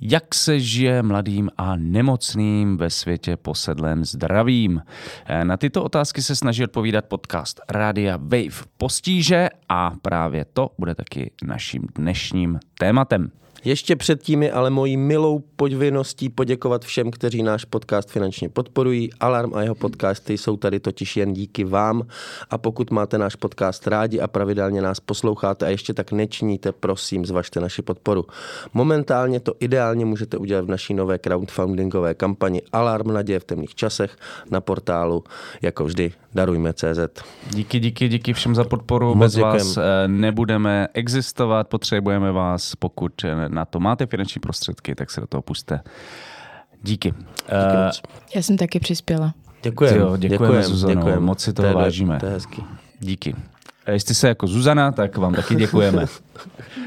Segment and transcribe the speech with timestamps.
[0.00, 4.82] Jak se žije mladým a nemocným ve světě posedlém zdravím.
[5.26, 10.94] Eh, Na tyto otázky se snaží odpovídat podcast Rádia Wave Postíže a právě to bude
[10.94, 13.30] taky naším dnešním tématem.
[13.66, 19.10] Ještě předtím je ale mojí milou povinností poděkovat všem, kteří náš podcast finančně podporují.
[19.20, 22.02] Alarm a jeho podcasty jsou tady totiž jen díky vám.
[22.50, 27.26] A pokud máte náš podcast rádi a pravidelně nás posloucháte a ještě tak nečiníte, prosím,
[27.26, 28.26] zvažte naši podporu.
[28.74, 34.16] Momentálně to ideálně můžete udělat v naší nové crowdfundingové kampani Alarm naděje v temných časech
[34.50, 35.24] na portálu,
[35.62, 37.24] jako vždy, darujme.cz.
[37.50, 39.14] Díky, díky, díky všem za podporu.
[39.14, 39.52] Moc Bez děkujem.
[39.52, 42.74] vás eh, nebudeme existovat, potřebujeme vás.
[42.74, 45.80] Pokud eh, na to máte finanční prostředky, tak se do toho puste.
[46.82, 47.10] Díky.
[47.10, 48.02] Díky Eh, moc.
[48.34, 49.34] Já jsem taky přispěla.
[49.62, 49.98] Děkujeme.
[49.98, 52.18] Jo, děkujeme, Zuzano, moc si toho To je- vážíme.
[52.20, 52.64] To je hezký.
[53.00, 53.34] Díky.
[53.86, 56.04] A jestli se jako Zuzana, tak vám taky děkujeme.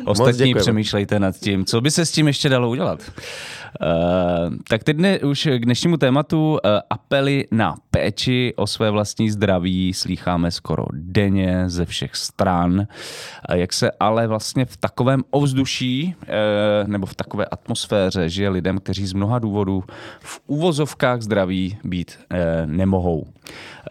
[0.06, 3.00] Ostatní přemýšlejte nad tím, co by se s tím ještě dalo udělat.
[3.82, 6.58] Uh, tak teď dne, už k dnešnímu tématu uh,
[6.90, 12.80] apely na péči o své vlastní zdraví slýcháme skoro denně ze všech stran.
[12.80, 12.86] Uh,
[13.54, 19.06] jak se ale vlastně v takovém ovzduší uh, nebo v takové atmosféře žije lidem, kteří
[19.06, 19.84] z mnoha důvodů
[20.20, 23.28] v úvozovkách zdraví být uh, nemohou.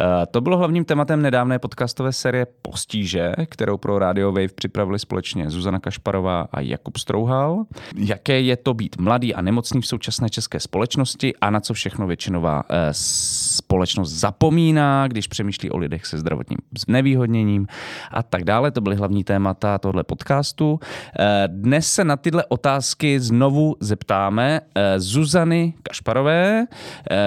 [0.01, 5.48] Eh, To bylo hlavním tématem nedávné podcastové série Postíže, kterou pro Radio Wave připravili společně
[5.51, 7.65] Zuzana Kašparová a Jakub Strouhal.
[7.97, 12.07] Jaké je to být mladý a nemocný v současné české společnosti a na co všechno
[12.07, 17.67] většinová eh, společnost zapomíná, když přemýšlí o lidech se zdravotním znevýhodněním
[18.11, 18.71] a tak dále.
[18.71, 20.81] To byly hlavní témata tohle podcastu.
[21.19, 26.67] Eh, Dnes se na tyhle otázky znovu zeptáme eh, Zuzany Kašparové,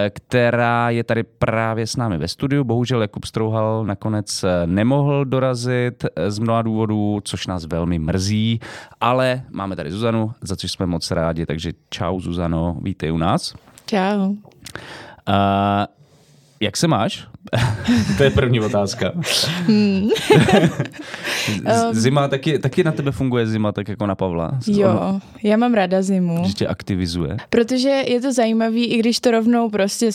[0.09, 2.63] která je tady právě s námi ve studiu.
[2.63, 8.10] Bohužel Jakub Strouhal nakonec nemohl dorazit z mnoha důvodů, což nás velmi mrzí,
[9.01, 13.53] ale máme tady Zuzanu, za což jsme moc rádi, takže čau Zuzano, vítej u nás.
[13.85, 14.29] Čau.
[14.29, 14.35] Uh,
[16.59, 17.27] jak se máš?
[18.17, 19.11] to je první otázka.
[21.67, 24.59] Z- zima taky, taky na tebe funguje zima, tak jako na Pavla.
[24.67, 27.37] Jo, já mám ráda zimu, Že tě aktivizuje.
[27.49, 30.09] protože je to zajímavý, i když to rovnou prostě,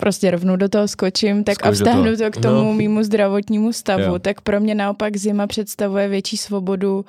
[0.00, 2.16] prostě rovnou do toho skočím, tak Skoč a toho.
[2.16, 2.72] to k tomu No.
[2.74, 4.18] mýmu zdravotnímu stavu, Jo.
[4.18, 7.04] tak pro mě naopak zima představuje větší svobodu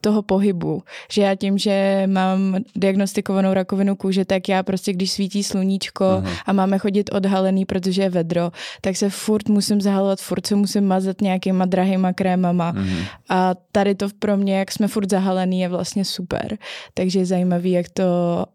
[0.00, 0.82] toho pohybu.
[1.12, 6.32] Že já tím, že mám diagnostikovanou rakovinu kůže, tak já prostě, když svítí sluníčko Mhm.
[6.46, 10.84] a máme chodit odhalený, protože je vedro, tak se furt musím zahalovat, furt se musím
[10.86, 12.72] mazat nějakýma drahýma krémama.
[12.72, 12.96] Mhm.
[13.28, 16.58] A tady to pro mě, jak jsme furt zahalený, je vlastně super.
[16.94, 18.04] Takže je zajímavý, jak to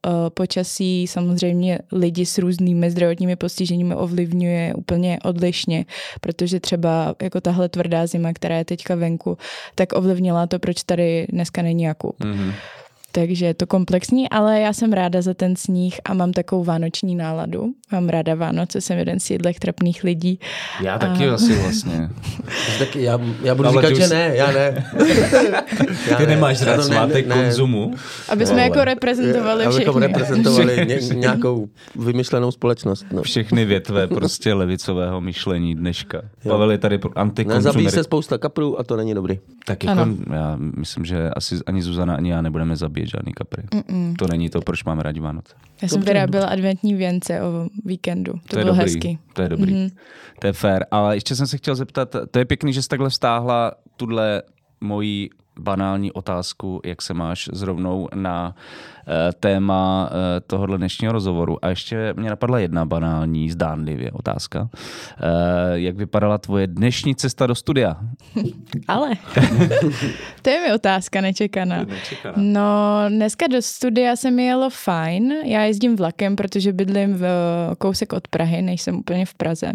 [0.07, 5.85] uh, počasí samozřejmě lidi s různými zdravotními postiženími ovlivňuje úplně odlišně,
[6.21, 9.37] protože třeba jako tahle tvrdá zima, která je teďka venku,
[9.75, 12.23] tak ovlivnila to, proč tady dneska není Jakub.
[12.23, 12.53] Mhm.
[13.13, 17.15] Takže je to komplexní, ale já jsem ráda za ten sníh a mám takovou vánoční
[17.15, 17.65] náladu.
[17.91, 20.39] Mám ráda Vánoce, jsem jeden z těchto trapných lidí.
[20.81, 22.09] Já taky asi vlastně.
[22.79, 24.85] Taky já, já budu Ale říkat, že ne, já ne.
[26.09, 27.93] já Ty nemáš já rád ne- svátek ne- konzumu?
[28.29, 28.63] Aby jsme Vole.
[28.63, 30.07] jako reprezentovali Abychom všechny.
[30.07, 33.05] reprezentovali ně, nějakou vymyšlenou společnost.
[33.11, 33.21] No.
[33.21, 36.21] Všechny větve prostě levicového myšlení dneška.
[36.47, 37.91] Pavel je tady antikonzumer.
[37.91, 39.39] se spousta kaprů a to není dobrý.
[39.65, 40.15] Tak jako, Ano.
[40.33, 43.63] já myslím, že asi ani Zuzana, ani já nebudeme zabíjet žádný kapry.
[43.63, 44.15] Mm-mm.
[44.19, 45.55] To není to, proč máme rádi Vánoce.
[45.81, 48.33] Já jsem vyráběla adventní věnce o víkendu.
[48.33, 48.91] To, To je bylo dobrý.
[48.93, 49.19] hezký.
[49.33, 49.73] To je dobrý.
[49.73, 49.85] Mhm.
[49.85, 49.97] Mm-hmm.
[50.39, 50.85] To je fér.
[50.91, 54.41] Ale ještě jsem se chtěl zeptat, to je pěkný, že jsi takhle vztáhla tuhle
[54.81, 60.17] moji banální otázku, jak se máš zrovnou na uh, téma uh,
[60.47, 61.65] tohohle dnešního rozhovoru.
[61.65, 64.61] A ještě mě napadla jedna banální, zdánlivě otázka.
[64.61, 64.69] Uh,
[65.73, 67.97] jak vypadala tvoje dnešní cesta do studia?
[68.87, 69.09] Ale
[70.41, 71.83] to je mi otázka nečekaná.
[71.83, 72.33] Nečekaná.
[72.37, 75.33] No, dneska do studia se mi jelo fajn.
[75.45, 77.25] Já jezdím vlakem, protože bydlím v
[77.77, 79.71] kousek od Prahy, nejsem úplně v Praze.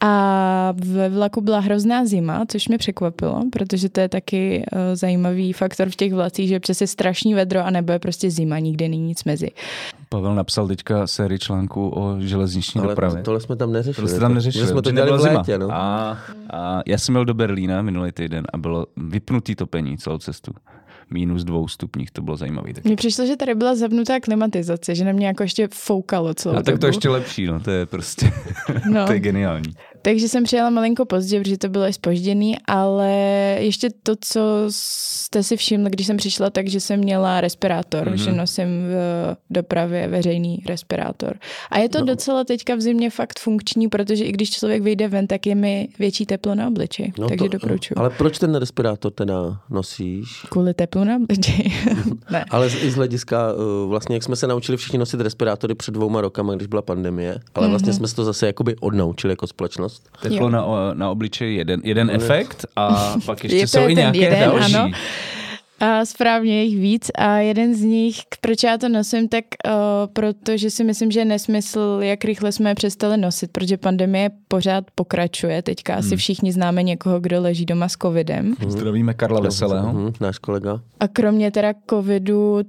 [0.00, 5.52] A ve vlaku byla hrozná zima, což mě překvapilo, protože to je taky uh, zajímavý
[5.52, 8.88] faktor v těch vlacích, že přes je strašný vedro a nebo je prostě zima, nikde
[8.88, 9.50] není nic mezi.
[10.08, 13.22] Pavel napsal teďka sérii článků o železniční Ale dopravě.
[13.22, 14.06] tohle jsme tam neřešili.
[14.06, 14.64] To jste tam neřešili.
[14.64, 15.68] My jsme to protože dělali v nebyla létě, no.
[15.72, 16.18] A,
[16.50, 20.52] a já jsem měl do Berlína minulý týden a bylo vypnutý topení celou cestu.
[21.10, 22.70] Minus dvou stupních, to bylo zajímavé.
[22.84, 26.62] Mně přišlo, že tady byla zapnutá klimatizace, že na mě jako ještě foukalo celou A
[26.62, 26.86] tak to dobu.
[26.86, 28.32] ještě lepší, no, to je prostě,
[28.90, 29.06] No.
[29.06, 29.72] to je geniální.
[30.02, 33.10] Takže jsem přijela malinko pozdě, protože to bylo i spožděný, ale
[33.60, 38.14] ještě to, co jste si všimli, když jsem přišla, takže jsem měla respirátor, Mhm.
[38.16, 38.24] mm-hmm.
[38.24, 41.34] že nosím v dopravě veřejný respirátor.
[41.70, 42.06] A je to no.
[42.06, 45.88] docela teďka v zimě fakt funkční, protože i když člověk vyjde ven, tak je mi
[45.98, 47.94] větší teplo na obliči, no takže to- doporučuji.
[47.98, 50.46] Ale proč ten respirátor teda nosíš?
[50.50, 51.72] Kvůli teplu na obliči.
[52.30, 52.44] ne.
[52.50, 55.92] Ale z- i z hlediska, uh, vlastně jak jsme se naučili všichni nosit respirátory před
[55.94, 59.87] dvouma rokama, když byla pandemie, ale vlastně jsme se to zase jakoby odnaučili jako společnost.
[60.22, 60.48] Teplo Jo.
[60.50, 60.64] na,
[60.94, 64.74] na obličeji jeden, jeden efekt a pak ještě Je to jsou i nějaké jeden, další.
[64.74, 64.90] ano.
[65.80, 69.72] A správně je jich víc a jeden z nich, proč já to nosím, tak uh,
[70.12, 74.84] protože si myslím, že je nesmysl, jak rychle jsme je přestali nosit, protože pandemie pořád
[74.94, 75.62] pokračuje.
[75.62, 78.54] Teďka asi všichni známe někoho, kdo leží doma s covidem.
[78.68, 79.92] Zdravíme Karla Veselého.
[79.92, 80.80] Mhm, náš kolega.
[81.00, 82.60] A kromě teda covidu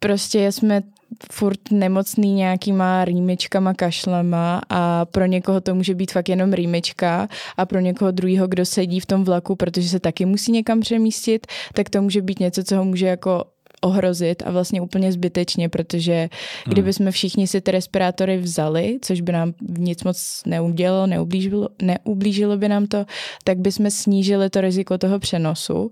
[0.00, 0.82] prostě jsme
[1.32, 7.66] furt nemocný nějakýma rýmičkama, kašlema a pro někoho to může být fakt jenom rýmička a
[7.66, 11.90] pro někoho druhého, kdo sedí v tom vlaku, protože se taky musí někam přemístit, tak
[11.90, 13.44] to může být něco, co ho může jako
[13.82, 16.28] ohrozit a vlastně úplně zbytečně, protože
[16.66, 22.56] kdyby jsme všichni si ty respirátory vzali, což by nám nic moc neudělalo, neublížilo, neublížilo
[22.56, 23.04] by nám to,
[23.44, 25.90] tak by jsme snížili to riziko toho přenosu.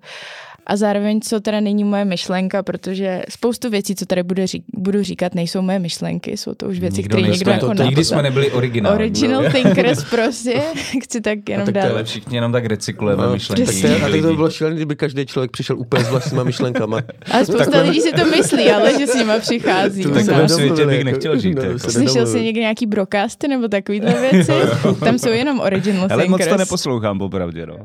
[0.70, 5.02] A zároveň, co teda není moje myšlenka, protože spoustu věcí, co tady bude řík, budu
[5.02, 8.50] říkat, nejsou moje myšlenky, jsou to už věci, které někdo jako to, Nikdy jsme nebyli
[8.50, 8.94] originální.
[8.96, 10.62] Original thinkers prostě,
[11.02, 11.94] chci tak No, jenom tak to je dát.
[11.94, 13.67] lepší, jenom tak recyklujeme No, myšlenky.
[13.67, 16.44] tak to a tak to by bylo šílené, kdyby každý člověk přišel úplně s vlastníma
[16.44, 17.00] myšlenkama.
[17.31, 20.02] Ale spousta Takhle- lidí si to myslí, ale že s nima přichází.
[20.02, 21.78] To se takovém světě bych nechtěl žít, no, jako.
[21.78, 24.52] Slyšel jsi někdy nějaký brokasty nebo takovýhle věci?
[25.00, 26.58] Tam jsou jenom original Ale moc to thinkers.
[26.58, 27.76] neposlouchám, popravdě, no.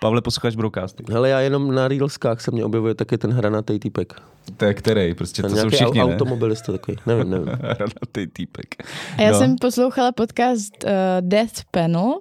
[0.00, 1.04] Pavle, posloucháš broadcasty?
[1.12, 4.12] Hele, já jenom na Reelskách se mě objevuje taky ten hranatý týpek.
[4.56, 5.14] To je který?
[5.14, 6.14] Prostě to jsou všichni, au- ne?
[6.14, 7.48] automobilista takový, nevím, nevím.
[7.60, 8.66] Hranatý týpek.
[9.18, 9.38] A já No.
[9.38, 10.90] jsem poslouchala podcast uh,
[11.20, 12.14] Death Panel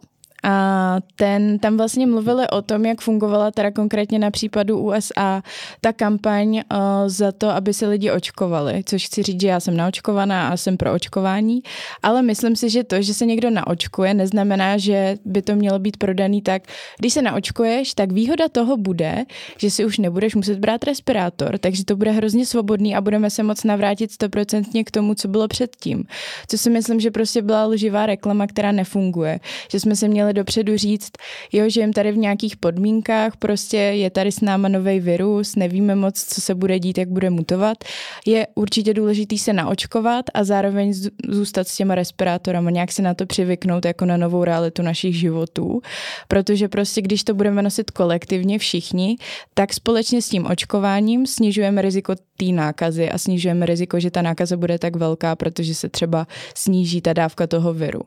[0.44, 5.44] a ten, tam vlastně mluvili o tom, jak fungovala teda konkrétně na případu USA
[5.82, 6.62] ta kampaň uh,
[7.08, 10.78] za to, aby se lidi očkovali, což chci říct, že já jsem naočkovaná a jsem
[10.78, 11.62] pro očkování,
[12.04, 15.98] ale myslím si, že to, že se někdo naočkuje, neznamená, že by to mělo být
[15.98, 16.64] prodaný tak,
[17.00, 19.26] když se naočkuješ, tak výhoda toho bude,
[19.58, 23.44] že si už nebudeš muset brát respirátor, takže to bude hrozně svobodný a budeme se
[23.44, 26.04] moc navrátit stoprocentně k tomu, co bylo předtím.
[26.48, 29.40] Co si myslím, že prostě byla lživá reklama, která nefunguje.
[29.72, 31.12] Že jsme se měli dopředu říct,
[31.52, 35.96] jo, že jim tady v nějakých podmínkách, prostě je tady s náma nový virus, nevíme
[35.96, 37.78] moc, co se bude dít, jak bude mutovat.
[38.26, 43.14] Je určitě důležitý se naočkovat a zároveň zů- zůstat s těma respirátorama, nějak se na
[43.14, 45.82] to přivyknout jako na novou realitu našich životů,
[46.28, 49.18] protože prostě když to budeme nosit kolektivně všichni,
[49.54, 54.58] tak společně s tím očkováním snižujeme riziko té nákazy a snižujeme riziko, že ta nákaza
[54.58, 58.02] bude tak velká, protože se třeba sníží ta dávka toho viru.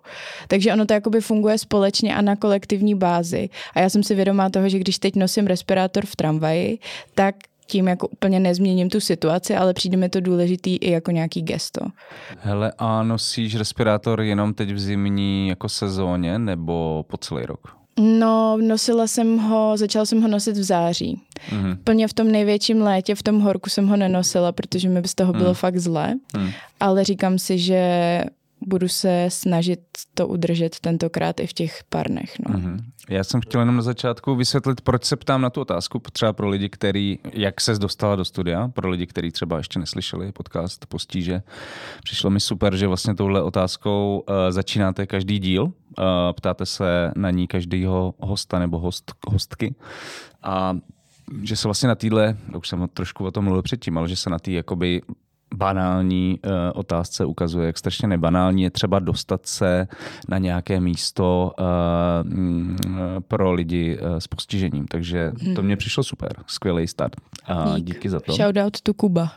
[0.48, 3.48] Takže ono to jakoby funguje společně a na kolektivní bázi.
[3.74, 6.78] A já jsem si vědomá toho, že když teď nosím respirátor v tramvaji,
[7.14, 7.34] tak
[7.66, 11.80] tím jako úplně nezměním tu situaci, ale přijde mi to důležitý i jako nějaký gesto.
[12.38, 17.76] Hele, a nosíš respirátor jenom teď v zimní jako sezóně nebo po celý rok?
[18.00, 21.22] No, nosila jsem ho, začala jsem ho nosit v září.
[21.52, 21.78] Mhm.
[21.84, 25.14] Plně v tom největším létě, v tom horku jsem ho nenosila, protože mi by z
[25.14, 26.14] toho bylo fakt zle.
[26.36, 26.50] Hmm.
[26.80, 28.24] Ale říkám si, že
[28.60, 29.80] budu se snažit
[30.14, 32.38] to udržet tentokrát i v těch parnech.
[32.48, 32.58] No.
[32.58, 32.78] Mhm.
[33.08, 36.48] Já jsem chtěl jenom na začátku vysvětlit, proč se ptám na tu otázku, třeba pro
[36.48, 41.42] lidi, který, jak se dostala do studia, pro lidi, kteří třeba ještě neslyšeli podcast Postíže.
[42.02, 45.72] Přišlo mi super, že vlastně touhle otázkou uh, začínáte každý díl, uh,
[46.32, 49.74] ptáte se na ní každého hosta nebo host, hostky
[50.42, 50.76] a
[51.42, 54.30] že se vlastně na týhle, už jsem trošku o tom mluvil předtím, ale že se
[54.30, 55.02] na té jakoby
[55.54, 59.86] banální uh, otázce ukazuje, jak strašně nebanální je třeba dostat se
[60.28, 61.64] na nějaké místo uh,
[62.32, 62.76] mm,
[63.28, 64.86] pro lidi uh, s postižením.
[64.86, 66.32] Takže to mně přišlo super.
[66.46, 67.12] Skvělý start.
[67.46, 67.84] A Dík.
[67.84, 68.32] díky za to.
[68.32, 69.32] Shoutout to Kuba.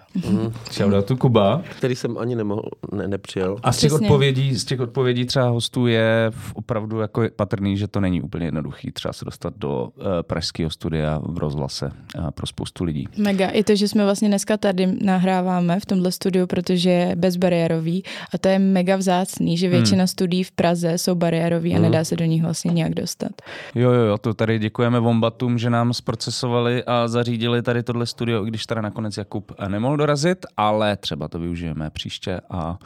[0.72, 1.62] Shoutoutu Kuba.
[1.78, 3.58] Který jsem ani nemohl, ne, nepřijel.
[3.64, 4.08] A z těch, Přesně.
[4.08, 8.46] odpovědí, z těch odpovědí třeba hostů je v- opravdu jako patrný, že to není úplně
[8.46, 13.08] jednoduchý třeba se dostat do uh, pražského studia v rozhlase uh, pro spoustu lidí.
[13.18, 13.48] Mega.
[13.50, 18.04] I to, že jsme vlastně dneska tady nahráváme v tomhle tohle studiu, protože je bezbariérový
[18.34, 20.08] a to je mega vzácný, že většina hmm.
[20.08, 23.32] studií v Praze jsou bariérový a nedá se do nich vlastně nějak dostat.
[23.76, 28.46] Jo, jo, jo, to tady děkujeme Vombatům, že nám zprocesovali a zařídili tady tohle studio,
[28.46, 32.80] i když teda nakonec Jakub nemohl dorazit, ale třeba to využijeme příště a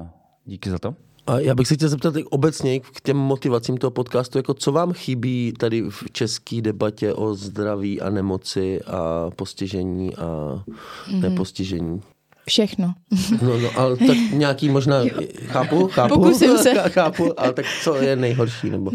[0.00, 0.06] uh,
[0.44, 0.94] díky za to.
[1.26, 4.92] A já bych se chtěl zeptat obecně k těm motivacím toho podcastu, jako co vám
[4.92, 11.20] chybí tady v české debatě o zdraví a nemoci a postižení a mm-hmm.
[11.20, 12.00] nepostižení?
[12.46, 12.94] Všechno.
[13.42, 15.02] No, no, ale tak nějaký možná,
[15.46, 16.74] chápu, chápu, Pokusím se.
[16.88, 18.90] chápu, ale tak co je nejhorší, nebo?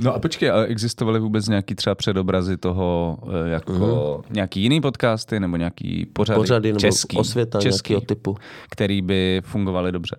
[0.00, 4.34] No a počkej, ale existovaly vůbec nějaký třeba předobrazy toho, eh, jako mm.
[4.34, 8.36] nějaký jiný podcasty nebo nějaký pořady, Pořady nebo český, osvěta český, typu.
[8.70, 10.16] který by fungovaly dobře?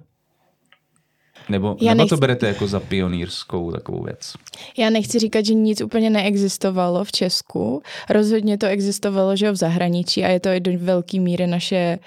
[1.49, 4.33] Nebo, Já nebo nechci- to berete jako za pionýrskou takovou věc?
[4.77, 7.81] Já nechci říkat, že nic úplně neexistovalo v Česku.
[8.09, 11.99] Rozhodně to existovalo, že jo, v zahraničí a je to i do velké míry naše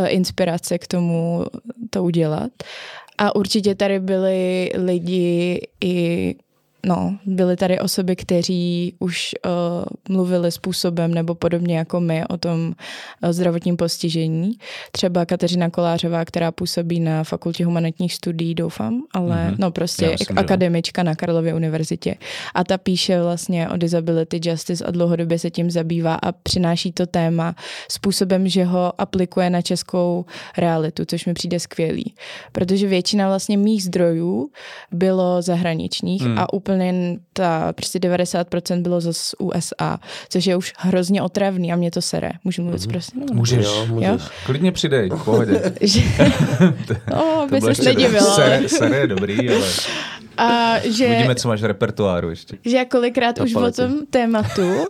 [0.00, 1.44] uh, inspirace k tomu
[1.90, 2.50] to udělat.
[3.18, 6.34] A určitě tady byli lidi i
[6.86, 12.74] No, byly tady osoby, kteří už uh, mluvili způsobem nebo podobně jako my o tom
[13.22, 14.52] uh, zdravotním postižení.
[14.92, 19.54] Třeba Kateřina Kolářová, která působí na Fakultě humanitních studií, doufám, ale Mhm.
[19.54, 19.58] mm-hmm.
[19.58, 20.40] no Já prostě myslím, že jo.
[20.40, 22.14] akademička na Karlově univerzitě.
[22.54, 27.06] A ta píše vlastně o disability justice a dlouhodobě se tím zabývá a přináší to
[27.06, 27.54] téma
[27.90, 30.24] způsobem, že ho aplikuje na českou
[30.58, 32.14] realitu, což mi přijde skvělý.
[32.52, 34.50] Protože většina vlastně mých zdrojů
[34.92, 36.38] bylo zahraničních hmm.
[36.38, 36.67] a úplně
[37.32, 39.98] ta prostě 90% bylo z USA,
[40.28, 42.30] což je už hrozně otravný a mě to sere.
[42.44, 42.90] Můžu mluvit mm-hmm.
[42.90, 43.18] prostě?
[43.32, 43.66] Můžeš.
[43.66, 44.08] Jo, můžeš.
[44.08, 44.18] Jo?
[44.46, 45.72] Klidně přidej, v pohodě.
[47.10, 48.34] No, by bylo se nedivil, ale...
[48.34, 49.66] Sere, sere je dobrý, ale
[50.36, 51.06] A že...
[51.06, 52.56] uvidíme, co máš v repertoáru ještě.
[52.64, 54.86] že já kolikrát už o tom tématu,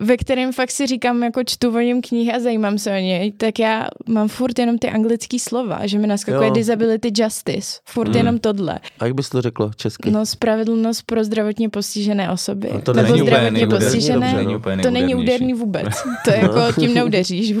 [0.00, 3.32] ve kterém fakt si říkám, jako čtu o něm knihy a zajímám se o něj,
[3.32, 6.54] tak já mám furt jenom ty anglické slova, že mi naskakuje Jo.
[6.54, 8.78] disability justice, furt jenom tohle.
[8.98, 10.10] A jak bys to řeklo česky?
[10.10, 12.70] No, spravedlnost pro zdravotně postižené osoby.
[12.70, 14.26] A to Nebo není úplně zdravotně nejúdernější, postižené.
[14.26, 15.86] dobře, Není úplně to není úderný vůbec.
[16.24, 17.54] To je jako tím neudeříš.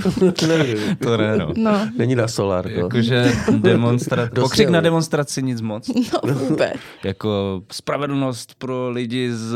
[1.00, 1.52] To ne, no.
[1.56, 2.64] No, Není na solár.
[2.70, 2.80] No.
[2.82, 4.24] Jakože demonstra...
[4.32, 5.88] Dost pokřik na demonstraci nic moc.
[6.26, 6.72] no vůbec.
[7.04, 9.54] Jako spravedlnost pro lidi s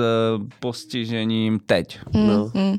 [0.60, 1.98] postižením teď.
[2.14, 2.50] No.
[2.54, 2.73] Mm.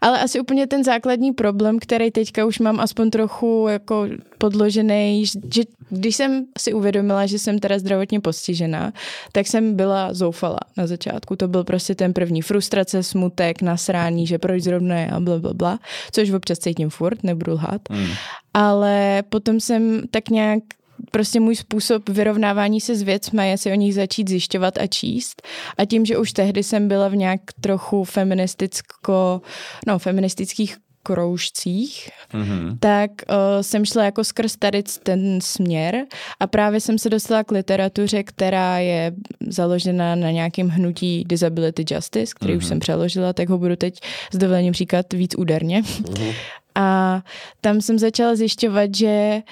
[0.00, 4.06] Ale asi úplně ten základní problém, který teďka už mám aspoň trochu jako
[4.38, 8.92] podložený, že když jsem si uvědomila, že jsem teda zdravotně postižená,
[9.32, 11.36] tak jsem byla zoufala na začátku.
[11.36, 15.78] To byl prostě ten první frustrace, smutek, nasrání, že proč zrovna já, bla, bla, bla,
[16.12, 17.80] což občas cítím furt, nebudu lhát.
[17.90, 18.08] Hmm.
[18.54, 20.62] Ale potom jsem tak nějak
[21.10, 25.42] prostě můj způsob vyrovnávání se s věcmi je si o nich začít zjišťovat a číst.
[25.78, 29.42] A tím, že už tehdy jsem byla v nějak trochu feministicko,
[29.86, 32.78] no, feministických kroužcích, Mhm.
[32.80, 36.04] tak uh, jsem šla jako skrz tady ten směr
[36.40, 39.12] a právě jsem se dostala k literatuře, která je
[39.48, 42.56] založena na nějakém hnutí Disability Justice, který mm-hmm.
[42.56, 44.00] už jsem přeložila, tak ho budu teď
[44.32, 45.82] s dovolením říkat víc úderně.
[45.82, 46.34] Mm-hmm.
[46.74, 47.22] A
[47.60, 49.42] tam jsem začala zjišťovat, že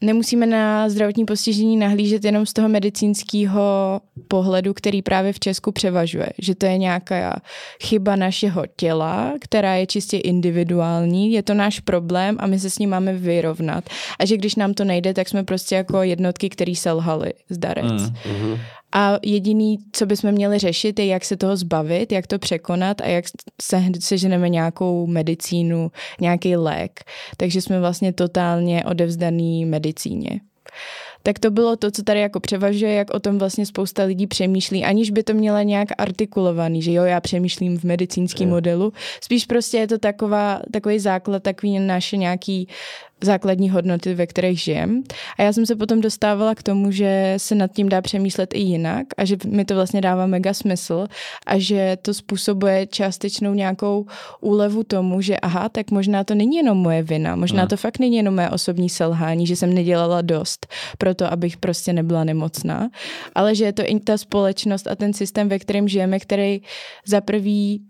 [0.00, 6.28] nemusíme na zdravotní postižení nahlížet jenom z toho medicínského pohledu, který právě v Česku převažuje.
[6.38, 7.40] Že to je nějaká
[7.82, 12.78] chyba našeho těla, která je čistě individuální, je to náš problém a my se s
[12.78, 13.84] ním máme vyrovnat.
[14.18, 18.02] A že když nám to nejde, tak jsme prostě jako jednotky, které selhaly zdarec.
[18.02, 18.58] Mm.
[18.98, 23.06] A jediný, co bychom měli řešit, je, jak se toho zbavit, jak to překonat a
[23.06, 23.24] jak
[23.62, 27.00] se, seženeme nějakou medicínu, nějaký lék.
[27.36, 30.40] Takže jsme vlastně totálně odevzdaný medicíně.
[31.22, 34.84] Tak to bylo to, co tady jako převažuje, jak o tom vlastně spousta lidí přemýšlí,
[34.84, 38.92] aniž by to měla nějak artikulovaný, že jo, já přemýšlím v medicínském modelu.
[39.20, 42.68] Spíš prostě je to taková, takový základ, takový naše nějaký
[43.22, 45.02] základní hodnoty, ve kterých žijem.
[45.38, 48.58] A já jsem se potom dostávala k tomu, že se nad tím dá přemýšlet i
[48.58, 51.06] jinak a že mi to vlastně dává mega smysl
[51.46, 54.06] a že to způsobuje částečnou nějakou
[54.40, 57.68] úlevu tomu, že aha, tak možná to není jenom moje vina, možná Hmm.
[57.68, 60.66] to fakt není jenom moje osobní selhání, že jsem nedělala dost
[60.98, 62.90] pro to, abych prostě nebyla nemocná,
[63.34, 66.60] ale že je to i ta společnost a ten systém, ve kterém žijeme, který
[67.06, 67.82] za prvý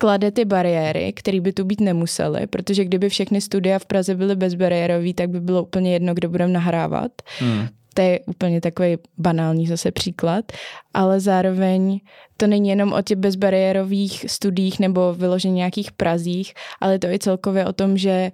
[0.00, 4.36] klade ty bariéry, které by tu být nemusely, protože kdyby všechny studia v Praze byly
[4.36, 7.12] bezbariérový, tak by bylo úplně jedno, kde budeme nahrávat.
[7.38, 7.68] Hmm.
[7.94, 10.52] To je úplně takový banální zase příklad,
[10.94, 12.00] ale zároveň
[12.36, 17.66] to není jenom o těch bezbariérových studiích nebo vyloženě nějakých prazích, ale to i celkově
[17.66, 18.32] o tom, že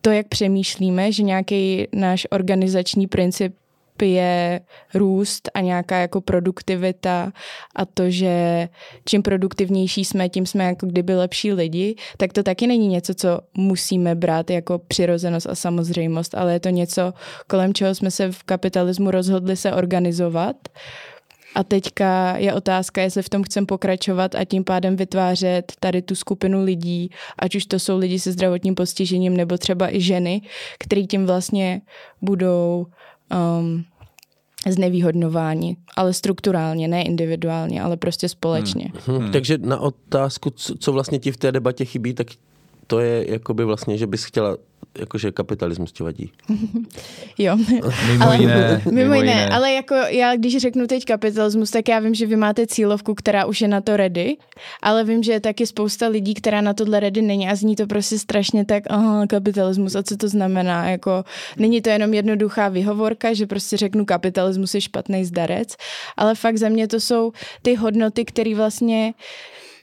[0.00, 3.54] to, jak přemýšlíme, že nějaký náš organizační princip
[4.02, 4.60] je
[4.94, 7.32] růst a nějaká jako produktivita
[7.76, 8.68] a to, že
[9.04, 13.40] čím produktivnější jsme, tím jsme jako kdyby lepší lidi, tak to taky není něco, co
[13.54, 17.12] musíme brát jako přirozenost a samozřejmost, ale je to něco,
[17.46, 20.56] kolem čeho jsme se v kapitalismu rozhodli se organizovat.
[21.54, 26.14] A teďka je otázka, jestli v tom chcem pokračovat a tím pádem vytvářet tady tu
[26.14, 30.42] skupinu lidí, ať už to jsou lidi se zdravotním postižením nebo třeba i ženy,
[30.78, 31.80] který tím vlastně
[32.22, 32.86] budou
[33.30, 33.84] um,
[34.68, 38.88] znevýhodnování, ale strukturálně, ne individuálně, ale prostě společně.
[39.06, 39.18] Hmm.
[39.18, 39.32] Hmm.
[39.32, 42.26] Takže na otázku, co vlastně ti v té debatě chybí, tak
[42.86, 44.56] to je jakoby vlastně, že bys chtěla
[44.98, 46.32] jakože kapitalismus tě vadí.
[47.38, 47.56] jo.
[48.06, 48.82] Mimo ale, jiné.
[48.90, 52.66] Mimo jiné, ale jako já, když řeknu teď kapitalismus, tak já vím, že vy máte
[52.66, 54.36] cílovku, která už je na to ready,
[54.82, 57.86] ale vím, že je taky spousta lidí, která na tohle ready není a zní to
[57.86, 61.24] prostě strašně tak, aha, kapitalismus a co to znamená, jako
[61.56, 65.76] není to jenom jednoduchá vyhovorka, že prostě řeknu kapitalismus je špatný zdarec,
[66.16, 67.32] ale fakt za mě to jsou
[67.62, 69.14] ty hodnoty, které vlastně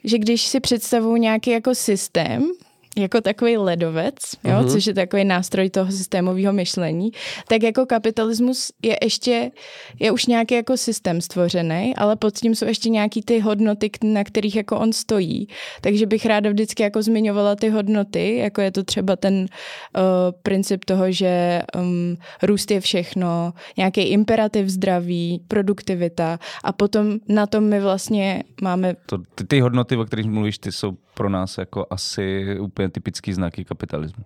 [0.03, 2.51] že když si představuju nějaký jako systém,
[2.97, 4.71] jako takový ledovec, jo, uh-huh.
[4.71, 7.11] což je takový nástroj toho systémového myšlení,
[7.47, 9.51] tak jako kapitalismus je ještě,
[9.99, 14.23] je už nějaký jako systém stvořený, ale pod tím jsou ještě nějaký ty hodnoty, na
[14.23, 15.47] kterých jako on stojí.
[15.81, 20.01] Takže bych ráda vždycky jako zmiňovala ty hodnoty, jako je to třeba ten uh,
[20.43, 27.63] princip toho, že um, růst je všechno, nějaký imperativ zdraví, produktivita a potom na tom
[27.63, 28.95] my vlastně máme...
[29.05, 33.33] To, ty, ty hodnoty, o kterých mluvíš, ty jsou pro nás jako asi úplně typický
[33.33, 34.23] znaky kapitalismu.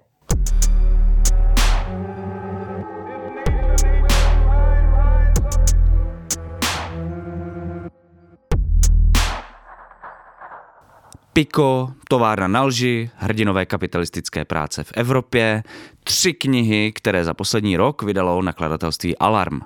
[11.34, 15.64] Piko, továrna na lži, hrdinové kapitalistické práce v Evropě,
[16.04, 19.60] tři knihy, které za poslední rok vydalo nakladatelství Alarm.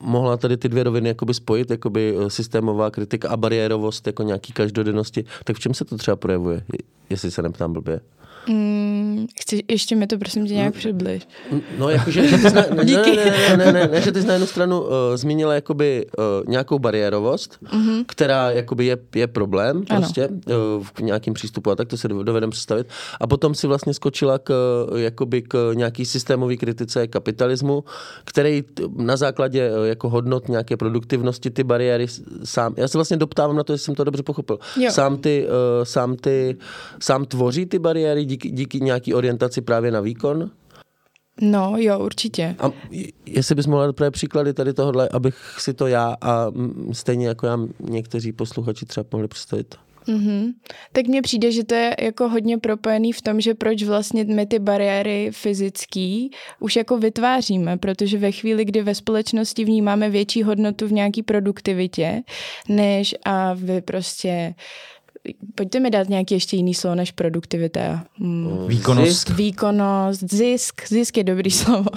[0.01, 5.25] mohla tady ty dvě roviny jakoby spojit, jakoby systémová kritika a bariérovost jako nějaký každodennosti,
[5.45, 6.63] tak v čem se to třeba projevuje,
[7.11, 8.01] jestli se neptám blbě?
[8.49, 11.29] Mm, chci, ještě mi to prosím tě nějak no, přibliž.
[11.79, 14.27] No, jakože, že ty jsi na, ne, ne, ne, ne, ne, ne, že ty jsi
[14.27, 18.05] na jednu stranu uh, zmínila jakoby uh, nějakou bariérovost, mm-hmm.
[18.07, 22.51] která jakoby je, je problém prostě uh, v nějakým přístupu a tak to si dovedem
[22.51, 22.87] představit.
[23.21, 24.53] A potom si vlastně skočila k,
[24.97, 27.85] jakoby k nějaký systémový kritice kapitalismu,
[28.25, 28.65] který
[28.97, 32.07] na základě uh, jako hodnot nějaké produktivnosti ty bariéry
[32.45, 34.91] sám, já se vlastně doptávám na to, jestli jsem to dobře pochopil, jo.
[34.91, 36.57] sám ty, uh, sám ty,
[37.01, 40.51] sám tvoří ty bariéry díky, díky nějaký orientaci právě na výkon?
[41.41, 42.57] No, jo, určitě.
[42.59, 42.71] A
[43.27, 46.47] jestli bys mohla dát příklady tady tohohle, abych si to já a
[46.93, 49.75] stejně jako já někteří posluchači třeba mohli představit?
[50.09, 50.53] Mm-hmm.
[50.93, 54.47] Tak mně přijde, že to je jako hodně propojený v tom, že proč vlastně my
[54.47, 60.87] ty bariéry fyzický už jako vytváříme, protože ve chvíli, kdy ve společnosti vnímáme větší hodnotu
[60.87, 62.23] v nějaký produktivitě,
[62.69, 64.55] než a vy prostě
[65.55, 68.05] pojďte mi dát nějaký ještě jiný slovo než produktivita.
[68.19, 68.67] Hmm.
[68.67, 69.09] Výkonnost.
[69.09, 69.31] Zisk.
[69.31, 71.91] Výkonnost, zisk, zisk je dobrý slovo.
[71.91, 71.97] Uh,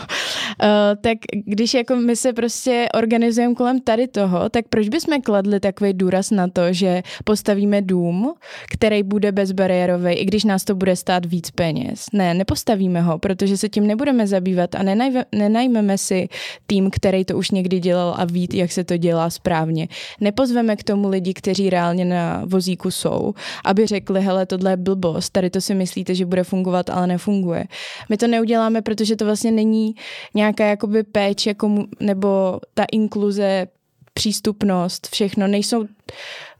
[1.02, 5.94] tak když jako my se prostě organizujeme kolem tady toho, tak proč bychom kladli takový
[5.94, 8.34] důraz na to, že postavíme dům,
[8.72, 12.06] který bude bezbariérový, i když nás to bude stát víc peněz?
[12.14, 16.28] Ne, nepostavíme ho, protože se tím nebudeme zabývat a nenajme, nenajmeme si
[16.68, 19.88] tým, který to už někdy dělal a ví, jak se to dělá správně.
[20.22, 23.34] Nepozveme k tomu lidi, kteří reálně na vozíku jsou jsou,
[23.66, 27.66] aby řekli, hele, tohle je blbost, tady to si myslíte, že bude fungovat, ale nefunguje.
[28.10, 29.96] My to neuděláme, protože to vlastně není
[30.34, 33.68] nějaká jakoby péče komu, nebo ta inkluze,
[34.14, 35.86] přístupnost, všechno nejsou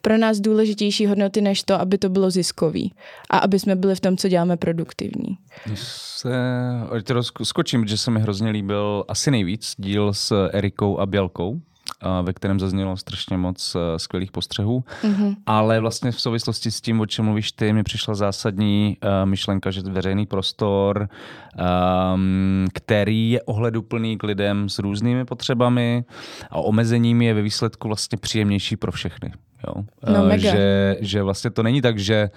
[0.02, 2.94] pro nás důležitější hodnoty než to, aby to bylo ziskový
[3.30, 5.38] a aby jsme byli v tom, co děláme produktivní.
[5.74, 6.30] Se,
[7.44, 11.62] skočím, že se mi hrozně líbil asi nejvíc díl s Erikou a Bělkou,
[12.22, 15.36] ve kterém zaznělo strašně moc eh, skvělých postřehů, mm-hmm.
[15.46, 19.72] ale vlastně v souvislosti s tím, o čem mluvíš ty, mi přišla zásadní uh, myšlenka,
[19.72, 21.10] že veřejný prostor,
[22.14, 26.04] um, který je ohleduplný k lidem s různými potřebami
[26.50, 29.32] a omezeními je ve výsledku vlastně příjemnější pro všechny.
[29.68, 29.74] Jo?
[30.08, 30.52] No, Eh, mega.
[30.52, 32.30] že, že vlastně to není tak, že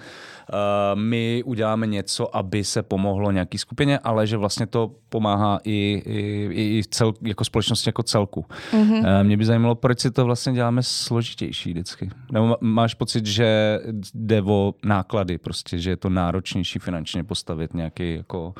[0.95, 6.79] my uděláme něco, aby se pomohlo nějaký skupině, ale že vlastně to pomáhá i, i,
[6.79, 8.45] i cel, jako společnosti jako celku.
[8.73, 8.93] Mhm.
[8.93, 9.23] Mm-hmm.
[9.23, 12.09] Mě by zajímalo, proč si to vlastně děláme složitější vždycky.
[12.31, 13.79] Nebo má- máš pocit, že
[14.13, 18.53] jde o náklady, prostě, že je to náročnější finančně postavit nějaký, jako,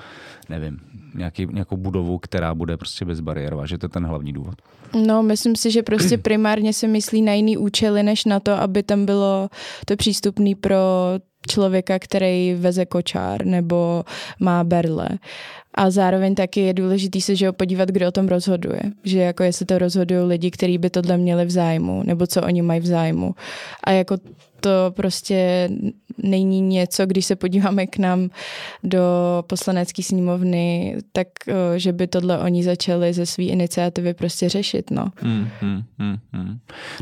[0.50, 0.80] nevím,
[1.16, 4.56] nějaký, nějakou budovu, která bude prostě bezbariérová, že to je ten hlavní důvod.
[5.08, 8.84] No, myslím si, že prostě primárně se myslí na jiný účely, než na to, aby
[8.84, 9.50] tam bylo
[9.86, 10.78] to přístupný pro
[11.48, 14.04] člověka, který veze kočár nebo
[14.40, 15.10] má berle.
[15.76, 18.82] A zároveň taky je důležitý se že podívat, kdo o tom rozhoduje.
[19.04, 22.62] Že jako jestli to rozhodují lidi, kteří by tohle měli v zájmu, nebo co oni
[22.62, 23.36] mají v zájmu.
[23.84, 24.18] A jako
[24.64, 25.70] to prostě
[26.24, 28.30] není něco, když se podíváme k nám
[28.84, 29.00] do
[29.48, 31.28] poslanecké sněmovny, tak
[31.76, 35.06] že by tohle oni začali ze své iniciativy prostě řešit, no.
[35.22, 36.58] Hmm, hmm, hmm, hmm.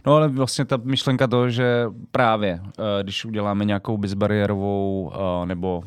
[0.05, 5.83] No ale vlastně ta myšlenka toho, že právě, eh, když uděláme nějakou bezbariérovou eh, nebo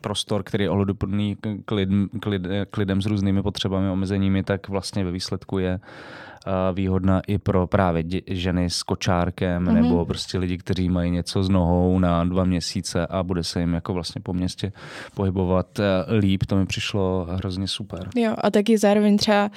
[0.00, 1.88] prostor, který je ohleduplný k, lid,
[2.20, 7.20] k, lid, k lidem s různými potřebami, omezeními, tak vlastně ve výsledku je eh, výhodná
[7.26, 9.72] i pro právě dě, ženy s kočárkem mm-hmm.
[9.72, 13.74] nebo prostě lidi, kteří mají něco s nohou na dva měsíce a bude se jim
[13.74, 14.72] jako vlastně po městě
[15.14, 16.42] pohybovat eh, líp.
[16.46, 18.08] To mi přišlo hrozně super.
[18.16, 19.50] Jo, a taky zároveň třeba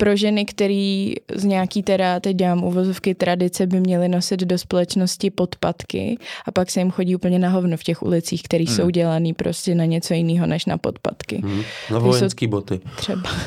[0.00, 5.30] pro ženy, který z nějaký teda, teď dělám uvozovky tradice, by měly nosit do společnosti
[5.30, 8.76] podpatky a pak se jim chodí úplně na hovno v těch ulicích, které hmm.
[8.76, 11.40] jsou dělaný prostě na něco jiného než na podpatky.
[11.44, 11.62] Hmm.
[11.90, 12.80] Na vojenský boty.
[12.96, 13.30] Třeba.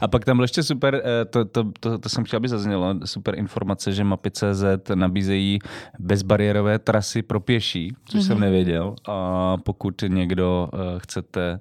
[0.00, 3.38] A pak tam ještě super, eh, to, to, to, to jsem chtěl, aby zaznělo, super
[3.38, 4.64] informace, že mapy.cz
[4.94, 5.58] nabízejí
[5.98, 8.26] bezbariérové trasy pro pěší, což mm-hmm.
[8.26, 8.94] jsem nevěděl.
[9.08, 11.60] A pokud někdo uh, chcete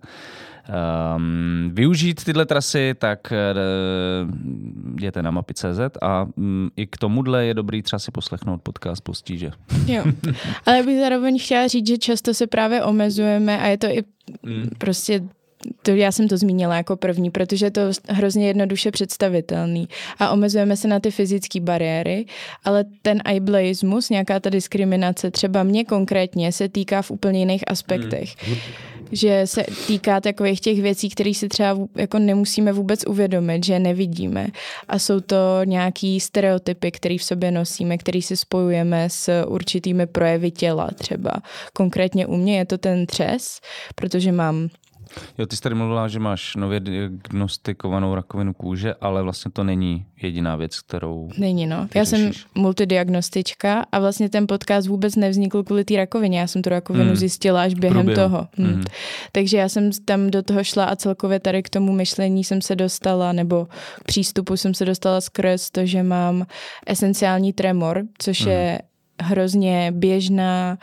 [0.69, 7.53] um, využít tyhle trasy, tak uh, jděte na mapy.cz a um, i k tomuhle je
[7.53, 9.51] dobrý třeba si poslechnout podcast Postíže.
[9.87, 10.03] Jo.
[10.65, 14.03] Ale bych zároveň chtěla říct, že často se právě omezujeme a je to i
[14.43, 14.69] mm.
[14.77, 15.21] prostě
[15.81, 19.87] to já jsem to zmínila jako první, protože je to hrozně jednoduše představitelný
[20.19, 22.25] a omezujeme se na ty fyzické bariéry,
[22.63, 28.35] ale ten ableismus, nějaká ta diskriminace, třeba mě konkrétně se týká v úplně jiných aspektech.
[28.47, 28.57] Hmm.
[29.11, 34.47] Že se týká takových těch věcí, které si třeba jako nemusíme vůbec uvědomit, že nevidíme.
[34.87, 40.51] A jsou to nějaký stereotypy, které v sobě nosíme, které si spojujeme s určitými projevy
[40.51, 41.31] těla třeba.
[41.73, 43.59] Konkrétně u mě je to ten třes,
[43.95, 44.69] protože mám
[45.37, 50.05] Jo, ty jsi tady mluvila, že máš nově diagnostikovanou rakovinu kůže, ale vlastně to není
[50.21, 51.87] jediná věc, kterou Není, no.
[51.95, 56.39] Já jsem multidiagnostička a vlastně ten podcast vůbec nevznikl kvůli té rakovině.
[56.39, 57.15] Já jsem tu rakovinu mm.
[57.15, 58.29] zjistila až během Průběhu.
[58.29, 58.47] toho.
[58.57, 58.67] Mm.
[58.67, 58.83] Mm.
[59.31, 62.75] Takže já jsem tam do toho šla a celkově tady k tomu myšlení jsem se
[62.75, 63.65] dostala, nebo
[63.99, 66.45] k přístupu jsem se dostala skrz to, že mám
[66.87, 68.51] esenciální tremor, což mm.
[68.51, 68.79] je
[69.21, 70.77] hrozně běžná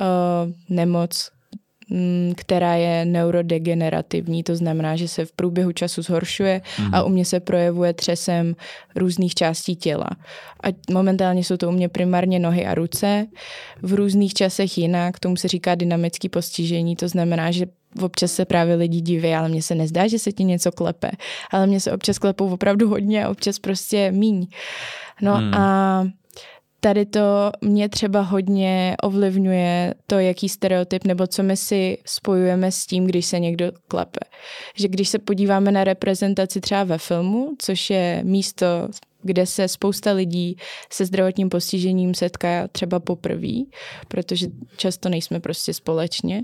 [0.00, 0.06] uh,
[0.68, 1.30] nemoc,
[2.36, 6.94] která je neurodegenerativní, to znamená, že se v průběhu času zhoršuje mm.
[6.94, 8.56] a u mě se projevuje třesem
[8.96, 10.10] různých částí těla.
[10.64, 13.26] A momentálně jsou to u mě primárně nohy a ruce,
[13.82, 17.66] v různých časech jinak, tomu se říká dynamický postižení, to znamená, že
[18.02, 21.10] občas se právě lidi diví, ale mně se nezdá, že se ti něco klepe.
[21.50, 24.46] Ale mně se občas klepou opravdu hodně a občas prostě míň.
[25.22, 25.54] No hmm.
[25.54, 26.04] a
[26.84, 32.86] tady to mě třeba hodně ovlivňuje to, jaký stereotyp nebo co my si spojujeme s
[32.86, 34.20] tím, když se někdo klepe.
[34.76, 38.66] Že když se podíváme na reprezentaci třeba ve filmu, což je místo,
[39.24, 40.56] kde se spousta lidí
[40.92, 43.52] se zdravotním postižením setká třeba poprvé,
[44.08, 46.42] protože často nejsme prostě společně,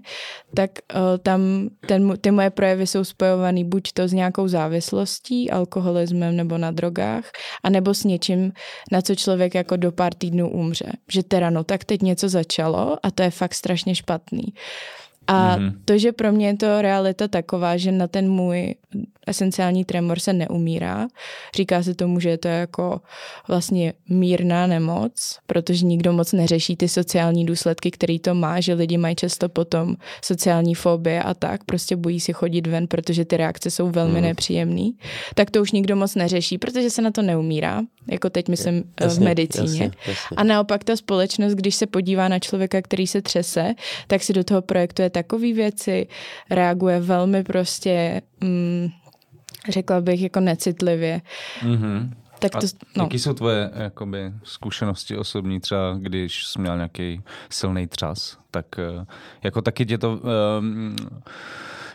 [0.54, 6.36] tak uh, tam ten, ty moje projevy jsou spojovaný buď to s nějakou závislostí, alkoholismem
[6.36, 7.24] nebo na drogách,
[7.62, 8.52] anebo s něčím,
[8.92, 10.92] na co člověk jako do pár týdnů umře.
[11.08, 14.44] Že teda no, tak teď něco začalo a to je fakt strašně špatný.
[15.26, 15.72] A mm-hmm.
[15.84, 18.74] to, že pro mě je to realita taková, že na ten můj
[19.26, 21.08] esenciální tremor se neumírá.
[21.56, 23.00] Říká se tomu, že to je jako
[23.48, 25.12] vlastně mírná nemoc,
[25.46, 29.96] protože nikdo moc neřeší ty sociální důsledky, který to má, že lidi mají často potom
[30.24, 34.24] sociální fobie a tak, prostě bojí si chodit ven, protože ty reakce jsou velmi mm.
[34.24, 34.90] nepříjemné.
[35.34, 39.20] Tak to už nikdo moc neřeší, protože se na to neumírá, jako teď myslím jasně,
[39.20, 39.64] v medicíně.
[39.64, 40.36] Jasně, jasně.
[40.36, 43.74] A naopak ta společnost, když se podívá na člověka, který se třese,
[44.06, 46.06] tak si do toho projektuje takové věci,
[46.50, 48.88] reaguje velmi prostě mm,
[49.68, 51.20] řekla bych, jako necitlivě.
[51.62, 52.10] Mm-hmm.
[52.38, 53.04] Tak to, no.
[53.04, 58.66] Jaký jsou tvoje jakoby, zkušenosti osobní, třeba když jsi měl nějaký silný třas, tak
[59.42, 60.20] jako taky tě to
[60.58, 60.96] um,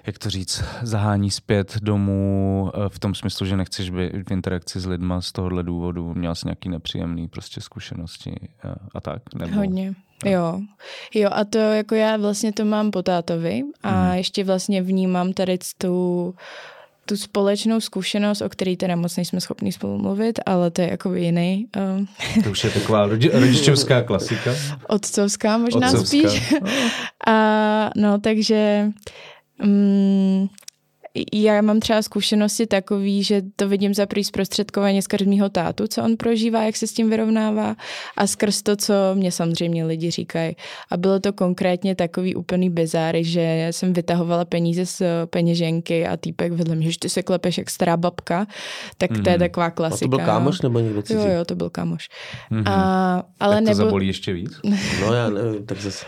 [0.08, 4.80] jak to říct, zahání zpět domů eh, v tom smyslu, že nechceš být v interakci
[4.80, 9.22] s lidma z tohohle důvodu, měl jsi nějaký nepříjemný prostě zkušenosti a, a tak?
[9.36, 9.56] Nebo...
[9.56, 9.94] Hodně.
[10.26, 10.60] Jo.
[11.14, 14.14] jo, a to jako já vlastně to mám po tátovi a mm.
[14.14, 16.36] ještě vlastně vnímám tady tu
[17.06, 21.14] tu společnou zkušenost, o který teda moc nejsme schopni spolu mluvit, ale to je jako
[21.14, 21.68] jiný.
[21.98, 22.08] Um...
[22.44, 24.52] To už je taková rodi- rodičovská klasika.
[24.88, 26.30] Otcovská možná Otcovská.
[26.30, 26.54] spíš.
[27.28, 28.88] a no, takže
[29.64, 30.50] um,
[31.34, 36.04] já mám třeba zkušenosti takový, že to vidím za prý zprostředkovaně skrz mýho tátu, co
[36.04, 37.76] on prožívá, jak se s tím vyrovnává
[38.18, 40.56] a skrz to, co mě samozřejmě lidi říkají.
[40.92, 46.52] A bylo to konkrétně takový úplný bizáry, že jsem vytahovala peníze z peněženky a týpek
[46.52, 48.48] vedle mě, že ty se klepeš jak stará babka,
[48.98, 49.24] tak mm.
[49.24, 49.40] to je mhm.
[49.40, 50.06] taková klasika.
[50.06, 51.20] A to byl kámoš nebo někdo cizí?
[51.20, 52.10] Jo, jo, to byl kámoš.
[52.52, 52.72] Mm-hmm.
[52.72, 53.84] A, ale tak to nebo...
[53.86, 54.60] zabolí ještě víc?
[55.02, 56.06] no já nevím, tak zase.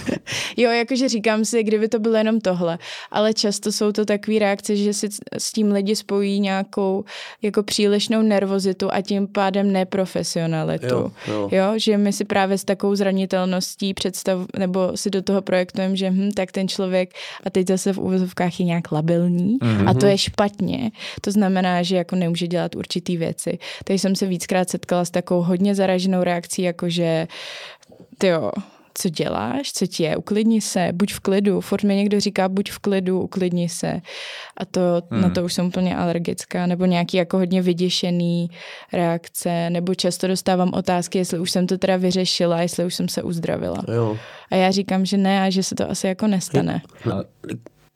[0.56, 2.78] jo, jakože říkám si, kdyby to bylo jenom tohle,
[3.10, 7.04] ale často jsou to takový reakce, že si s tím lidi spojí nějakou
[7.42, 10.86] jako přílišnou nervozitu a tím pádem neprofesionalitu.
[10.86, 11.48] Jo, jo.
[11.52, 16.10] jo že my si právě s takovou zranitelností představ, nebo si do toho projektujeme, že
[16.10, 19.88] hm, tak ten člověk a teď zase v úvozovkách je nějak labilní mm-hmm.
[19.88, 20.90] a to je špatně.
[21.20, 23.58] To znamená, že jako nemůže dělat určitý věci.
[23.84, 27.28] Takže jsem se víckrát setkala s takovou hodně zaraženou reakcí, jakože
[28.18, 28.50] ty jo,
[28.94, 31.60] co děláš, co ti je, uklidni se, buď v klidu.
[31.60, 34.00] Furt mi někdo říká, buď v klidu, uklidni se.
[34.56, 35.22] A to, hmm.
[35.22, 36.66] na to už jsem úplně alergická.
[36.66, 38.50] Nebo nějaký jako hodně vyděšený
[38.92, 39.70] reakce.
[39.70, 43.84] Nebo často dostávám otázky, jestli už jsem to teda vyřešila, jestli už jsem se uzdravila.
[43.94, 44.18] Jo.
[44.50, 46.82] A já říkám, že ne a že se to asi jako nestane.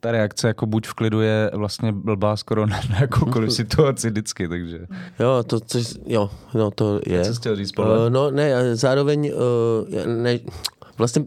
[0.01, 4.49] Ta reakce jako buď v klidu je vlastně blbá skoro na, na jakoukoliv situaci vždycky,
[4.49, 4.79] takže.
[5.21, 7.25] Jo, to, co, jo, no to je.
[7.25, 10.39] Co jsi chtěl říct, uh, No ne, zároveň, uh, ne,
[10.99, 11.25] vlastně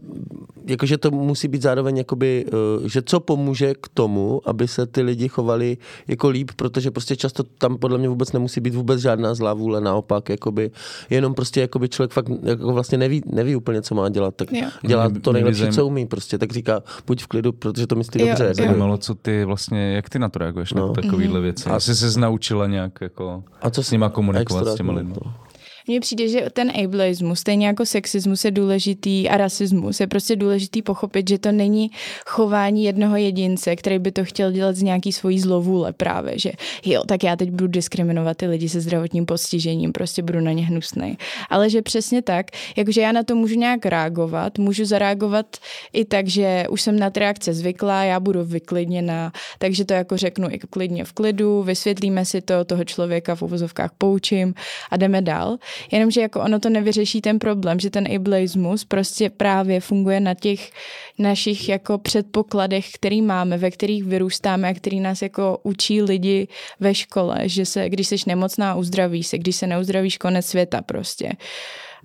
[0.66, 5.02] jakože to musí být zároveň jakoby, eh, že co pomůže k tomu, aby se ty
[5.02, 5.78] lidi chovali
[6.08, 9.80] jako líp, protože prostě často tam podle mě vůbec nemusí být vůbec žádná zlá vůle,
[9.80, 10.70] naopak, jakoby,
[11.10, 14.68] jenom prostě jakoby člověk fakt jako vlastně neví, neví úplně, co má dělat, tak jo.
[14.86, 18.26] dělá to nejlepší, co umí prostě, tak říká, buď v klidu, protože to myslí jo,
[18.26, 18.44] dobře.
[18.44, 18.54] Jo.
[18.54, 20.88] Zajímalo, co ty vlastně, jak ty na to reaguješ, no.
[20.88, 21.42] na takovýhle mhm.
[21.42, 21.70] věci.
[21.70, 25.14] A jsi se naučila nějak jako a co s nima komunikovat s těma lidmi.
[25.14, 25.49] To.
[25.90, 30.82] Mně přijde, že ten ableismus, stejně jako sexismus je důležitý a rasismus, je prostě důležitý
[30.82, 31.90] pochopit, že to není
[32.26, 36.52] chování jednoho jedince, který by to chtěl dělat z nějaký svojí zlovůle právě, že
[36.84, 40.66] jo, tak já teď budu diskriminovat ty lidi se zdravotním postižením, prostě budu na ně
[40.66, 41.18] hnusný.
[41.48, 45.46] Ale že přesně tak, jakože já na to můžu nějak reagovat, můžu zareagovat
[45.92, 50.16] i tak, že už jsem na ty reakce zvyklá, já budu vyklidněna, takže to jako
[50.16, 54.54] řeknu i klidně v klidu, vysvětlíme si to, toho člověka v uvozovkách poučím
[54.90, 55.58] a jdeme dál.
[55.90, 60.70] Jenomže jako ono to nevyřeší ten problém, že ten ableismus prostě právě funguje na těch
[61.18, 66.48] našich jako předpokladech, který máme, ve kterých vyrůstáme a který nás jako učí lidi
[66.80, 71.32] ve škole, že se, když jsi nemocná, uzdraví se, když se neuzdravíš, konec světa prostě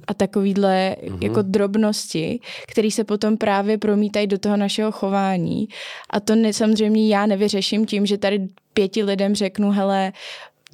[0.07, 1.23] a takovýhle mm-hmm.
[1.23, 5.67] jako drobnosti, které se potom právě promítají do toho našeho chování.
[6.09, 10.11] A to ne, samozřejmě já nevyřeším tím, že tady pěti lidem řeknu, hele,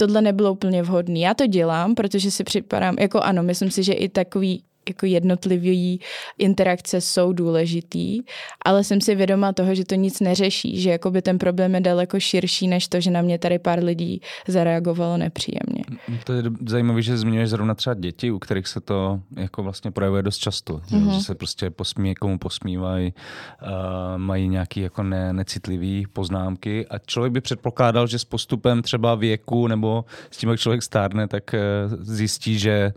[0.01, 1.21] tohle nebylo úplně vhodný.
[1.21, 5.99] Já to dělám, protože si připadám, jako ano, myslím si, že i takový jako jednotlivý
[6.37, 8.21] interakce jsou důležitý,
[8.65, 11.81] ale jsem si vědoma toho, že to nic neřeší, že jako by ten problém je
[11.81, 15.83] daleko širší, než to, že na mě tady pár lidí zareagovalo nepříjemně.
[16.23, 20.23] To je zajímavé, že zmiňuješ zrovna třeba děti, u kterých se to jako vlastně projevuje
[20.23, 21.11] dost často, mm-hmm.
[21.11, 23.13] že se prostě posmí, komu posmívají,
[23.61, 23.69] uh,
[24.17, 29.67] mají nějaký jako ne, necitlivý poznámky a člověk by předpokládal, že s postupem třeba věku
[29.67, 31.59] nebo s tím, jak člověk stárne, tak uh,
[31.99, 32.93] zjistí, že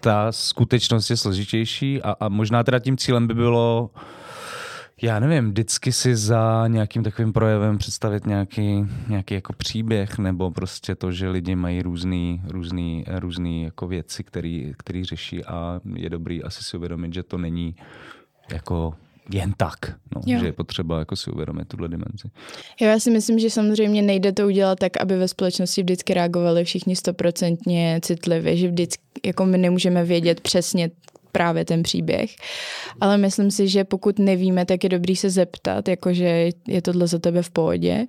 [0.00, 3.90] ta skutečnost je složitější a, a možná teda tím cílem by bylo
[5.02, 10.94] já nevím, vždycky si za nějakým takovým projevem představit nějaký, nějaký jako příběh nebo prostě
[10.94, 16.42] to, že lidi mají různý, různý, různý jako věci, který, který řeší a je dobrý
[16.42, 17.74] asi si uvědomit, že to není
[18.52, 18.94] jako
[19.32, 22.30] jen tak, no, že je potřeba jako si uvědomit tuhle dimenzi.
[22.80, 26.64] Jo, já si myslím, že samozřejmě nejde to udělat tak, aby ve společnosti vždycky reagovali
[26.64, 30.90] všichni stoprocentně citlivě, že vždycky jako my nemůžeme vědět přesně
[31.34, 32.30] právě ten příběh.
[33.00, 37.18] Ale myslím si, že pokud nevíme, tak je dobrý se zeptat, jakože je tohle za
[37.18, 38.06] tebe v pohodě.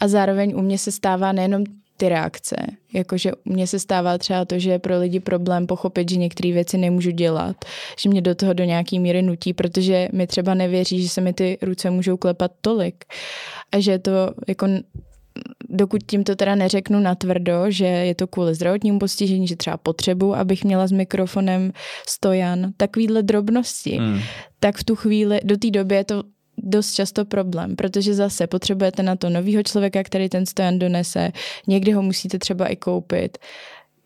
[0.00, 1.64] A zároveň u mě se stává nejenom
[1.96, 2.56] ty reakce.
[2.94, 6.78] Jakože mně se stává třeba to, že je pro lidi problém pochopit, že některé věci
[6.78, 7.56] nemůžu dělat,
[7.98, 11.32] že mě do toho do nějaký míry nutí, protože mi třeba nevěří, že se mi
[11.32, 13.04] ty ruce můžou klepat tolik.
[13.72, 14.10] A že je to
[14.48, 14.66] jako
[15.68, 20.34] dokud tím to teda neřeknu natvrdo, že je to kvůli zdravotnímu postižení, že třeba potřebu,
[20.34, 21.72] abych měla s mikrofonem
[22.08, 24.20] stojan, takovýhle drobnosti, mm.
[24.60, 26.22] tak v tu chvíli, do té doby je to
[26.58, 31.32] dost často problém, protože zase potřebujete na to novýho člověka, který ten stojan donese,
[31.66, 33.38] někdy ho musíte třeba i koupit.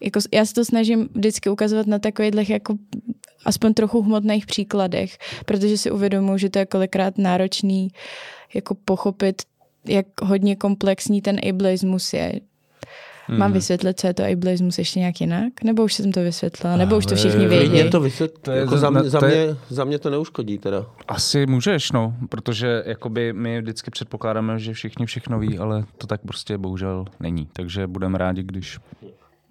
[0.01, 2.75] Jako, já se to snažím vždycky ukazovat na takových jako
[3.45, 7.89] aspoň trochu hmotných příkladech, protože si uvědomuji, že to je kolikrát náročný
[8.55, 9.43] jako pochopit,
[9.89, 12.41] jak hodně komplexní ten ableismus je.
[13.29, 13.39] Mm.
[13.39, 15.63] Mám vysvětlit, co je to ableismus ještě nějak jinak?
[15.65, 16.77] Nebo už jsem to vysvětlila?
[16.77, 17.71] Nebo už to všichni vědí?
[17.71, 20.87] Mě to vysvět, to je, jako za, mě, za, mě, za mě to neuškodí teda.
[21.09, 26.21] Asi můžeš, no, protože jakoby my vždycky předpokládáme, že všichni všechno ví, ale to tak
[26.21, 27.49] prostě bohužel není.
[27.53, 28.79] Takže budeme rádi, když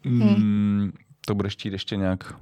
[0.04, 0.92] mm,
[1.26, 2.34] to budeš chtít ještě nějak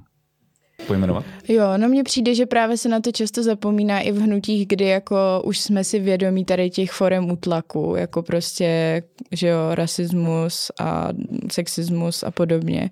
[0.86, 1.24] pojmenovat?
[1.48, 4.84] Jo, no mně přijde, že právě se na to často zapomíná i v hnutích, kdy
[4.84, 11.08] jako už jsme si vědomí tady těch forem útlaku, jako prostě, že jo, rasismus a
[11.52, 12.90] sexismus a podobně.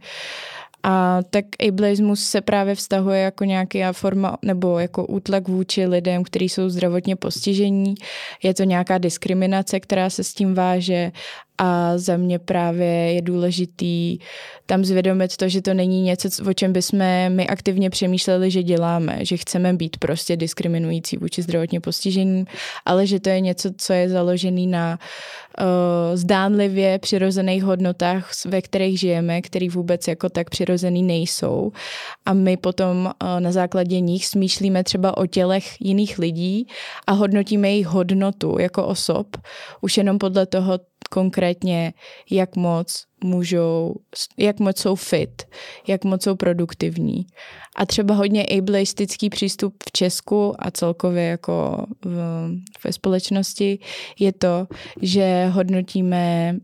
[0.86, 6.48] A tak ableismus se právě vztahuje jako nějaká forma nebo jako útlak vůči lidem, kteří
[6.48, 7.94] jsou zdravotně postižení.
[8.42, 11.12] Je to nějaká diskriminace, která se s tím váže
[11.58, 14.18] a za mě právě je důležitý
[14.66, 19.18] tam zvědomit to, že to není něco, o čem bychom my aktivně přemýšleli, že děláme,
[19.20, 22.46] že chceme být prostě diskriminující vůči zdravotně postižením,
[22.84, 24.98] ale že to je něco, co je založený na
[25.60, 31.72] uh, zdánlivě přirozených hodnotách, ve kterých žijeme, který vůbec jako tak přirozený nejsou.
[32.26, 36.66] A my potom uh, na základě nich smýšlíme třeba o tělech jiných lidí
[37.06, 39.36] a hodnotíme jejich hodnotu jako osob,
[39.80, 40.78] už jenom podle toho,
[41.14, 41.92] konkrétně,
[42.30, 43.94] jak moc můžou,
[44.38, 45.42] jak moc jsou fit,
[45.86, 47.26] jak moc jsou produktivní.
[47.76, 52.16] A třeba hodně ableistický přístup v Česku a celkově jako v,
[52.84, 53.78] ve společnosti
[54.18, 54.66] je to,
[55.02, 56.56] že hodnotíme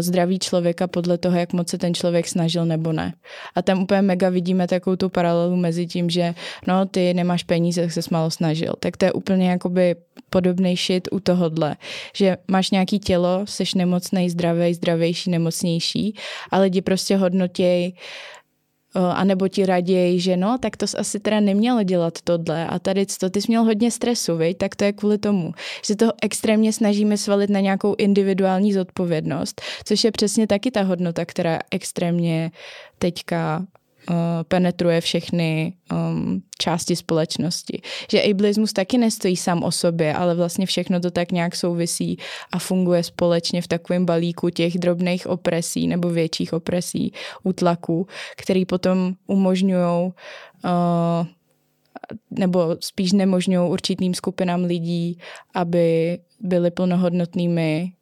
[0.00, 3.14] zdraví člověka podle toho, jak moc se ten člověk snažil nebo ne.
[3.54, 6.34] A tam úplně mega vidíme takovou tu paralelu mezi tím, že
[6.66, 8.74] no ty nemáš peníze, tak se málo snažil.
[8.80, 9.96] Tak to je úplně jakoby
[10.30, 11.76] podobný shit u tohodle,
[12.14, 16.14] že máš nějaký tělo, jsi nemocný, zdravý, zdravější, nemocnější
[16.50, 17.94] a lidi prostě hodnotějí
[19.06, 23.06] a nebo ti raději, že no, tak to asi teda nemělo dělat tohle a tady
[23.06, 24.58] to, ty jsi měl hodně stresu, viď?
[24.58, 25.52] tak to je kvůli tomu,
[25.86, 31.24] že to extrémně snažíme svalit na nějakou individuální zodpovědnost, což je přesně taky ta hodnota,
[31.24, 32.50] která extrémně
[32.98, 33.66] teďka
[34.10, 34.16] uh,
[34.48, 37.80] penetruje všechny um, části společnosti.
[38.10, 42.18] Že ableismus taky nestojí sám o sobě, ale vlastně všechno to tak nějak souvisí
[42.52, 49.14] a funguje společně v takovém balíku těch drobných opresí nebo větších opresí, útlaků, který potom
[49.26, 50.12] umožňují
[50.64, 51.26] uh,
[52.30, 55.18] nebo spíš nemožňují určitým skupinám lidí,
[55.54, 57.92] aby byli plnohodnotnými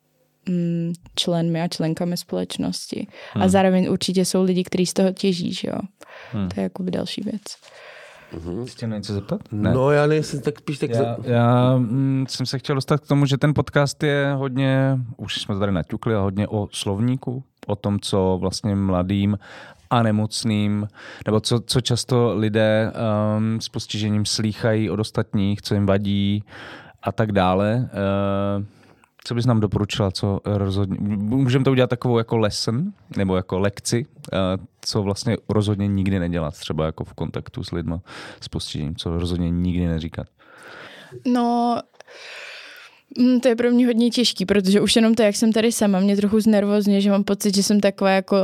[1.14, 3.06] členmi a členkami společnosti.
[3.32, 3.42] Hmm.
[3.42, 5.78] A zároveň určitě jsou lidi, kteří z toho těží, že jo.
[6.32, 6.48] Hmm.
[6.48, 7.42] To je jako další věc.
[8.35, 8.66] Mm-hmm.
[8.66, 9.40] Chtěl něco zeptat?
[9.52, 9.74] Ne.
[9.74, 10.90] No já nejsem tak spíš tak...
[10.90, 15.40] Já, já mm, jsem se chtěl dostat k tomu, že ten podcast je hodně, už
[15.40, 19.38] jsme tady naťukli, a hodně o slovníku, o tom, co vlastně mladým
[19.90, 20.88] a nemocným,
[21.26, 22.92] nebo co, co často lidé
[23.37, 26.44] um, s postižením slýchají od ostatních, co jim vadí
[27.02, 27.90] a tak dále.
[28.59, 28.64] Uh,
[29.26, 34.06] co bys nám doporučila, co rozhodně, můžeme to udělat takovou jako lesson, nebo jako lekci,
[34.32, 34.36] eh,
[34.80, 38.00] co vlastně rozhodně nikdy nedělat, třeba jako v kontaktu s lidma
[38.40, 40.26] s postižením, co rozhodně nikdy neříkat.
[41.26, 41.80] No,
[43.18, 46.00] Mm, to je pro mě hodně těžký, protože už jenom to, jak jsem tady sama,
[46.00, 48.36] mě trochu znervozně, že mám pocit, že jsem taková jako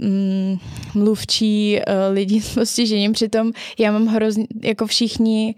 [0.00, 0.56] mm,
[0.94, 3.12] mluvčí uh, lidí s postižením.
[3.12, 5.54] Přitom já mám hrozně, jako všichni,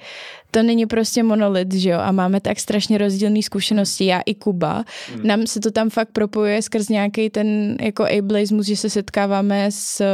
[0.50, 1.98] to není prostě monolit, že jo?
[1.98, 4.84] A máme tak strašně rozdílné zkušenosti, já i Kuba.
[5.14, 5.26] Hmm.
[5.26, 10.00] Nám se to tam fakt propojuje skrz nějaký ten jako ableismus, že se setkáváme s
[10.00, 10.06] uh,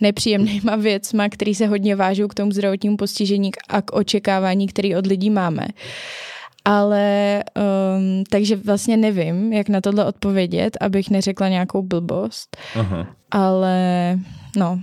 [0.00, 5.06] nepříjemnýma věcma, které se hodně vážou k tomu zdravotnímu postižení a k očekávání, které od
[5.06, 5.66] lidí máme.
[6.64, 12.56] Ale um, takže vlastně nevím, jak na tohle odpovědět, abych neřekla nějakou blbost.
[12.74, 13.06] Aha.
[13.30, 14.18] Ale
[14.56, 14.80] no,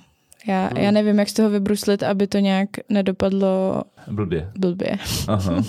[0.48, 0.84] já, hmm.
[0.84, 4.52] já nevím, jak z toho vybruslit, aby to nějak nedopadlo blbě.
[4.60, 4.98] blbě.
[5.28, 5.64] Aha.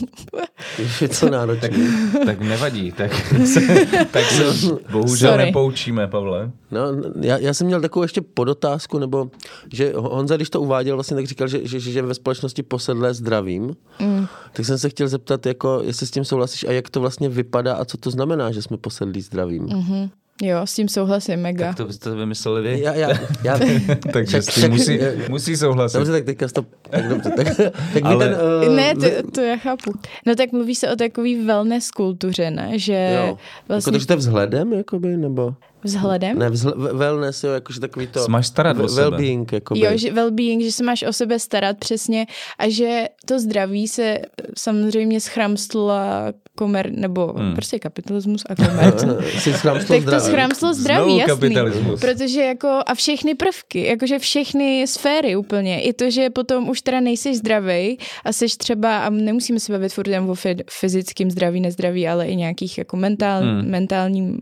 [1.01, 1.69] je co náročné.
[1.69, 1.79] Tak,
[2.27, 3.13] tak nevadí, tak
[3.45, 3.61] se,
[4.11, 4.45] tak se
[4.93, 5.45] bohužel Sorry.
[5.45, 6.51] nepoučíme, Pavle.
[6.71, 6.81] No,
[7.21, 9.31] já, já jsem měl takovou ještě podotázku, nebo
[9.73, 13.77] že Honza, když to uváděl, vlastně tak říkal, že, že, že ve společnosti posedlé zdravím,
[14.01, 14.27] mm.
[14.53, 17.75] tak jsem se chtěl zeptat, jako, jestli s tím souhlasíš a jak to vlastně vypadá
[17.75, 19.67] a co to znamená, že jsme posedlí zdravím.
[19.67, 20.11] Mm-hmm.
[20.43, 21.67] Jo, s tím souhlasím, mega.
[21.67, 22.81] Tak to jste vymysleli vy.
[22.81, 23.09] Já, já,
[23.45, 23.59] já,
[24.13, 24.99] Takže však, s tím musí,
[25.29, 25.99] musí souhlasit.
[25.99, 27.57] Dobře, tak teďka to, tak dobře, tak,
[27.93, 28.29] tak Ale...
[28.29, 29.93] ten, uh, ne, to, to já chápu.
[30.27, 32.79] No tak mluví se o takový wellness kultuře, ne?
[32.79, 33.39] Že jo.
[33.69, 33.89] Vlastně...
[33.89, 35.55] Jako to, že to vzhledem, jakoby, nebo?
[35.85, 36.39] Vzhledem?
[36.39, 38.21] Ne, vzhl- wellness, jo, jakože takový to...
[38.21, 39.17] Se máš starat o sebe.
[39.17, 42.27] Well-being, jako Jo, že well-being, že se máš o sebe starat přesně
[42.59, 44.19] a že to zdraví se
[44.57, 47.55] samozřejmě schramstla komer, nebo hmm.
[47.55, 49.05] prostě kapitalismus a komerc.
[49.89, 51.35] tak to schramstlo zdraví, Znovu jasný.
[51.35, 52.01] kapitalismus.
[52.01, 55.83] Protože jako a všechny prvky, jakože všechny sféry úplně.
[55.83, 59.93] I to, že potom už teda nejseš zdravý a seš třeba, a nemusíme se bavit
[59.93, 63.71] furt jen o fy- fyzickém zdraví, nezdraví, ale i nějakých jako mentál, hmm.
[63.71, 64.39] mentálním,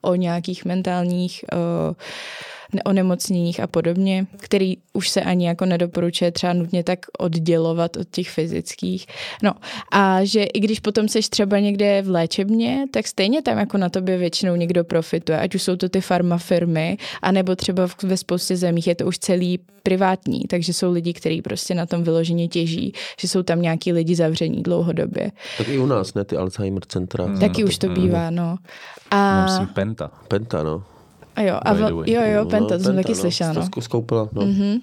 [0.00, 1.94] o nějakých mentálních uh,
[2.84, 8.30] onemocněních a podobně, který už se ani jako nedoporučuje třeba nutně tak oddělovat od těch
[8.30, 9.06] fyzických.
[9.42, 9.52] No
[9.92, 13.88] a že i když potom seš třeba někde v léčebně, tak stejně tam jako na
[13.88, 18.86] tobě většinou někdo profituje, ať už jsou to ty farmafirmy, anebo třeba ve spoustě zemích
[18.86, 23.28] je to už celý privátní, takže jsou lidi, kteří prostě na tom vyloženě těží, že
[23.28, 25.30] jsou tam nějaký lidi zavření dlouhodobě.
[25.58, 27.24] Tak i u nás, ne, ty Alzheimer centra.
[27.24, 27.40] Hmm.
[27.40, 28.56] Taky už to bývá, no.
[29.10, 30.10] A, Mám si penta.
[30.28, 30.84] Penta, no.
[31.36, 33.18] A jo, a vel, jo, jo, Penta, to jsem taky no.
[33.18, 33.68] slyšela, no.
[33.68, 34.42] To zkoupila, no.
[34.42, 34.78] Mhm.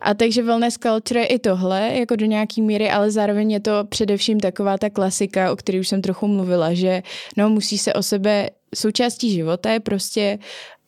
[0.00, 3.84] A takže wellness culture je i tohle, jako do nějaký míry, ale zároveň je to
[3.88, 7.02] především taková ta klasika, o které už jsem trochu mluvila, že
[7.36, 10.38] no musí se o sebe, součástí života je prostě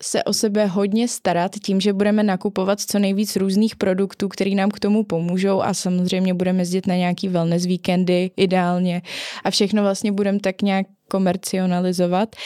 [0.03, 4.71] se o sebe hodně starat tím, že budeme nakupovat co nejvíc různých produktů, který nám
[4.71, 9.03] k tomu pomůžou a samozřejmě budeme jezdit na nějaký wellness víkendy ideálně
[9.45, 12.37] a všechno vlastně budeme tak nějak komercionalizovat.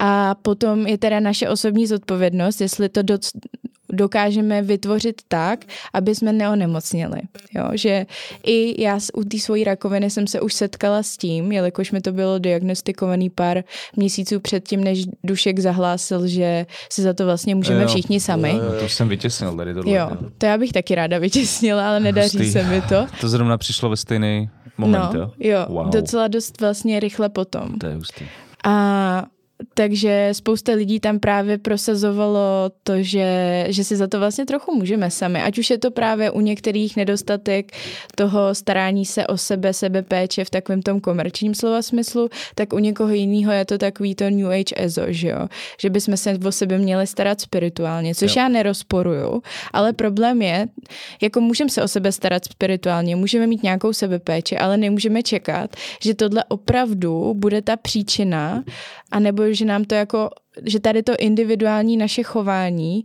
[0.00, 3.32] A potom je teda naše osobní zodpovědnost, jestli to doc-
[3.92, 5.64] dokážeme vytvořit tak,
[5.94, 7.20] aby jsme neonemocněli.
[7.54, 7.64] Jo?
[7.74, 8.06] Že
[8.46, 12.00] i já s- u té svojí rakoviny jsem se už setkala s tím, jelikož mi
[12.00, 13.64] to bylo diagnostikovaný pár
[13.96, 17.88] měsíců předtím, než Dušek zahlásil, že si za to vlastně můžeme Jo.
[17.88, 18.52] všichni sami.
[18.52, 19.92] No, to jsem vytěsnil tady tohle.
[19.92, 22.52] Jo, to já bych taky ráda vytěsnila, ale nedaří Hustý.
[22.52, 23.06] se mi to.
[23.20, 25.30] To zrovna přišlo ve stejný moment, no, jo?
[25.38, 25.90] jo, Wow.
[25.90, 27.78] docela dost vlastně rychle potom.
[27.78, 28.24] To je hustý.
[28.64, 29.24] A
[29.74, 35.10] takže spousta lidí tam právě prosazovalo to, že, že si za to vlastně trochu můžeme
[35.10, 35.42] sami.
[35.42, 37.72] Ať už je to právě u některých nedostatek
[38.14, 43.12] toho starání se o sebe, sebepéče v takovém tom komerčním slova smyslu, tak u někoho
[43.12, 45.48] jiného je to takový to New Age EZO, že jo?
[45.80, 48.42] Že bychom se o sebe měli starat spirituálně, což Jo.
[48.42, 49.42] já nerozporuju,
[49.72, 50.68] ale problém je,
[51.22, 56.14] jako můžeme se o sebe starat spirituálně, můžeme mít nějakou sebepéči, ale nemůžeme čekat, že
[56.14, 58.64] tohle opravdu bude ta příčina,
[59.10, 60.30] anebo že nám to jako,
[60.64, 63.04] že tady to individuální naše chování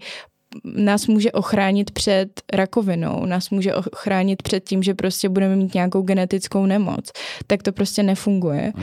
[0.63, 6.01] nás může ochránit před rakovinou, nás může ochránit před tím, že prostě budeme mít nějakou
[6.01, 7.11] genetickou nemoc.
[7.47, 8.73] Tak to prostě nefunguje.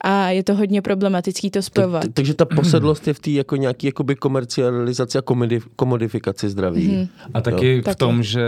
[0.00, 2.02] A je to hodně problematický to spojovat.
[2.02, 6.88] Tak, takže ta posedlost je v té jako nějaký jakoby komercializaci a komodif- komodifikaci zdraví.
[6.88, 7.08] Mhm.
[7.34, 7.96] A taky v Taky.
[7.96, 8.42] tom, že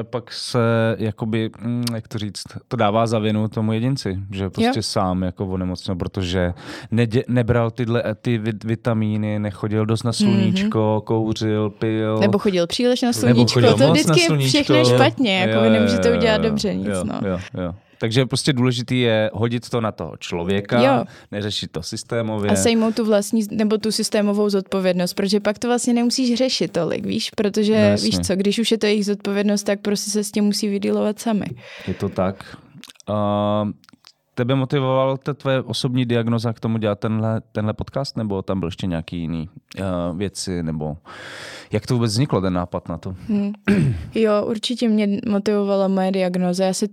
[0.00, 0.58] eh, pak se,
[0.98, 4.82] jakoby, mm, jak to říct, to dává za vinu tomu jedinci, že prostě Jo.
[4.82, 6.52] sám jako onemocněl, protože
[6.90, 12.01] nedě, nebral tyhle ty vit- vitamíny, nechodil dost na sluníčko, kouřil, pil.
[12.10, 12.20] Mhm.
[12.20, 14.48] Nebo chodil příliš na Nebo sluníčko, chodil to vždycky na sluníčko.
[14.48, 16.86] všechno je špatně, jako vy Jo, nemůžete jo, udělat jo, dobře nic.
[16.88, 17.20] jo, no.
[17.28, 17.74] jo, jo.
[17.98, 21.04] Takže prostě důležitý je hodit to na toho člověka, Jo.
[21.32, 22.50] neřešit to systémově.
[22.50, 27.06] A sejmout tu vlastní, nebo tu systémovou zodpovědnost, protože pak to vlastně nemusíš řešit tolik,
[27.06, 28.06] víš, protože No, jasně.
[28.06, 31.18] víš co, když už je to jejich zodpovědnost, tak prostě se s tím musí vydílovat
[31.18, 31.46] sami.
[31.88, 32.56] Je to tak.
[33.08, 33.14] Uh,
[34.34, 38.66] tebe motivoval ta tvoje osobní diagnoza k tomu dělat tenhle, tenhle podcast, nebo tam byl
[38.66, 39.48] ještě nějaký jiný
[39.80, 40.96] uh, věci, nebo
[41.72, 43.14] jak to vůbec vzniklo, ten nápad na to?
[44.14, 46.64] Jo, určitě mě motivovala moje diagnoza.
[46.64, 46.88] Já si,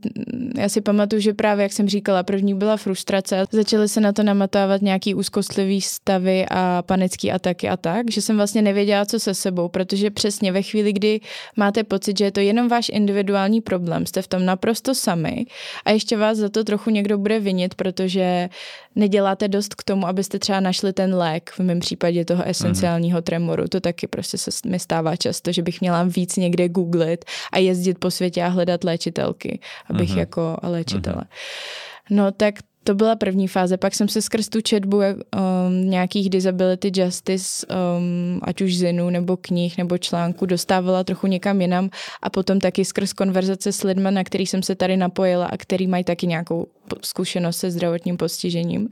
[0.58, 3.46] já si pamatuju, že právě, jak jsem říkala, první byla frustrace.
[3.52, 8.36] Začaly se na to namatávat nějaký úzkostlivý stavy a panický ataky a tak, že jsem
[8.36, 11.20] vlastně nevěděla, co se sebou, protože přesně ve chvíli, kdy
[11.58, 15.46] máte pocit, že je to jenom váš individuální problém, jste v tom naprosto sami
[15.86, 18.50] a ještě vás za to trochu někdo vinit, protože
[18.96, 23.68] neděláte dost k tomu, abyste třeba našli ten lék, v mém případě toho esenciálního tremoru.
[23.68, 28.00] To taky prostě se mi stává často, že bych měla víc někde googlit a jezdit
[28.00, 29.60] po světě a hledat léčitelky,
[29.90, 31.24] abych jako a léčitele.
[32.10, 35.04] No tak to byla první fáze, pak jsem se skrz tu četbu um,
[35.90, 41.90] nějakých disability justice, um, ať už zinu nebo knih nebo článku, dostávala trochu někam jinam
[42.22, 45.88] a potom taky skrz konverzace s lidmi, na který jsem se tady napojila a který
[45.88, 46.68] mají taky nějakou
[47.02, 48.90] zkušenost se zdravotním postižením,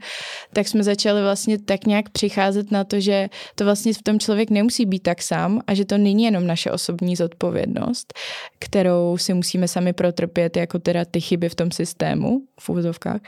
[0.52, 4.50] tak jsme začali vlastně tak nějak přicházet na to, že to vlastně v tom člověk
[4.50, 8.14] nemusí být tak sám a že to není jenom naše osobní zodpovědnost,
[8.58, 13.20] kterou si musíme sami protrpět, jako teda ty chyby v tom systému, v úvozovkách.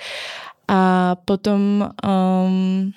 [0.68, 2.92] A potom um,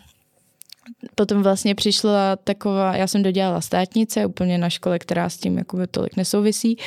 [1.16, 5.88] potom vlastně přišla taková, já jsem dodělala státnice úplně na škole, která s tím jakoby
[5.88, 6.78] tolik nesouvisí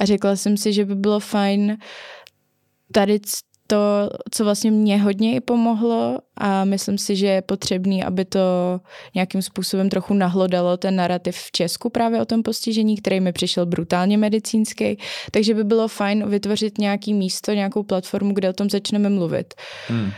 [0.00, 1.76] a řekla jsem si, že by bylo fajn
[2.92, 3.20] tady
[3.66, 8.40] to, co vlastně mě hodně i pomohlo a myslím si, že je potřebný, aby to
[9.14, 13.66] nějakým způsobem trochu nahlodalo ten narrativ v Česku právě o tom postižení, který mi přišel
[13.66, 14.98] brutálně medicínský,
[15.30, 19.54] takže by bylo fajn vytvořit nějaký místo, nějakou platformu, kde o tom začneme mluvit.
[19.88, 20.10] Hmm.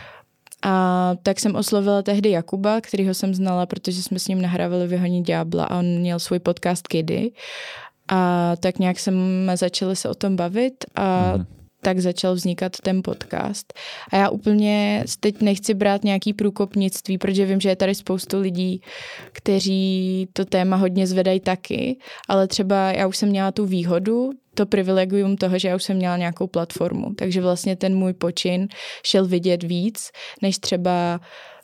[0.63, 5.23] A tak jsem oslovila tehdy Jakuba, kterýho jsem znala, protože jsme s ním nahrávali Vyhoní
[5.23, 7.31] ďábla a on měl svůj podcast Kidy.
[8.07, 11.54] A tak nějak jsme začali se o tom bavit a mm
[11.85, 13.73] tak začal vznikat ten podcast.
[14.11, 18.81] A já úplně teď nechci brát nějaký průkopnictví, protože vím, že je tady spoustu lidí,
[19.31, 24.65] kteří to téma hodně zvedají taky, ale třeba já už jsem měla tu výhodu, to
[24.65, 27.13] privilegium toho, že já už jsem měla nějakou platformu.
[27.13, 28.67] Takže vlastně ten můj počin
[29.03, 31.19] šel vidět víc, než třeba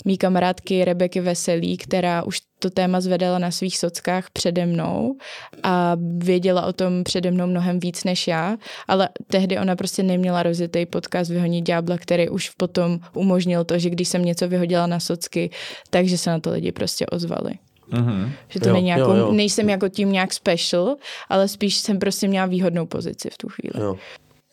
[0.05, 5.15] mý kamarádky Rebeky Veselý, která už to téma zvedala na svých sockách přede mnou
[5.63, 10.43] a věděla o tom přede mnou mnohem víc než já, ale tehdy ona prostě neměla
[10.43, 14.99] rozjetý podcast Vyhonit ďábla, který už potom umožnil to, že když jsem něco vyhodila na
[14.99, 15.49] socky,
[15.89, 17.53] takže se na to lidi prostě ozvali.
[17.91, 18.31] Mm-hmm.
[18.47, 19.31] Že to Jo, není jako, jo, jo.
[19.31, 20.95] nejsem jako tím nějak special,
[21.29, 23.85] ale spíš jsem prostě měla výhodnou pozici v tu chvíli.
[23.85, 23.95] Jo.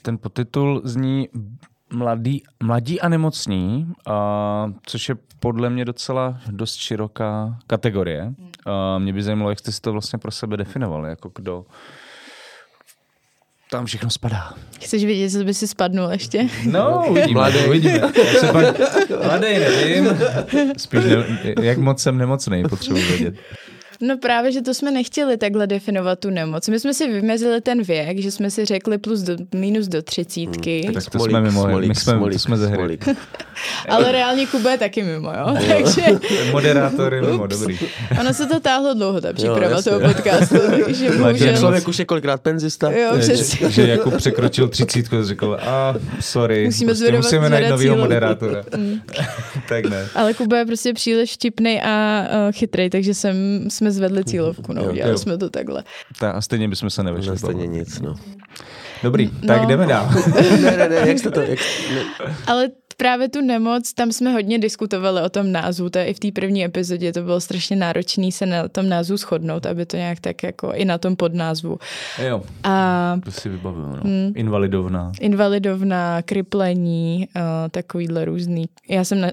[0.02, 1.28] Ten podtitul zní
[1.92, 8.34] Mladý, mladí a nemocní, a, což je podle mě docela dost široká kategorie.
[8.66, 11.64] A mě by zajímalo, jak jste si to vlastně pro sebe definovali, jako kdo
[13.70, 14.52] tam všechno spadá.
[14.80, 16.46] Chceš vědět, co by si spadnul ještě?
[16.64, 17.32] No, uvidíme.
[17.32, 17.58] Mladý.
[17.66, 18.00] uvidíme.
[18.34, 18.76] Já se pak,
[19.24, 20.18] mladý nevím.
[20.76, 23.34] Spíš ne, jak moc jsem nemocný, potřebuji vědět.
[24.00, 26.68] No právě, že to jsme nechtěli takhle definovat tu nemoc.
[26.68, 30.90] My jsme si vymezili ten věk, že jsme si řekli plus do, minus do třicítky,
[30.94, 32.98] Tak to Smolík, jsme mimo, smolík, my jsme, smolík, to jsme ze hry.
[33.88, 35.56] ale reálně Kuba je taky mimo, jo?
[35.68, 36.02] Takže
[36.52, 37.78] Moderátor je mimo, dobrý.
[38.20, 39.92] ono se to táhlo dlouho, ta příprava jasně.
[39.92, 42.90] toho podcastu, takže a Člověk už je kolikrát penzista.
[42.90, 43.70] Jo, že, přesně.
[43.70, 48.00] že jako překročil třicítku a řekl, a sorry, Musíme prostě zvedovat- musíme najít cílovku.
[48.02, 48.64] moderátora.
[49.68, 50.06] tak ne.
[50.14, 53.36] Ale Kuba je prostě příliš vtipný a chytrý, takže jsem,
[53.68, 55.18] jsme zvedli cílovku, no, Jo, udělali jo.
[55.18, 55.84] jsme to takhle.
[56.18, 57.32] Ta, a stejně bychom se nevešli.
[57.32, 58.14] Že stejně nic, no.
[59.02, 59.46] Dobrý, No.
[59.46, 60.10] tak jdeme dál.
[60.62, 61.58] ne, ne, ne, jak jste to, jak,
[61.94, 62.02] ne,
[62.46, 66.18] Ale právě tu nemoc, tam jsme hodně diskutovali o tom názvu, to je i v
[66.20, 70.20] té první epizodě, to bylo strašně náročné se na tom názvu shodnout, aby to nějak
[70.20, 71.78] tak jako i na tom podnázvu.
[72.28, 73.86] jo, A to si vybavuju.
[73.86, 74.00] No.
[74.04, 74.32] Hmm.
[74.34, 75.12] Invalidovna.
[75.20, 78.68] invalidovna, kriplení, uh, takovýhle různý.
[78.88, 79.30] Já jsem na,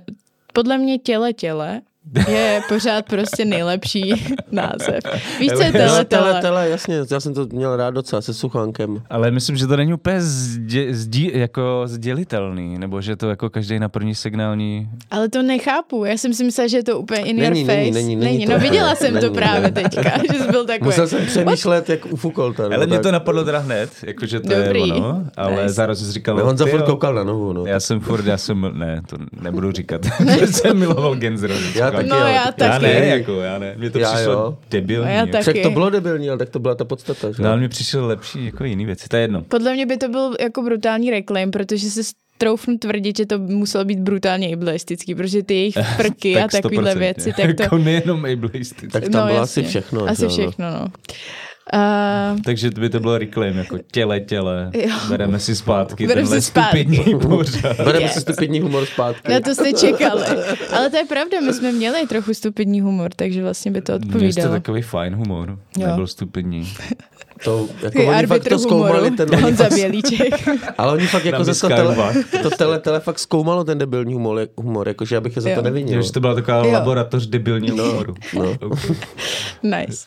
[0.53, 1.81] podle mě těle těle
[2.27, 4.13] je pořád prostě nejlepší
[4.51, 4.99] název.
[5.39, 9.01] Víš, co je Tele, tele, tele, jasně, já jsem to měl rád docela se suchánkem.
[9.09, 13.79] Ale myslím, že to není úplně zdě, zdí, jako sdělitelný, nebo že to jako každý
[13.79, 14.89] na první signální...
[15.11, 16.05] Ale to nechápu.
[16.05, 18.01] Já jsem si myslela, že je to úplně in Není, your není, face.
[18.03, 19.73] není, není to No úplně- viděla jsem to není, právě není.
[19.73, 20.85] teďka, že jsi byl takový.
[20.87, 22.63] Musel jsem přemýšlet, jak ufukol to.
[22.63, 23.03] Ale no, mě tak.
[23.03, 24.87] to napadlo teda hned, jakože to Dobrý.
[24.87, 25.69] je ono, ale Nice.
[25.69, 26.35] zároveň jsi říkal...
[26.37, 27.65] No, Honza ty furt koukal na novu, no.
[27.65, 30.01] Já jsem furt, já jsem, ne, to nebudu říkat,
[30.39, 31.53] že jsem miloval Genzero.
[31.75, 32.85] Já taky, No já Já taky.
[32.85, 33.73] ne, jako, já ne.
[33.77, 34.57] Mně to Já přišlo jo.
[34.69, 35.07] debilní.
[35.09, 35.31] Já jako.
[35.31, 35.41] taky.
[35.43, 37.43] Však to bylo debilní, ale tak to byla ta podstata, že?
[37.43, 39.41] No, ale mně přišlo lepší jako jiný věci, to je jedno.
[39.41, 42.01] Podle mě by to byl jako brutální reclaim, protože se
[42.37, 46.97] troufnu tvrdit, že to muselo být brutálně ableistický, protože ty jejich prky a takovéhle 100%,
[46.97, 47.63] věci, tak to...
[47.63, 48.87] Jako nejenom ableistický.
[48.87, 49.39] tak tam bylo jasně.
[49.41, 50.05] asi všechno.
[50.05, 50.29] Asi no.
[50.29, 50.87] všechno, no.
[51.73, 54.95] Uh, Takže by to bylo reclaim, jako těle, těle, Jo.
[55.09, 56.85] bereme si zpátky Bereme tenhle si zpátky.
[56.85, 57.77] stupidní pořád.
[57.85, 58.13] Bereme Yes.
[58.13, 59.31] si stupidní humor zpátky.
[59.31, 60.23] na to jste čekali.
[60.73, 64.05] Ale to je pravda, my jsme měli trochu stupidní humor, takže vlastně by to Měli
[64.11, 64.53] jste odpovídalo.
[64.53, 65.87] takový fajn humor, Jo.
[65.87, 66.73] nebyl stupidní.
[67.43, 70.47] To, jako Takový oni fakt to zkoumali, humoru, ten, oni fakt, Bělíček.
[70.77, 73.77] ale oni fakt jako Na za to miskách tele, to tele, tele fakt zkoumalo ten
[73.77, 75.55] debilní humor, humor jakože abych je za Jo.
[75.55, 75.95] to nevinil.
[75.95, 76.01] Jo.
[76.01, 76.71] Že to byla taková Jo.
[76.71, 78.15] laboratoř debilního humoru.
[78.33, 78.57] no.
[78.65, 78.95] Okay.
[79.63, 80.05] Nice.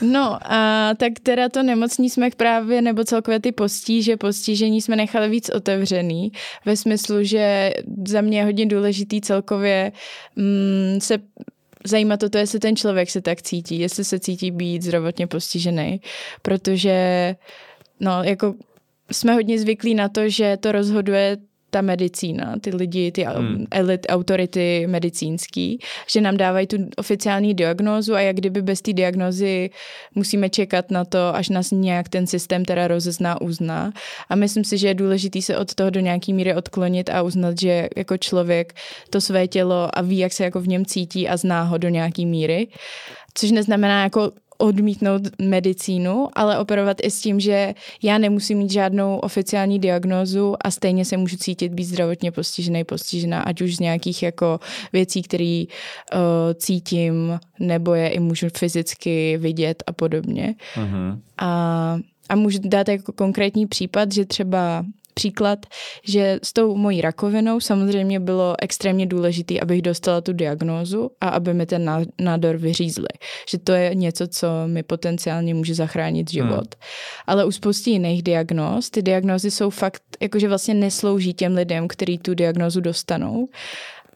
[0.00, 5.28] No a tak teda to nemocní jsme právě, nebo celkově ty postíže, postižení jsme nechali
[5.28, 6.32] víc otevřený,
[6.64, 7.72] ve smyslu, že
[8.08, 9.92] za mě je hodně důležitý celkově
[10.36, 11.18] mm, se
[11.88, 16.00] zajímat o to, jestli ten člověk se tak cítí, jestli se cítí být zdravotně postižený,
[16.42, 17.36] protože
[18.00, 18.54] no, jako
[19.10, 21.36] jsme hodně zvyklí na to, že to rozhoduje
[21.76, 23.66] ta medicína, ty lidi, ty hmm.
[23.70, 29.70] elit, autority medicínský, že nám dávají tu oficiální diagnózu a jak kdyby bez té diagnózy
[30.14, 33.92] musíme čekat na to, až nás nějak ten systém teda rozezná, uzná.
[34.28, 37.60] A myslím si, že je důležité se od toho do nějaký míry odklonit a uznat,
[37.60, 38.74] že jako člověk
[39.10, 41.88] to své tělo a ví, jak se jako v něm cítí a zná ho do
[41.88, 42.68] nějaký míry.
[43.34, 49.18] Což neznamená jako odmítnout medicínu, ale operovat i s tím, že já nemusím mít žádnou
[49.18, 54.22] oficiální diagnózu a stejně se můžu cítit být zdravotně postižený, postižená, ať už z nějakých
[54.22, 54.60] jako
[54.92, 56.20] věcí, které uh,
[56.54, 60.54] cítím, nebo je i můžu fyzicky vidět a podobně.
[60.76, 61.20] Mhm.
[61.38, 61.98] A,
[62.28, 64.84] a můžu dát jako konkrétní případ, že třeba
[65.16, 65.66] příklad,
[66.04, 71.54] že s tou mojí rakovinou samozřejmě bylo extrémně důležité, abych dostala tu diagnózu a aby
[71.54, 73.08] mi ten nádor vyřízli.
[73.48, 76.68] Že to je něco, co mi potenciálně může zachránit život.
[76.74, 76.82] Hmm.
[77.26, 82.18] Ale u spousty jiných diagnóz, ty diagnózy jsou fakt, jakože vlastně neslouží těm lidem, kteří
[82.18, 83.48] tu diagnózu dostanou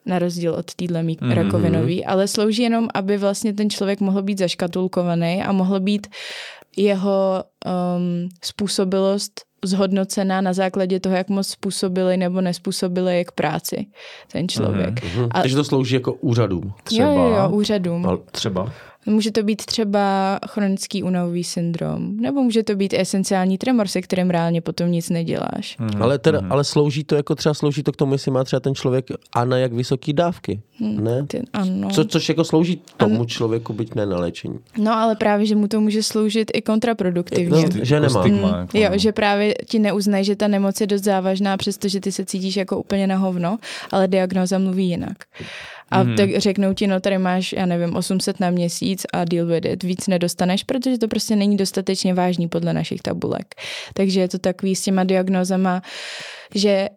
[0.05, 1.33] na rozdíl od týdle mm-hmm.
[1.33, 6.07] rakovinový, ale slouží jenom, aby vlastně ten člověk mohl být zaškatulkovaný a mohl být
[6.77, 13.85] jeho um, způsobilost zhodnocená na základě toho, jak moc způsobili nebo nespůsobili k práci
[14.31, 14.93] ten člověk.
[14.93, 15.27] Mm-hmm.
[15.31, 15.41] A...
[15.41, 17.13] Takže to slouží jako úřadům třeba?
[17.13, 18.19] Jo, jo, jo úřadům.
[18.31, 18.73] Třeba?
[19.05, 24.29] Může to být třeba chronický únavový syndrom, nebo může to být esenciální tremor, se kterým
[24.29, 25.77] reálně potom nic neděláš.
[25.79, 26.03] Mm-hmm.
[26.03, 26.51] Ale, teda, mm-hmm.
[26.51, 29.45] ale slouží to jako třeba slouží to k tomu, jestli má třeba ten člověk a
[29.45, 31.25] na jak vysoký dávky, hmm, ne?
[31.27, 31.89] Ty, ano.
[31.89, 33.25] Co, což jako slouží tomu ano.
[33.25, 34.59] člověku, byť ne na léčení.
[34.77, 37.61] No ale právě, že mu to může sloužit i kontraproduktivně.
[37.61, 38.23] No, že nemá.
[38.27, 38.97] Mm, jo, no.
[38.97, 42.79] že právě ti neuznají, že ta nemoc je dost závažná, přestože ty se cítíš jako
[42.79, 43.57] úplně na hovno,
[43.91, 45.17] ale diagnoza mluví jinak.
[45.91, 46.15] A mm.
[46.15, 49.83] tak řeknou ti, no tady máš, já nevím, 800 na měsíc a deal with it.
[49.83, 53.55] Víc nedostaneš, protože to prostě není dostatečně vážný podle našich tabulek.
[53.93, 55.81] Takže je to takový s těma diagnózama,
[56.55, 56.89] že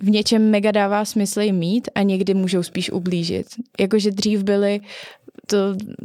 [0.00, 3.46] v něčem mega dává smysl jim mít a někdy můžou spíš ublížit.
[3.80, 4.80] Jakože dřív byly,
[5.46, 5.56] to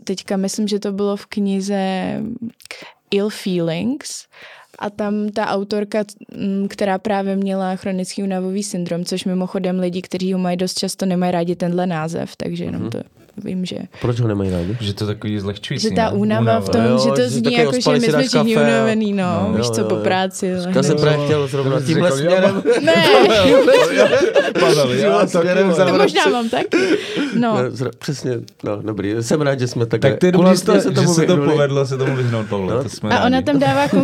[0.04, 2.14] teďka myslím, že to bylo v knize
[3.12, 4.28] Ill Feelings,
[4.80, 6.04] a tam ta autorka,
[6.38, 11.06] mm, která právě měla chronický únavový syndrom, což mimochodem lidi, kteří ho mají dost často,
[11.06, 12.90] nemají rádi tenhle název, takže jenom mm-hmm.
[12.90, 13.78] to vím, že...
[14.02, 14.78] Proč ho nemají rádi?
[14.80, 15.90] Že to takový zlehčující.
[15.90, 16.60] Že ta únava, únava.
[16.60, 19.58] v tom, jo, že to že zní jako, že my jsme všichni unavený, no, no
[19.58, 20.54] víš co, po práci.
[20.76, 22.64] Já jsem právě chtěl zrovna tímhle směrem.
[22.82, 23.06] Ne.
[25.76, 26.66] To možná mám tak.
[27.36, 27.58] No.
[28.00, 28.32] Přesně,
[28.64, 29.16] no, dobrý.
[29.22, 30.02] Jsem rád, že jsme tak...
[30.02, 32.84] Tak ty dobrý, že se to povedlo se tomu vyhnout, Pavle.
[33.10, 33.88] A ona tam dává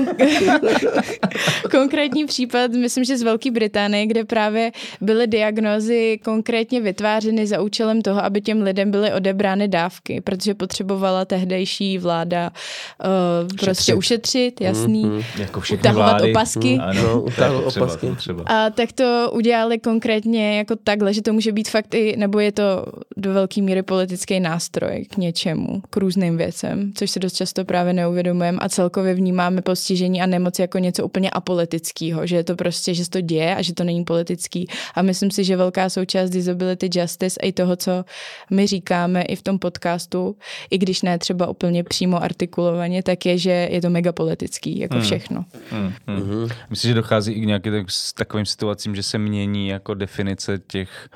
[1.72, 4.72] konkrétní případ, myslím, že z Velké Británie, kde právě
[5.02, 11.26] byly diagnózy konkrétně vytvářeny za účelem toho, aby těm lidem byly odebrány dávky, protože potřebovala
[11.26, 15.24] tehdejší vláda uh, prostě ušetřit, jasný, mm-hmm.
[15.38, 16.32] jako utahovat vlády.
[16.32, 16.74] opasky.
[16.74, 18.08] Mm, ano, utahovat opasky.
[18.18, 18.44] Třeba.
[18.46, 22.52] A tak to udělali konkrétně jako takhle, že to může být fakt i, nebo je
[22.52, 22.86] to
[23.18, 27.94] do velké míry politický nástroj k něčemu, k různým věcem, což se dost často právě
[27.94, 32.94] neuvědomujeme a celkově vnímáme postižení a nemoc jako něco úplně apolitického, že je to prostě,
[32.94, 34.68] že se to děje a že to není politický.
[34.96, 38.06] A myslím si, že velká součást disability justice a i toho, co
[38.52, 40.36] my říkáme i v tom podcastu,
[40.70, 44.96] i když ne třeba úplně přímo artikulovaně, tak je, že je to mega politický, jako
[44.96, 45.04] hmm.
[45.04, 45.46] všechno.
[45.70, 45.94] Hmm.
[46.08, 46.22] Hmm.
[46.22, 46.50] Hmm.
[46.70, 47.86] Myslím, že dochází i k nějakým
[48.16, 51.10] takovým situacím, že se mění jako definice těch,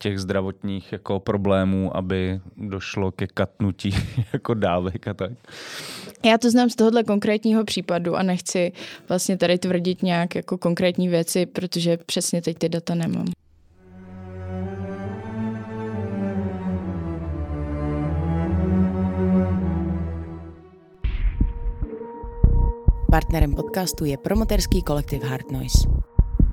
[0.00, 3.94] těch zdravotních jako problémů, aby došlo ke katnutí
[4.32, 5.32] jako dávek a tak.
[6.24, 8.72] Já to znám z tohohle konkrétního případu a nechci
[9.08, 13.26] vlastně tady tvrdit nějak jako konkrétní věci, protože přesně teď ty data nemám.
[23.10, 25.88] Partnerem podcastu je promoterský kolektiv Hard Noise.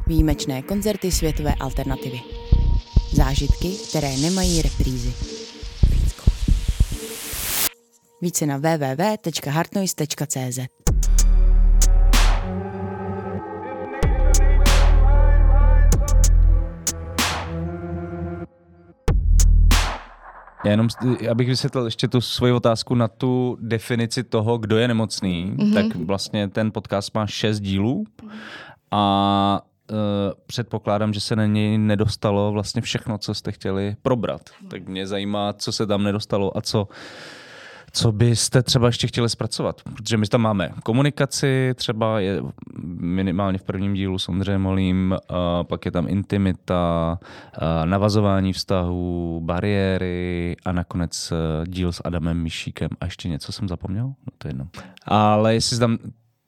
[0.08, 2.20] Výjimečné koncerty světové alternativy.
[3.12, 5.14] Zážitky, které nemají reprízy.
[8.22, 10.60] Více na www.hardnoise.cz
[20.66, 20.88] Já jenom,
[21.32, 25.74] abych vysvětlil ještě tu svoji otázku na tu definici toho, kdo je nemocný, mm-hmm.
[25.74, 28.06] tak vlastně ten podcast má šest dílů
[28.92, 29.62] a
[29.92, 29.98] uh,
[30.48, 34.42] předpokládám, že se na něj nedostalo vlastně všechno, co jste chtěli probrat.
[34.70, 36.88] Tak mě zajímá, co se tam nedostalo a co
[37.96, 39.82] co byste třeba ještě chtěli zpracovat?
[39.96, 42.42] Protože my tam máme komunikaci, třeba je
[43.00, 45.16] minimálně v prvním dílu samozřejmě molím,
[45.64, 47.20] pak je tam intimita,
[47.86, 51.36] navazování vztahů, bariéry a nakonec e,
[51.68, 52.90] díl s Adamem Myšíkem.
[53.02, 54.06] A ještě něco jsem zapomněl?
[54.06, 54.68] No to je jedno.
[55.06, 55.98] Ale jestli tam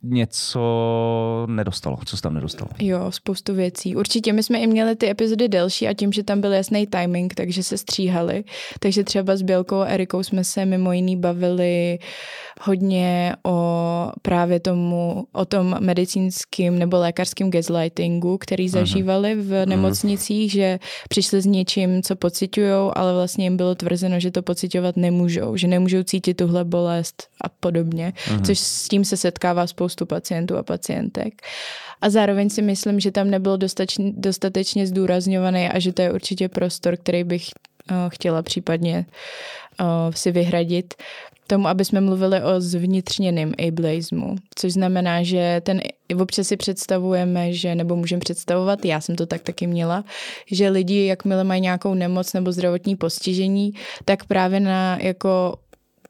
[0.10, 0.60] něco
[1.50, 1.98] nedostalo.
[2.06, 2.70] Co jsi tam nedostalo?
[2.80, 3.96] Jo, spoustu věcí.
[3.96, 7.34] Určitě my jsme i měli ty epizody delší a tím, že tam byl jasný timing,
[7.34, 8.44] takže se stříhali.
[8.80, 12.00] Takže třeba s Bělkou a Erikou jsme se mimo jiný bavili
[12.62, 20.80] hodně o právě tomu, o tom medicínským nebo lékařským gaslightingu, který zažívali v nemocnicích, že
[21.10, 25.68] přišli s něčím, co pocitují, ale vlastně jim bylo tvrzeno, že to pocitovat nemůžou, že
[25.68, 28.42] nemůžou cítit tuhle bolest a podobně, Aha.
[28.46, 31.42] což s tím se setkává spoustu pacientů a pacientek.
[32.02, 36.50] A zároveň si myslím, že tam nebyl dostatečně, dostatečně zdůrazňovaný a že to je určitě
[36.50, 37.44] prostor, který bych
[37.92, 39.06] uh, chtěla případně
[39.80, 40.94] uh, si vyhradit
[41.48, 45.82] tomu, aby jsme mluvili o zvnitřněném ableismu, což znamená, že ten
[46.22, 50.04] občas si představujeme, že nebo můžeme představovat, já jsem to tak taky měla,
[50.52, 53.74] že lidi, jakmile mají nějakou nemoc nebo zdravotní postižení,
[54.06, 55.58] tak právě na jako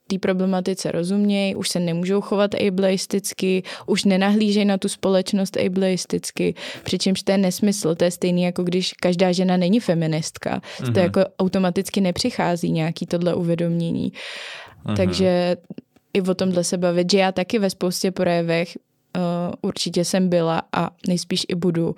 [0.07, 7.23] té problematice rozumějí, už se nemůžou chovat ableisticky, už nenahlížejí na tu společnost ableisticky, přičemž
[7.23, 10.85] to je nesmysl, to je stejný jako když každá žena není feministka, mm-hmm.
[10.85, 10.99] to Mhm.
[10.99, 14.11] jako automaticky nepřichází nějaký tohle uvědomění.
[14.85, 14.95] Mm-hmm.
[14.95, 15.57] Takže
[16.13, 18.77] i o tomhle se bavit, že já taky ve spoustě projevech
[19.61, 21.95] určitě jsem byla a nejspíš i budu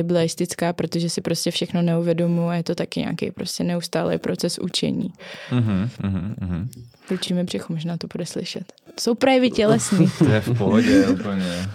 [0.00, 5.12] ableistická, protože si prostě všechno neuvědomuji a je to taky nějaký prostě neustálý proces učení.
[5.52, 6.70] Mhm, mhm, mhm.
[7.08, 8.72] Klučíme břicho, možná to bude slyšet.
[9.00, 10.10] Jsou projevy tělesný.
[10.18, 11.68] To je v pohodě úplně.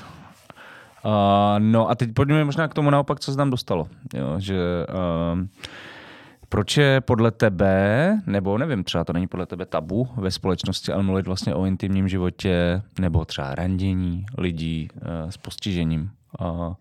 [1.05, 1.11] Uh,
[1.59, 3.87] no a teď pojďme možná k tomu naopak, co se nám dostalo.
[4.13, 4.55] Jo, že
[5.33, 5.39] uh,
[6.53, 11.03] proč je podle tebe, nebo nevím, třeba to není podle tebe tabu ve společnosti, ale
[11.03, 16.11] mluvit vlastně o intimním životě, nebo třeba randění lidí uh, s postižením.
[16.41, 16.73] Uh,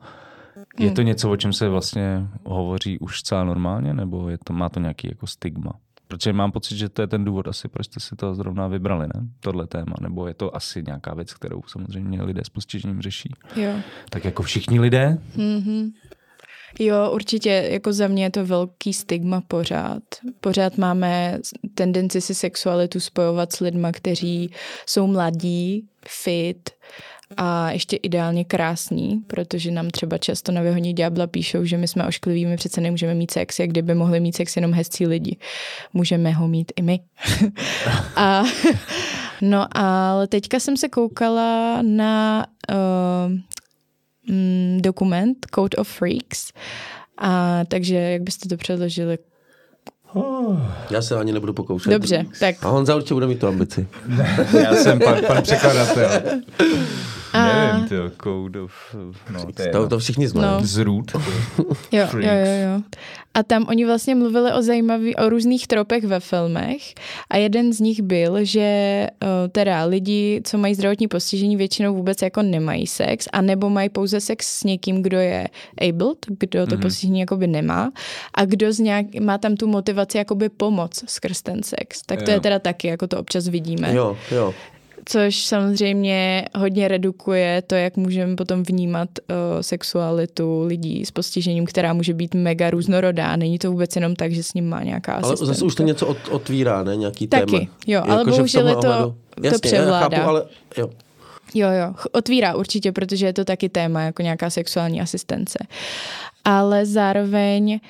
[0.79, 4.69] je to něco, o čem se vlastně hovoří už celá normálně, nebo je to, má
[4.69, 5.73] to nějaký jako stigma?
[6.09, 9.07] Protože mám pocit, že to je ten důvod asi, proč jste si to zrovna vybrali,
[9.15, 9.29] ne?
[9.41, 9.95] Tohle téma.
[10.01, 13.35] Nebo je to asi nějaká věc, kterou samozřejmě lidé s postižením řeší.
[13.57, 13.73] Jo.
[14.11, 15.19] Tak jako všichni lidé?
[16.79, 20.03] Jo, určitě, jako za mě je to velký stigma pořád.
[20.41, 21.39] Pořád máme
[21.75, 24.51] tendenci si sexualitu spojovat s lidma, kteří
[24.87, 26.71] jsou mladí, fit
[27.37, 32.07] a ještě ideálně krásní, protože nám třeba často na vyhoní ďábla píšou, že my jsme
[32.07, 35.37] oškliví, my přece nemůžeme mít sex, jak kdyby mohli mít sex jenom hezcí lidi.
[35.93, 37.01] Můžeme ho mít i my.
[38.17, 38.43] a,
[39.41, 43.33] no ale teďka jsem se koukala na uh,
[44.29, 46.53] mm, dokument Code of Freaks.
[47.19, 49.19] A takže jak byste to předložili?
[50.91, 51.91] Já se ani nebudu pokoušet.
[51.91, 53.89] Dobře, tak A Honza určitě bude mít tu ambici.
[54.63, 56.11] Já jsem pan, pan překladatel.
[57.33, 58.73] A- Nevím, ty code of...
[59.31, 60.61] No, to je To, to všichni znají.
[60.61, 60.67] No.
[60.67, 61.13] zrůd.
[61.93, 62.81] jo, jo, jo, jo.
[63.35, 66.95] A tam oni vlastně mluvili o zajímavý, o různých tropech ve filmech
[67.31, 72.23] a jeden z nich byl, že uh, teda lidi, co mají zdravotní postižení, většinou vůbec
[72.23, 75.49] jako nemají sex, a nebo mají pouze sex s někým, kdo je
[75.89, 76.83] abled, kdo to mm-hmm.
[76.83, 77.93] postižení jakoby nemá
[78.35, 82.03] a kdo z nějak, má tam tu motivaci jakoby pomoc skrz ten sex.
[82.07, 82.35] Tak to Jo.
[82.37, 83.95] je teda taky, jako to občas vidíme.
[83.95, 84.55] Jo, jo.
[85.05, 91.93] Což samozřejmě hodně redukuje to, jak můžeme potom vnímat uh, sexualitu lidí s postižením, která
[91.93, 93.37] může být mega různorodá.
[93.37, 95.47] Není to vůbec jenom tak, že s ním má nějaká Ale asistentka.
[95.47, 96.97] zase už to něco od, otvírá, ne?
[96.97, 97.67] Nějaký Taky, téma.
[97.87, 100.17] jo, ale Jakože v bohužel je to- ohledu- to Jasně, já převládá.
[100.17, 100.45] chápu, ale
[100.79, 100.91] jo.
[101.55, 105.59] Jo, jo, otvírá určitě, protože je to taky téma, jako nějaká sexuální asistence.
[106.45, 107.81] Ale zároveň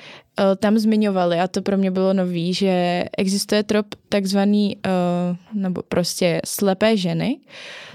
[0.57, 6.41] tam zmiňovali, a to pro mě bylo nový, že existuje trop takzvaný, uh, nebo prostě
[6.45, 7.39] slepé ženy,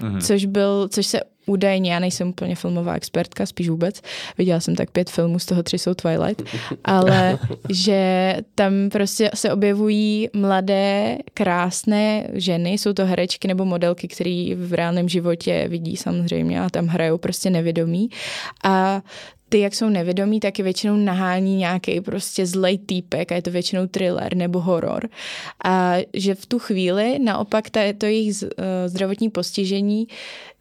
[0.00, 0.20] mm-hmm.
[0.20, 4.00] což byl, což se údajně, já nejsem úplně filmová expertka, spíš vůbec,
[4.38, 6.42] viděla jsem tak pět filmů, z toho tři jsou Twilight,
[6.84, 7.38] ale
[7.70, 14.74] že tam prostě se objevují mladé, krásné ženy, jsou to herečky nebo modelky, které v
[14.74, 18.10] reálném životě vidí samozřejmě a tam hrajou prostě nevědomí.
[18.64, 19.02] A
[19.48, 23.50] ty, jak jsou nevědomí, tak je většinou nahání nějaký prostě zlej týpek a je to
[23.50, 25.08] většinou thriller nebo horor.
[25.64, 30.08] A že v tu chvíli naopak ta, to jejich eh, zdravotní postižení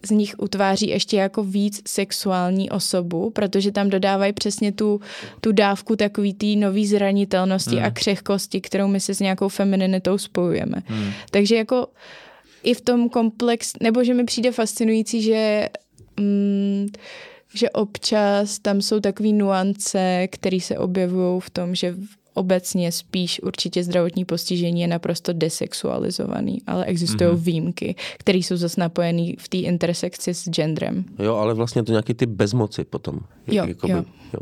[0.06, 5.02] z nich utváří ještě jako víc sexuální osobu, protože tam dodávají přesně tu,
[5.42, 7.86] tu dávku takový té nový zranitelnosti hmm.
[7.86, 10.78] a křehkosti, kterou my si s nějakou femininitou spojujeme.
[10.86, 11.12] Hmm.
[11.32, 11.88] Takže jako
[12.64, 15.70] i v tom komplex, nebo že mi přijde fascinující, že
[16.20, 16.88] mm,
[17.54, 21.96] že občas tam jsou takové nuance, které se objevují v tom, že
[22.38, 27.44] obecně spíš určitě zdravotní postižení je naprosto desexualizovaný, ale existují mm-hmm.
[27.44, 31.06] výjimky, které jsou zase napojené v té intersekci s genderem.
[31.20, 33.20] Jo, ale vlastně to nějaký ty bezmoci potom.
[33.48, 34.04] Jo, Jakoby, jo.
[34.34, 34.40] jo.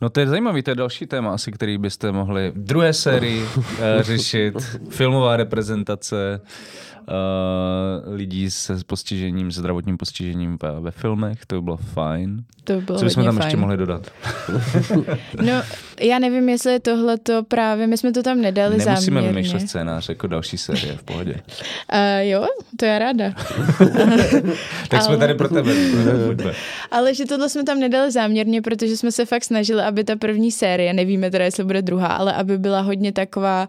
[0.00, 3.42] No to je zajímavý, to je další téma asi, který byste mohli v druhé sérii
[3.78, 4.54] eh, řešit.
[4.88, 6.40] Filmová reprezentace
[7.08, 12.44] uh, lidí se postižením, se zdravotním postižením ve, ve filmech, to by bylo fajn.
[12.64, 13.46] To by bylo Co bychom tam fajn.
[13.46, 14.10] ještě mohli dodat?
[15.42, 15.62] No,
[16.00, 19.28] já nevím, jestli je tohle to právě, my jsme to tam nedali Nemusíme záměrně.
[19.28, 21.34] vymýšlet scénář jako další série, v pohodě.
[21.34, 23.32] Uh, jo, to je ráda.
[24.88, 25.72] Tak jsme tady pro tebe.
[26.90, 30.52] Ale že tohle jsme tam nedali záměrně, protože jsme se fakt snažili, aby ta první
[30.52, 33.68] série, nevíme teda, jestli bude druhá, ale aby byla hodně taková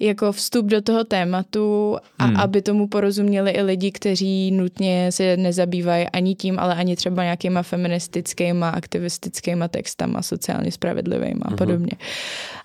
[0.00, 2.36] jako vstup do toho tématu a hmm.
[2.36, 7.62] aby tomu porozuměli i lidi, kteří nutně se nezabývají ani tím, ale ani třeba nějakýma
[7.62, 11.67] feministickýma, aktivistickýma textama, sociálně spravedlivýma a podobně.
[11.72, 11.92] Podobně.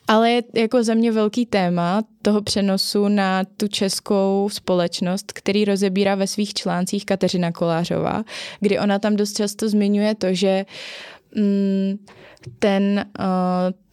[0.08, 6.16] Ale je jako za mě velký téma toho přenosu na tu českou společnost, který rozebírá
[6.16, 8.24] ve svých článcích Kateřina Kolářová,
[8.60, 10.66] kdy ona tam dost často zmiňuje to, že
[11.36, 11.98] mm,
[12.60, 13.26] ten uh,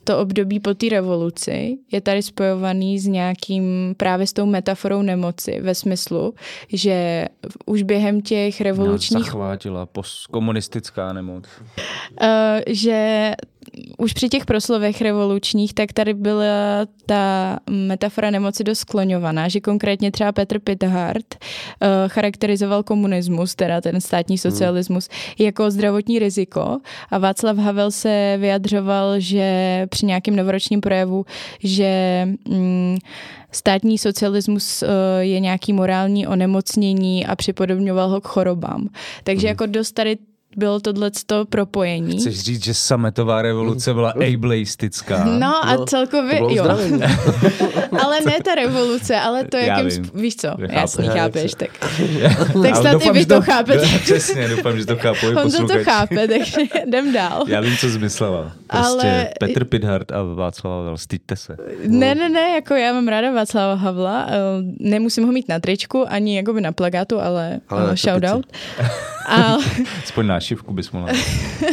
[0.05, 5.61] to období po té revoluci je tady spojovaný s nějakým právě s tou metaforou nemoci
[5.61, 6.35] ve smyslu,
[6.73, 7.27] že
[7.67, 9.19] už během těch revolučních...
[9.19, 11.45] Nás zachvátila postkomunistická nemoc.
[12.23, 12.29] Uh,
[12.67, 13.33] že
[13.99, 16.45] už při těch proslovech revolučních, tak tady byla
[17.07, 24.01] ta metafora nemoci dost skloňovaná, že konkrétně třeba Petr Pithard uh, charakterizoval komunismus, teda ten
[24.01, 24.51] státní hmm.
[24.51, 25.47] socialismus, hmm.
[25.47, 26.79] jako zdravotní riziko
[27.11, 31.27] a Václav Havel se vyjadřoval, že při nějakém novoročním projevu,
[31.63, 32.99] že mm,
[33.53, 34.89] státní socialismus uh,
[35.21, 38.89] je nějaký morální onemocnění a připodobňoval ho k chorobám.
[39.25, 39.49] Takže hmm.
[39.49, 40.17] jako dost tady
[40.57, 41.11] bylo tohle
[41.49, 42.19] propojení.
[42.19, 45.25] Chceš říct, že sametová revoluce byla ableistická?
[45.25, 46.65] No a no, celkově, jo.
[48.03, 51.71] ale ne ta revoluce, ale to, jakým, sp- víš co, chápu, já chápeš, tak,
[52.63, 53.87] tak snad doufám, i vy to, to chápete.
[54.03, 57.45] Přesně, doufám, že to chápu On to, to chápe, takže jdem dál.
[57.49, 58.53] Já vím, co zmyslela.
[58.67, 59.29] Prostě ale...
[59.41, 61.57] Petr Pidhart a Václav Havel, styďte se.
[61.87, 64.35] Ne, ne, ne, jako já mám ráda Václava Havla, eh,
[64.81, 68.47] nemusím ho mít na tričku, ani jakoby na plagátu, ale, ale shoutout.
[69.29, 69.57] A...
[70.05, 71.13] Aspoň nášivku bys mohla.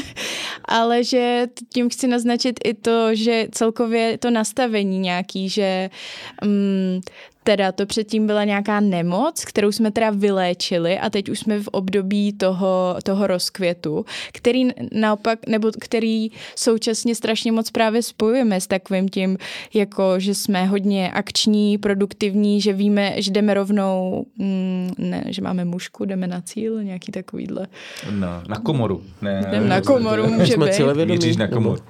[0.66, 5.90] Ale že tím chci naznačit i to, že celkově to nastavení nějaký, že
[6.44, 7.02] um,
[7.48, 11.68] teda to předtím byla nějaká nemoc, kterou jsme teda vyléčili a teď už jsme v
[11.68, 19.10] období toho, toho rozkvětu, který naopak, nebo který současně strašně moc právě spojujeme s takovým
[19.10, 19.38] tím,
[19.74, 25.66] jako že jsme hodně akční, produktivní, že víme, že jdeme rovnou, mm, ne, že máme
[25.66, 27.68] mušku, jdeme na cíl, nějaký takovýhle.
[28.12, 29.04] Na, na komoru.
[29.22, 31.06] Ne, Jdem na komoru, může být.
[31.06, 31.82] Míříš na komoru.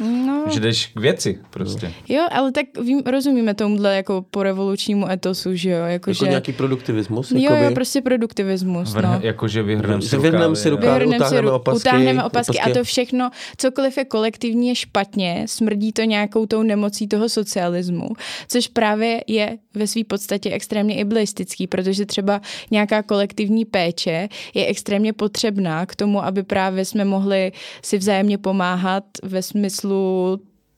[0.00, 0.44] No.
[0.50, 1.92] Že jdeš k věci prostě.
[2.08, 5.84] Jo, ale tak vím, rozumíme tomuhle jako po revolučnímu etosu, že jo?
[5.84, 6.28] Jako, jako že...
[6.28, 7.30] nějaký produktivismus?
[7.30, 7.64] Jo, jakoby...
[7.64, 9.20] jo, prostě produktivismus, Vrh, no.
[9.22, 10.56] Jakože vyhrneme si rukávy.
[10.56, 11.88] si rukávy, vyhrnem utáhneme si, opasky.
[11.88, 16.62] Utáhneme opasky, opasky a to všechno, cokoliv je kolektivní, je špatně, smrdí to nějakou tou
[16.62, 18.08] nemocí toho socialismu,
[18.48, 22.40] což právě je ve své podstatě extrémně iblistický, protože třeba
[22.70, 29.04] nějaká kolektivní péče je extrémně potřebná k tomu, aby právě jsme mohli si vzájemně pomáhat
[29.22, 29.83] ve smyslu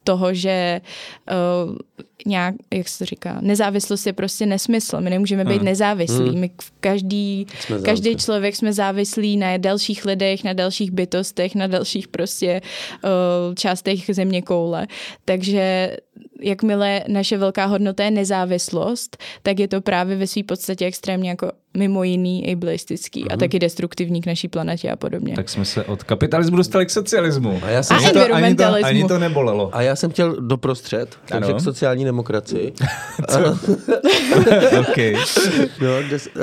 [0.05, 0.81] toho, že
[1.67, 1.77] uh,
[2.27, 5.01] nějak, jak se to říká, nezávislost je prostě nesmysl.
[5.01, 5.65] My nemůžeme být hmm.
[5.65, 6.29] nezávislí.
[6.29, 6.41] Hmm.
[6.41, 6.51] My
[6.81, 7.47] každý,
[7.85, 12.61] každý člověk jsme závislí na dalších lidech, na dalších bytostech, na dalších prostě
[13.05, 14.87] uh, částech země koule.
[15.25, 15.97] Takže
[16.41, 21.51] jakmile naše velká hodnota je nezávislost, tak je to právě ve své podstatě extrémně jako
[21.77, 23.31] mimo jiný ableistický uh-huh.
[23.31, 23.41] a mhm.
[23.41, 25.35] taky destruktivní k naší planetě a podobně.
[25.35, 27.61] Tak jsme se od kapitalismu dostali k socialismu.
[27.63, 29.77] A, já jsem a to, ani, to, ani to nebolelo.
[29.77, 31.59] A já jsem chtěl doprostřed, takže ano.
[31.59, 32.73] k sociální demokracii.
[34.81, 34.97] OK.
[35.81, 36.43] no, des, uh,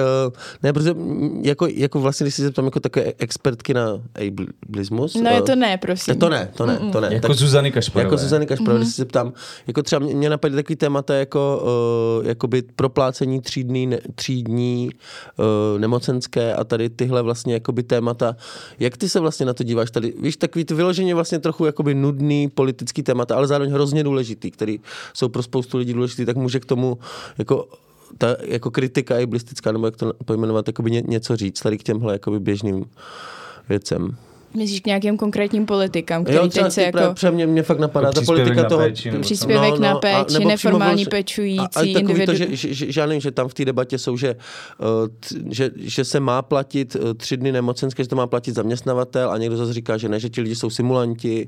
[0.63, 0.95] ne, protože
[1.41, 4.01] jako, jako vlastně, když si zeptám jako také expertky na
[4.67, 5.15] ableismus.
[5.15, 6.19] No je to ne, prosím.
[6.19, 7.07] To ne, to ne, to ne.
[7.11, 8.07] Jako tak, Zuzany Kašparové.
[8.07, 8.83] Jako Zuzany Kašparové, mm-hmm.
[8.83, 9.33] když si zeptám,
[9.67, 11.61] jako třeba mě, mě napadly takový témata jako
[12.19, 14.89] uh, jakoby proplácení třídní, ne, třídní
[15.37, 18.35] uh, nemocenské a tady tyhle vlastně jakoby témata.
[18.79, 20.13] Jak ty se vlastně na to díváš tady?
[20.21, 24.79] Víš, takový ty vyloženě vlastně trochu jakoby nudný politický témata, ale zároveň hrozně důležitý, který
[25.13, 26.97] jsou pro spoustu lidí důležitý, tak může k tomu
[27.37, 27.67] jako
[28.17, 32.13] ta jako kritika iblistická, nebo jak to pojmenovat, jakoby ně, něco říct tady k těmhle
[32.13, 32.85] jakoby běžným
[33.69, 34.17] věcem.
[34.55, 37.13] Myslíš k nějakým konkrétním politikám, který jo, teď se jako...
[37.13, 38.81] Třeba mě, mě fakt napadá ta politika toho...
[38.81, 42.25] Péči, příspěvek no, no, na péči, a, neformální pečující, a, a individu...
[42.25, 44.35] to, že, že, že, že, že tam v té debatě jsou, že,
[44.79, 49.31] uh, že, že se má platit uh, tři dny nemocenské, že to má platit zaměstnavatel
[49.31, 51.47] a někdo zase říká, že ne, že ti lidi jsou simulanti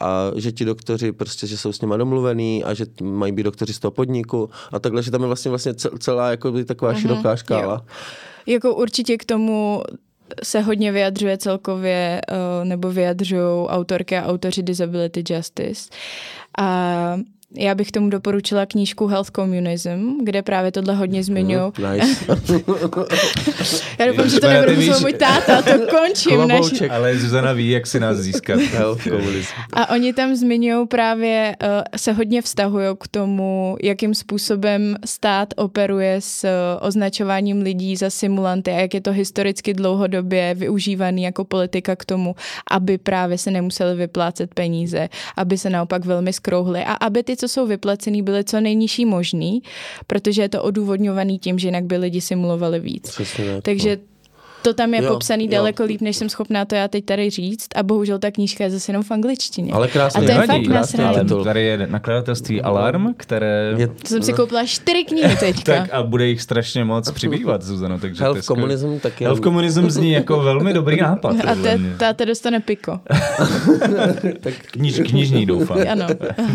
[0.00, 3.72] a že ti doktoři prostě, že jsou s nimi domluvený a že mají být doktoři
[3.72, 7.36] z toho podniku a takhle, že tam je vlastně, vlastně celá jako taková uh-huh, široká
[7.36, 7.74] škála.
[7.74, 7.80] Jo.
[8.46, 9.82] Jako určitě k tomu
[10.42, 15.90] se hodně vyjadřuje celkově, uh, nebo vyjadřují autorky a autoři Disability Justice.
[16.58, 17.18] A
[17.56, 21.72] já bych tomu doporučila knížku Health Communism, kde právě tohle hodně zmiňují.
[21.78, 22.24] Mm, nice.
[23.98, 26.46] já doufám, že to nebude musel můj táta, to končím.
[26.46, 26.82] Než...
[26.90, 28.60] Ale Zuzana ví, jak si nás získat.
[28.72, 29.52] Health Communism.
[29.72, 36.16] A oni tam zmiňují právě, uh, se hodně vztahují k tomu, jakým způsobem stát operuje
[36.20, 41.96] s uh, označováním lidí za simulanty a jak je to historicky dlouhodobě využívaný jako politika
[41.96, 42.34] k tomu,
[42.70, 47.48] aby právě se nemuseli vyplácet peníze, aby se naopak velmi skrouhly a aby ty co
[47.48, 49.62] jsou vyplacený, byly co nejnižší možný,
[50.06, 53.10] protože je to odůvodňovaný tím, že jinak by lidi simulovali víc.
[53.10, 53.98] Přesně, Takže
[54.62, 55.50] to tam je Jo, popsaný jo.
[55.50, 58.70] daleko líp, než jsem schopná to já teď tady říct a bohužel ta knížka je
[58.70, 59.72] zase jenom v angličtině.
[59.72, 60.18] Ale krásný.
[60.18, 61.44] A to je Nevadí, fakt krásný titul.
[61.44, 63.74] Tady je nakladatelství Alarm, které...
[63.76, 65.76] Je, To jsem si koupila čtyři knihy teďka.
[65.76, 69.24] Tak a bude jich strašně moc přibývat, Zuzano, takže Health komunism taky.
[69.24, 71.36] Health komunism zní jako velmi dobrý nápad.
[71.46, 71.56] A
[71.98, 73.00] táta dostane piko.
[74.70, 75.78] Kniž, knižní doufám.
[75.90, 76.06] Ano.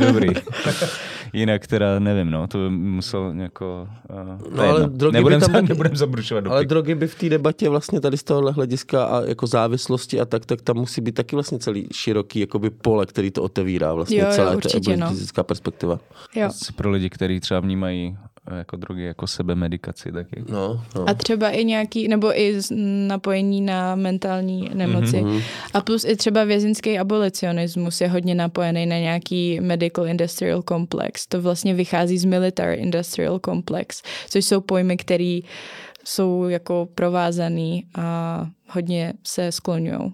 [0.07, 0.27] Dobrý.
[1.35, 3.87] Jinak teda nevím, no, to by musel jako...
[4.09, 7.15] Uh, No, ale drogy by nebudem, tam za, nebudem zabrušovat do Ale drogy by v
[7.15, 11.01] té debatě vlastně tady z tohohle hlediska a jako závislosti a tak, tak tam musí
[11.01, 14.97] být taky vlastně celý široký jakoby pole, který to otevírá vlastně Jo, jo, celé určitě,
[14.97, 15.09] no.
[15.09, 15.99] fyzická perspektiva.
[16.35, 16.47] Jo.
[16.47, 18.17] Asi Pro lidi, kteří třeba vnímají
[18.57, 20.43] jako drogy jako sebemedikaci taky.
[20.49, 21.09] No, no.
[21.09, 22.71] A třeba i nějaký, nebo i z-
[23.07, 25.21] napojení na mentální nemoci.
[25.21, 25.31] Mhm.
[25.31, 25.43] Mm-hmm.
[25.73, 31.27] A plus i třeba vězinský abolicionismus je hodně napojený na nějaký medical industrial complex.
[31.27, 35.39] To vlastně vychází z military industrial complex, což jsou pojmy, které
[36.03, 40.13] jsou jako provázaný a hodně se skloňují.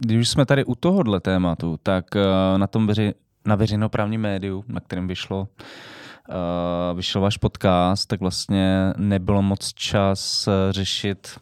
[0.00, 3.14] Když už jsme tady u tohohle tématu, tak eh, na tom veři,
[3.46, 5.48] na veřejnoprávním médiu, na kterém vyšlo,
[6.28, 11.38] uh, vyšel váš podcast, tak vlastně nebylo moc čas eh, řešit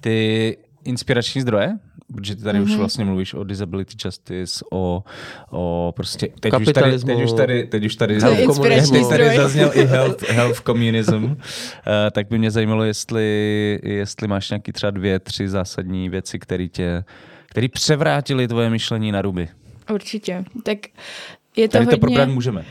[0.00, 1.78] ty inspirační zdroje,
[2.14, 2.64] protože ty tady mm-hmm.
[2.64, 5.04] už vlastně mluvíš o disability justice, o,
[5.50, 9.36] o prostě, teď už tady, teď už tady, teď už tady, To Health teď tady
[9.36, 11.36] zazněl i health, health communism, uh,
[12.12, 17.04] tak by mě zajímalo, jestli, jestli máš nějaký třeba dvě, tři zásadní věci, které tě,
[17.46, 19.48] které převrátily tvoje myšlení na ruby.
[19.92, 20.44] Určitě.
[20.62, 20.78] Tak
[21.56, 22.00] je to Tady to hodně...
[22.00, 22.64] probrat můžeme.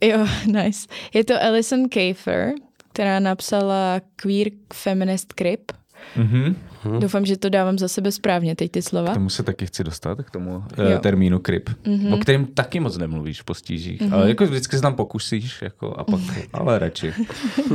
[0.00, 0.88] Jo, nice.
[1.14, 2.52] Je to Alison Kafer,
[2.92, 5.72] která napsala Queer Feminist Crip.
[6.16, 6.56] Mhm.
[6.82, 7.00] Hmm.
[7.00, 9.10] Doufám, že to dávám za sebe správně teď ty slova.
[9.10, 10.98] K tomu se taky chci dostat, k tomu uh, Jo.
[10.98, 12.14] termínu krip, mm-hmm.
[12.14, 14.14] o kterém taky moc nemluvíš v postížích, mm-hmm.
[14.14, 16.20] ale jako vždycky se tam pokusíš, jako a pak,
[16.52, 17.12] ale radši.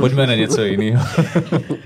[0.00, 1.04] Pojďme na něco jiného.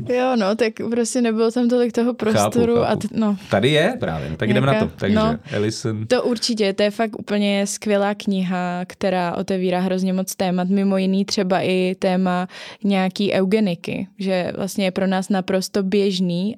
[0.08, 2.76] Jo, no, tak prostě nebylo tam tolik toho prostoru.
[2.76, 2.90] chápu.
[2.92, 4.90] A t- no, Tady je právě, tak jdeme na to.
[4.96, 5.38] Takže no.
[5.50, 6.06] Ellison.
[6.06, 11.24] to určitě, to je fakt úplně skvělá kniha, která otevírá hrozně moc témat, mimo jiný
[11.24, 12.48] třeba i téma
[12.84, 16.56] nějaký eugeniky, že vlastně je pro nás naprosto běžný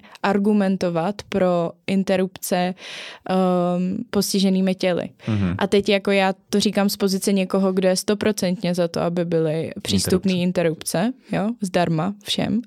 [0.51, 5.11] argumentovat pro interrupce um, postiženými těly.
[5.27, 5.55] Mm-hmm.
[5.59, 9.25] A teď jako já to říkám z pozice někoho, kdo je stoprocentně za to, aby
[9.25, 12.61] byly přístupné interrupce, jo, zdarma všem,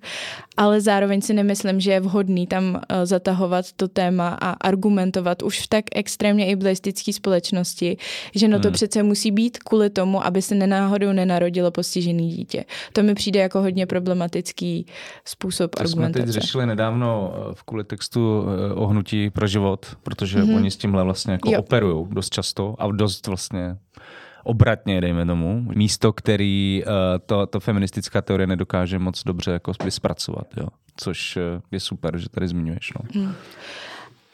[0.57, 5.61] ale zároveň si nemyslím, že je vhodný tam uh, zatahovat to téma a argumentovat už
[5.61, 7.97] v tak extrémně iblistické společnosti,
[8.35, 8.73] že no to Hmm.
[8.73, 12.63] přece musí být kvůli tomu, aby se nenáhodou nenarodilo postižený dítě.
[12.93, 14.85] To mi přijde jako hodně problematický
[15.25, 16.39] způsob To jsme teď argumentace.
[16.39, 20.55] řešili nedávno eh, v kvůli textu eh, o hnutí pro život, protože mm-hmm.
[20.55, 23.77] oni s tímhle vlastně jako operují dost často a dost vlastně
[24.43, 25.65] obratně, dejme tomu.
[25.75, 26.91] Místo, který uh,
[27.25, 30.67] to, to feministická teorie nedokáže moc dobře jako zpracovat, jo.
[30.97, 32.93] Což eh, je super, že tady zmiňuješ.
[32.93, 33.31] No.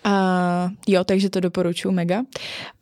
[0.04, 2.24] A jo, takže to doporučuji mega.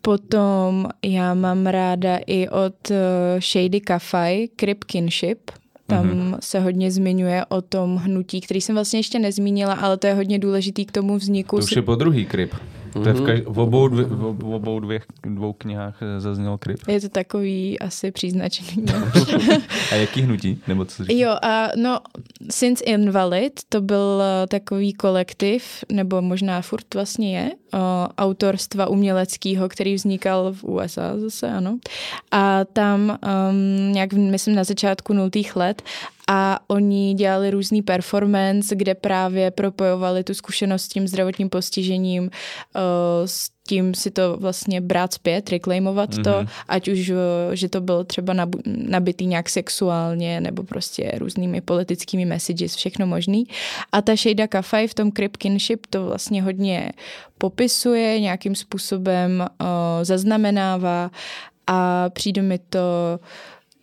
[0.02, 2.92] Potom já mám ráda i od
[3.40, 5.52] Shady Kafaj Crip Kinship.
[5.88, 6.38] Tam mm-hmm.
[6.40, 10.40] se hodně zmiňuje o tom hnutí, který jsem vlastně ještě nezmínila, ale to je hodně
[10.40, 11.58] důležitý k tomu vzniku.
[11.58, 12.56] To už je po druhý kryp.
[12.94, 16.20] To je v, kaž- v obou, dvě, v ob- v obou dvě, dvou knihách eh,
[16.22, 16.80] zazněl kryp.
[16.88, 18.86] je to takový asi příznačný.
[18.94, 18.94] no.
[19.92, 20.62] A jaký hnutí?
[20.68, 21.04] Nebo co?
[21.10, 22.00] Jo, a no,
[22.50, 27.80] Since Invalid, to byl eh, takový kolektiv, nebo možná furt vlastně je, uh,
[28.18, 31.78] autorstva uměleckého, který vznikal v USA zase, ano.
[32.32, 33.18] A tam
[33.50, 35.82] um, nějak, myslím, na začátku nultých let
[36.28, 42.30] a oni dělali různý performance, kde právě propojovali tu zkušenost s tím zdravotním postižením, uh,
[43.26, 46.24] s tím si to vlastně brát zpět, reclaimovat mm-hmm.
[46.24, 47.16] to, ať už, uh,
[47.54, 48.34] že to bylo třeba
[48.66, 53.48] nabitý nějak sexuálně nebo prostě různými politickými messages, všechno možný.
[53.92, 56.92] A ta Shada Kafaj v tom Crip Kinship to vlastně hodně
[57.38, 59.68] popisuje, nějakým způsobem uh,
[60.04, 61.12] zaznamenává
[61.68, 62.80] a přijde mi to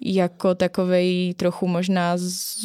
[0.04, 2.12] jako takovej trochu možná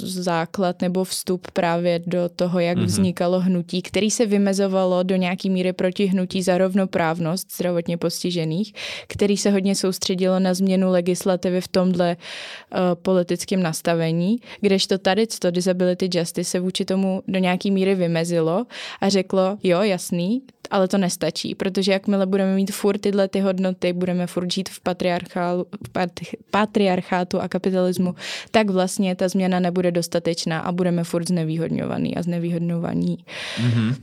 [0.04, 2.86] základ nebo vstup právě do toho, jak mm-hmm.
[2.86, 8.74] vznikalo hnutí, který se vymezovalo do nějaký míry proti hnutí za rovnoprávnost zdravotně postižených,
[9.08, 15.52] který se hodně soustředilo na změnu legislativy v tomhle uh, politickém nastavení, kdežto tady to
[15.52, 18.66] Disability Justice se vůči tomu do nějaký míry vymezilo
[19.02, 23.94] a řeklo, jo, jasný, ale to nestačí, protože jakmile budeme mít furt tyhle ty hodnoty,
[23.94, 28.16] budeme furt žít v patriarchálu, v pat- patriarchátu patriarchátu a kapitalismu,
[28.52, 33.18] tak vlastně ta změna nebude dostatečná a budeme furt znevýhodňovaný a znevýhodňovaní.
[33.58, 33.96] Mm-hmm.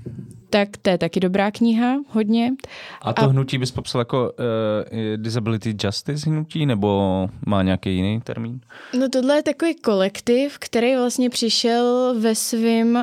[0.50, 2.52] Tak to je taky dobrá kniha, hodně.
[3.02, 3.26] A to a...
[3.26, 8.60] hnutí bys popsal jako uh, Disability Justice hnutí, nebo má nějaký jiný termín?
[8.98, 13.02] No tohle je takový kolektiv, který vlastně přišel ve svém uh,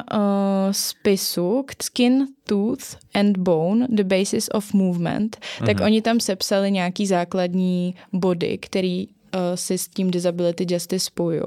[0.72, 5.66] spisu Skin, Tooth and Bone, The Basis of Movement, uh-huh.
[5.66, 5.86] tak mhm.
[5.86, 9.08] oni tam sepsali nějaký základní body, který
[9.56, 11.44] si s tím Disability Justice spojují.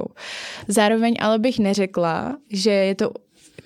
[0.68, 3.10] Zároveň ale bych neřekla, že je to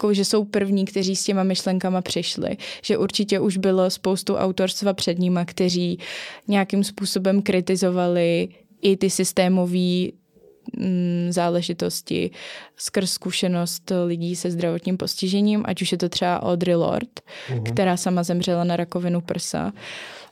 [0.01, 2.57] jako, že jsou první, kteří s těma myšlenkama přišli.
[2.83, 5.99] Že určitě už bylo spoustu autorstva před nima, kteří
[6.49, 8.49] nějakým způsobem kritizovali
[8.83, 10.09] i ty systémové
[10.77, 12.31] mm, záležitosti
[12.77, 17.07] skrz zkušenost lidí se zdravotním postižením, ať už je to třeba Audre Lorde,
[17.49, 17.63] uh-huh.
[17.63, 19.73] která sama zemřela na rakovinu prsa.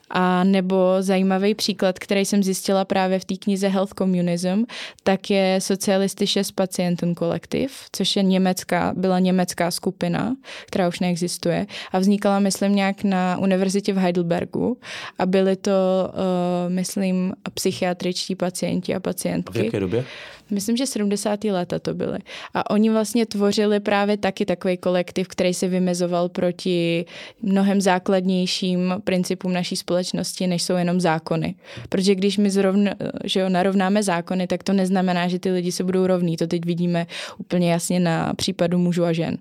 [0.09, 4.63] A nebo zajímavý příklad, který jsem zjistila právě v té knize Health Communism,
[5.03, 10.35] tak je Socialistische Patienten Kolektiv, což je německá, byla německá skupina,
[10.65, 14.77] která už neexistuje a vznikala, myslím, nějak na univerzitě v Heidelbergu
[15.19, 19.59] a byly to, uh, myslím, psychiatričtí pacienti a pacientky.
[19.59, 20.05] A v jaké době?
[20.51, 21.43] Myslím, že 70.
[21.43, 22.19] léta to byly.
[22.53, 27.05] A oni vlastně tvořili právě taky takový kolektiv, který se vymezoval proti
[27.41, 31.55] mnohem základnějším principům naší společnosti, než jsou jenom zákony.
[31.89, 32.91] Protože když my zrovna,
[33.23, 36.37] že jo, narovnáme zákony, tak to neznamená, že ty lidi se budou rovní.
[36.37, 39.37] To teď vidíme úplně jasně na případu mužů a žen.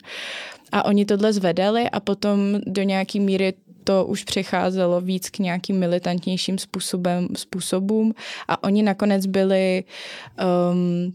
[0.72, 3.52] A oni tohle zvedali a potom do nějaký míry
[3.88, 8.14] to už přecházelo víc k nějakým militantnějším způsobem, způsobům
[8.48, 9.84] a oni nakonec byli
[10.72, 11.14] um,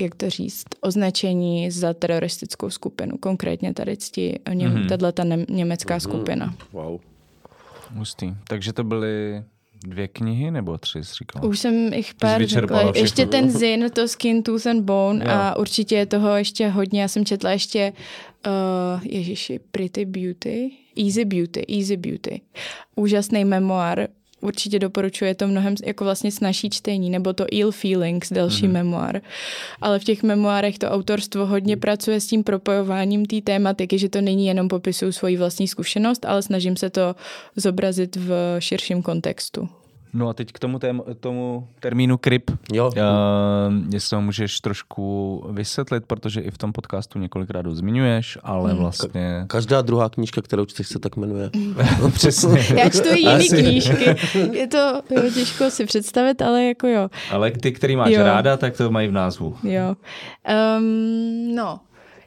[0.00, 3.18] jak to říct, označení za teroristickou skupinu.
[3.18, 4.88] Konkrétně tady cti, mm-hmm.
[4.88, 6.00] tato ta německá mm-hmm.
[6.00, 6.54] skupina.
[6.72, 7.00] Wow.
[7.94, 8.34] Hustý.
[8.48, 9.44] Takže to byly
[9.84, 11.46] dvě knihy nebo tři, jsi říkal?
[11.46, 12.92] Už jsem jich pár řekla.
[12.94, 15.30] Ještě ten Zin, to Skin, Tooth and Bone jo.
[15.30, 17.02] a určitě je toho ještě hodně.
[17.02, 17.92] Já jsem četla ještě
[18.46, 20.70] uh, Ježiši, Pretty Beauty,
[21.04, 22.40] Easy Beauty, Easy Beauty.
[22.96, 24.08] Úžasný memoár,
[24.42, 28.72] určitě doporučuje to mnohem jako vlastně snažší čtení, nebo to Ill Feelings, další mm-hmm.
[28.72, 29.20] memoár.
[29.80, 34.20] Ale v těch memoárech to autorstvo hodně pracuje s tím propojováním té tématiky, že to
[34.20, 37.16] není jenom popisuju svoji vlastní zkušenost, ale snažím se to
[37.56, 39.68] zobrazit v širším kontextu.
[40.14, 42.50] No a teď k tomu, tém, tomu termínu KRIP.
[42.72, 42.86] Jo.
[42.86, 42.92] Uh,
[43.92, 48.80] jestli ho můžeš trošku vysvětlit, protože i v tom podcastu několikrát ho zmiňuješ, ale hmm.
[48.80, 49.40] vlastně...
[49.42, 51.50] Ka- každá druhá knížka, kterou čteš, se tak jmenuje.
[52.12, 52.66] Přesně.
[52.76, 54.16] Já čtu i jiný knížky.
[54.52, 57.08] Je to jo, těžko si představit, ale jako jo.
[57.30, 58.22] Ale ty, který máš jo.
[58.22, 59.56] ráda, tak to mají v názvu.
[59.62, 59.96] Jo.
[60.78, 61.80] Um, no,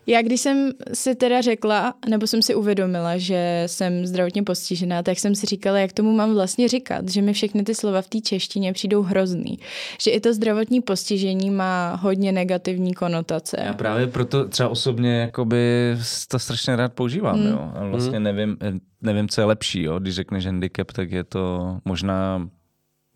[0.07, 5.19] já když jsem si teda řekla, nebo jsem si uvědomila, že jsem zdravotně postižená, tak
[5.19, 8.21] jsem si říkala, jak tomu mám vlastně říkat, že mi všechny ty slova v té
[8.21, 9.59] češtině přijdou hrozný.
[10.01, 13.57] Že i to zdravotní postižení má hodně negativní konotace.
[13.65, 15.95] Já právě proto třeba osobně jakoby
[16.27, 17.47] to strašně rád používám, mm.
[17.47, 17.71] jo.
[17.75, 18.23] A vlastně mm.
[18.23, 18.57] nevím,
[19.01, 19.99] nevím, co je lepší, jo.
[19.99, 22.49] Když řekneš handicap, tak je to možná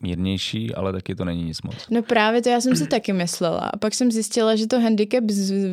[0.01, 1.75] mírnější, ale taky to není nic moc.
[1.89, 3.59] No právě to já jsem si taky myslela.
[3.59, 5.23] A pak jsem zjistila, že to handicap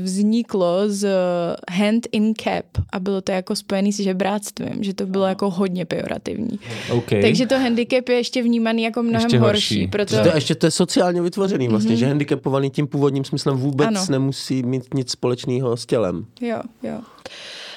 [0.02, 1.08] vzniklo z
[1.70, 5.84] hand in cap a bylo to jako spojený s žebráctvím, že to bylo jako hodně
[5.84, 6.58] pejorativní.
[6.90, 7.22] Okay.
[7.22, 9.74] Takže to handicap je ještě vnímaný jako mnohem ještě horší.
[9.74, 10.22] horší proto...
[10.22, 11.98] To, ještě to je sociálně vytvořený vlastně, mm-hmm.
[11.98, 14.06] že handicapovaný tím původním smyslem vůbec ano.
[14.10, 16.26] nemusí mít nic společného s tělem.
[16.40, 17.00] Jo, jo.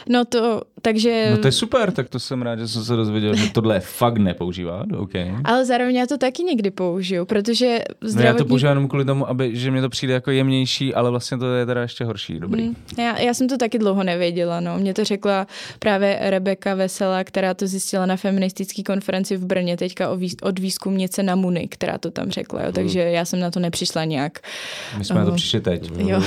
[0.09, 1.27] No to, takže...
[1.31, 4.17] No to je super, tak to jsem rád, že jsem se dozvěděl, že tohle fakt
[4.17, 5.35] nepoužívá, okay.
[5.43, 8.23] Ale zároveň já to taky někdy použiju, protože zdravotní...
[8.23, 11.09] No já to používám jenom kvůli tomu, aby, že mě to přijde jako jemnější, ale
[11.09, 12.63] vlastně to je teda ještě horší, dobrý.
[12.63, 12.75] Hmm.
[12.97, 14.79] Já, já jsem to taky dlouho nevěděla, no.
[14.79, 15.47] Mě to řekla
[15.79, 20.09] právě Rebeka Vesela, která to zjistila na feministické konferenci v Brně teďka
[20.41, 22.65] od výzkumnice na Muni, která to tam řekla, jo.
[22.65, 22.73] Hmm.
[22.73, 24.39] takže já jsem na to nepřišla nějak.
[24.97, 25.91] My jsme uh, na to přišli teď.
[25.97, 26.23] Jo.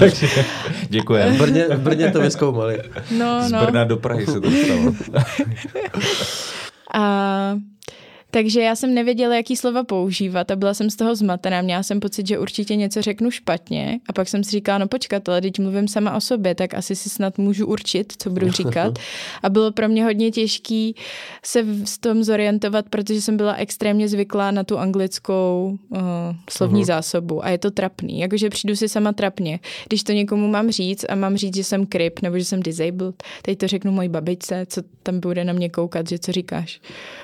[0.88, 1.32] Děkujeme.
[1.32, 2.78] V Brně, v Brně to vyskoumali.
[3.20, 3.66] No, Z no.
[3.66, 4.94] Brna do Prahy se to stalo.
[6.94, 7.56] a
[8.30, 11.62] takže já jsem nevěděla, jaký slova používat a byla jsem z toho zmatená.
[11.62, 15.28] Měla jsem pocit, že určitě něco řeknu špatně a pak jsem si říkala, no počkat,
[15.28, 18.98] ale teď mluvím sama o sobě, tak asi si snad můžu určit, co budu říkat.
[19.42, 20.94] A bylo pro mě hodně těžký
[21.44, 25.98] se v tom zorientovat, protože jsem byla extrémně zvyklá na tu anglickou uh,
[26.50, 26.86] slovní uh-huh.
[26.86, 28.20] zásobu a je to trapný.
[28.20, 29.60] Jakože přijdu si sama trapně.
[29.88, 33.22] Když to někomu mám říct a mám říct, že jsem krip nebo že jsem disabled,
[33.42, 36.80] teď to řeknu mojí babičce, co tam bude na mě koukat, že co říkáš.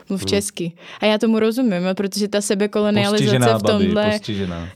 [0.09, 0.28] Mluv uh-huh.
[0.28, 0.72] česky.
[1.01, 4.20] A já tomu rozumím, protože ta sebekolonializace v tomhle babi,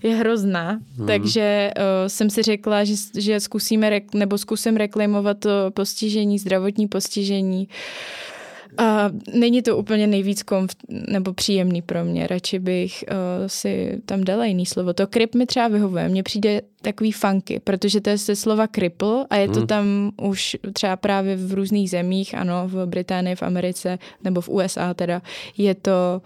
[0.02, 0.80] je hrozná.
[0.96, 1.06] Hmm.
[1.06, 6.88] Takže uh, jsem si řekla, že, že zkusíme, rek, nebo zkusím reklamovat to postižení, zdravotní
[6.88, 7.68] postižení
[8.78, 10.74] A není to úplně nejvíc komf-
[11.08, 12.26] nebo příjemný pro mě.
[12.26, 13.16] Radši bych uh,
[13.46, 14.92] si tam dala jiný slovo.
[14.92, 16.08] To krip mi třeba vyhovuje.
[16.08, 19.66] Mně přijde takový funky, protože to je ze slova cripple a je to Hmm.
[19.66, 24.94] tam už třeba právě v různých zemích, ano, v Británii, v Americe nebo v USA
[24.94, 25.22] teda,
[25.56, 26.22] je to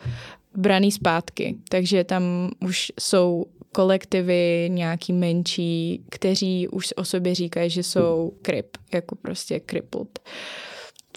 [0.57, 1.57] braný zpátky.
[1.69, 8.67] Takže tam už jsou kolektivy nějaký menší, kteří už o sobě říkají, že jsou krip,
[8.93, 10.19] jako prostě crippled.
[10.19, 10.74] V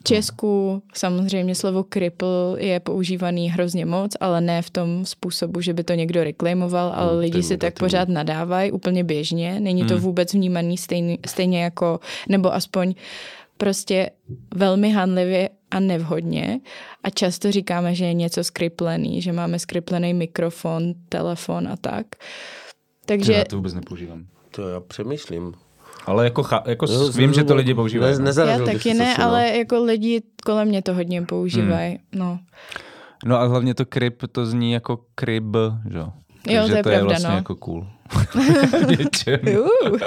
[0.07, 5.83] Česku samozřejmě slovo cripple je používaný hrozně moc, ale ne v tom způsobu, že by
[5.83, 7.85] to někdo reklamoval, ale Hmm, lidi si tak negativní.
[7.85, 9.59] pořád nadávají úplně běžně.
[9.59, 12.93] Není to vůbec vnímaný stejný, stejně jako, nebo aspoň
[13.57, 14.09] prostě
[14.55, 16.59] velmi hanlivě a nevhodně
[17.03, 22.07] a často říkáme, že je něco skriplený, že máme skriplený mikrofon, telefon a tak.
[23.05, 24.25] Takže Já to vůbec nepoužívám.
[24.51, 25.53] To já přemýšlím.
[26.07, 28.15] Ale jako, cha, jako Jo, vím, že to lidi používají.
[28.19, 28.43] Ne, no.
[28.43, 29.25] já taky ne, si, no.
[29.25, 31.91] ale jako lidi kolem mě to hodně používají.
[31.91, 32.19] Hmm.
[32.19, 32.39] No.
[33.25, 35.55] No a hlavně to kryp, to zní jako kryb,
[35.91, 36.11] že jo?
[36.47, 37.35] Jo, Takže to je to je pravda, vlastně no.
[37.35, 37.87] jako cool.
[38.89, 39.39] Něčem.
[39.59, 39.97] Uh.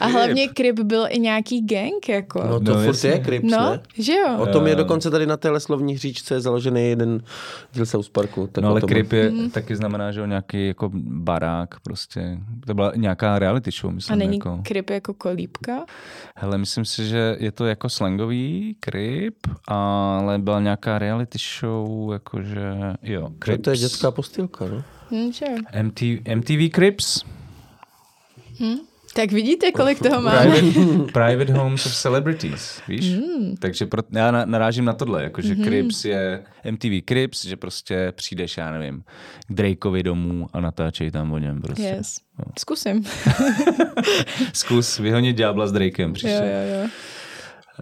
[0.00, 2.42] A hlavně Krip byl i nějaký gang, jako.
[2.46, 3.10] No to No, furt jasně.
[3.10, 3.80] je Crips, no ne?
[3.98, 4.36] že jo.
[4.38, 7.22] O tom je dokonce tady na téhle slovní hříčce založený jeden
[7.72, 8.46] díl South Parku.
[8.52, 9.50] Tak No ale kryp je, Mhm.
[9.50, 12.38] taky znamená, že jo, nějaký jako barák prostě.
[12.66, 14.18] To byla nějaká reality show, A myslím.
[14.18, 14.60] není jako.
[14.62, 15.84] Krip jako kolíbka?
[16.36, 19.34] Hele, myslím si, že je to jako slangový kryp,
[19.68, 22.72] ale byla nějaká reality show, jakože,
[23.02, 23.62] jo, No, Crips.
[23.64, 24.82] to je dětská postýlka, no?
[25.10, 25.82] Hm, jo.
[25.82, 26.00] MT,
[26.34, 27.24] MTV Crips.
[29.14, 30.50] Tak vidíte, kolik toho máme.
[30.50, 33.14] Private, private Homes of Celebrities, víš?
[33.14, 33.56] Hmm.
[33.56, 35.64] Takže pro, já na, narážím na tohle, jakože mm-hmm.
[35.64, 39.02] Crips je MTV Crips, že prostě přijdeš, já nevím,
[39.48, 41.82] k Drakeovi domů a natáčej tam o něm prostě.
[41.82, 42.16] Yes.
[42.58, 43.04] Zkusím.
[44.52, 46.52] Zkus vyhonit ďábla s Drakem jo, příště.
[46.70, 46.88] jo, jo.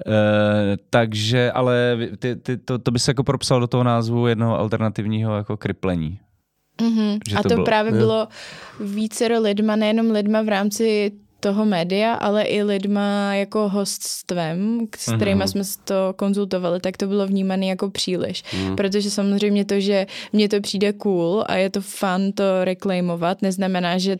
[0.07, 4.59] Eh, takže, ale ty, ty, to, to by se jako propsal do toho názvu jednoho
[4.59, 6.20] alternativního jako kriplení.
[6.82, 7.19] Mhm.
[7.28, 8.28] Že A to to, bylo- právě bylo
[8.81, 15.16] vícero lidma, nejenom lidma v rámci toho média, ale i lidma jako hoststvem, s Mhm.
[15.19, 18.43] kterými jsme to konzultovali, tak to bylo vnímané jako příliš.
[18.77, 23.98] Protože samozřejmě to, že mně to přijde cool a je to fun to reklamovat, neznamená,
[23.98, 24.16] že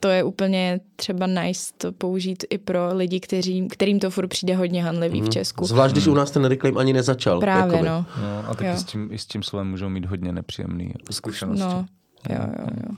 [0.00, 4.54] to je úplně třeba nice to použít i pro lidi, kteří, kterým to furt přijde
[4.56, 5.64] hodně hanlivý v Česku.
[5.64, 7.40] Zvlášť, když u nás ten reclaim ani nezačal.
[7.40, 7.88] Právě, jakoby.
[7.88, 8.06] no.
[8.22, 8.76] No, a taky Jo.
[8.76, 11.64] s tím, i s tím slovem můžou mít hodně nepříjemné zkušenosti.
[11.64, 11.86] No,
[12.30, 12.94] jo, jo, jo.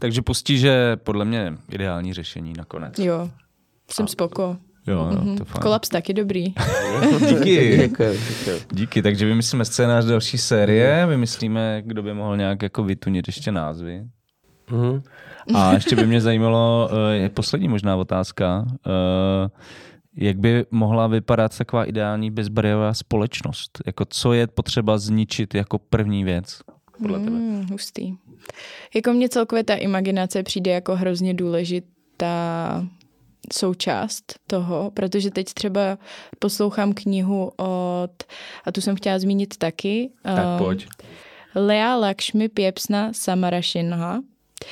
[0.00, 2.98] Takže postíže podle mě ideální řešení nakonec.
[2.98, 3.30] Jo,
[3.90, 4.56] jsem spoko.
[4.86, 5.62] Jo, jo, to fajn.
[5.62, 6.44] Kolaps taky dobrý.
[7.28, 7.76] Díky.
[7.88, 8.18] Děkuji.
[8.72, 14.02] Díky, takže vymyslíme scénář další série, vymyslíme, kdo by mohl nějak jako vytunit ještě názvy.
[14.70, 15.02] Mhm.
[15.54, 19.50] A ještě by mě zajímalo, eh, je poslední možná otázka, eh,
[20.16, 23.78] jak by mohla vypadat taková ideální bezbariérová společnost?
[23.86, 26.60] Jako co je potřeba zničit jako první věc?
[26.98, 27.30] Podle tebe.
[27.30, 28.14] Mm, hustý.
[28.94, 32.86] Jako mně celkově ta imaginace přijde jako hrozně důležitá
[33.52, 35.98] součást toho, protože teď třeba
[36.38, 38.22] poslouchám knihu od,
[38.64, 40.88] a tu jsem chtěla zmínit taky, Tak um, pojď.
[41.54, 44.20] Lea Lakshmi Piepsna Samarashinha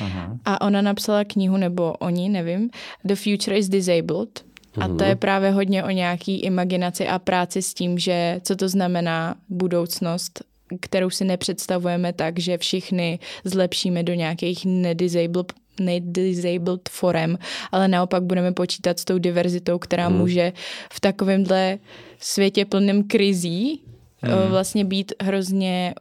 [0.00, 0.38] Aha.
[0.44, 2.70] a ona napsala knihu, nebo oni, nevím,
[3.04, 4.44] The Future is Disabled.
[4.80, 8.68] A to je právě hodně o nějaký imaginaci a práci s tím, že co to
[8.68, 10.44] znamená budoucnost,
[10.80, 17.38] kterou si nepředstavujeme tak, že všichni zlepšíme do nějakých nedisabled nedisabled forem,
[17.72, 20.18] ale naopak budeme počítat s tou diverzitou, která hmm.
[20.18, 20.52] může
[20.92, 21.78] v takovémhle
[22.18, 23.82] světě plném krizí
[24.22, 24.50] hmm.
[24.50, 25.94] vlastně být hrozně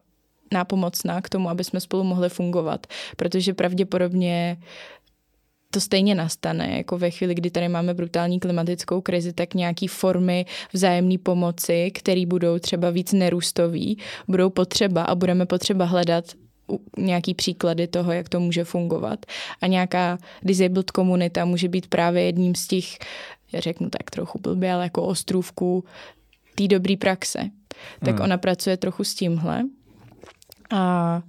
[0.54, 4.58] nápomocná k tomu, aby jsme spolu mohli fungovat, protože pravděpodobně
[5.72, 10.46] to stejně nastane, jako ve chvíli, kdy tady máme brutální klimatickou krizi, tak nějaký formy
[10.74, 13.98] vzájemné pomoci, které budou třeba víc nerůstový,
[14.28, 16.26] budou potřeba a budeme potřeba hledat
[16.98, 19.26] nějaký příklady toho, jak to může fungovat.
[19.62, 22.98] A nějaká disabled komunita může být právě jedním z těch,
[23.52, 25.84] já řeknu tak trochu blbě, ale jako ostrůvků
[26.56, 27.40] té dobré praxe.
[28.00, 28.24] Tak Hmm.
[28.24, 29.64] ona pracuje trochu s tímhle.
[30.76, 31.22] A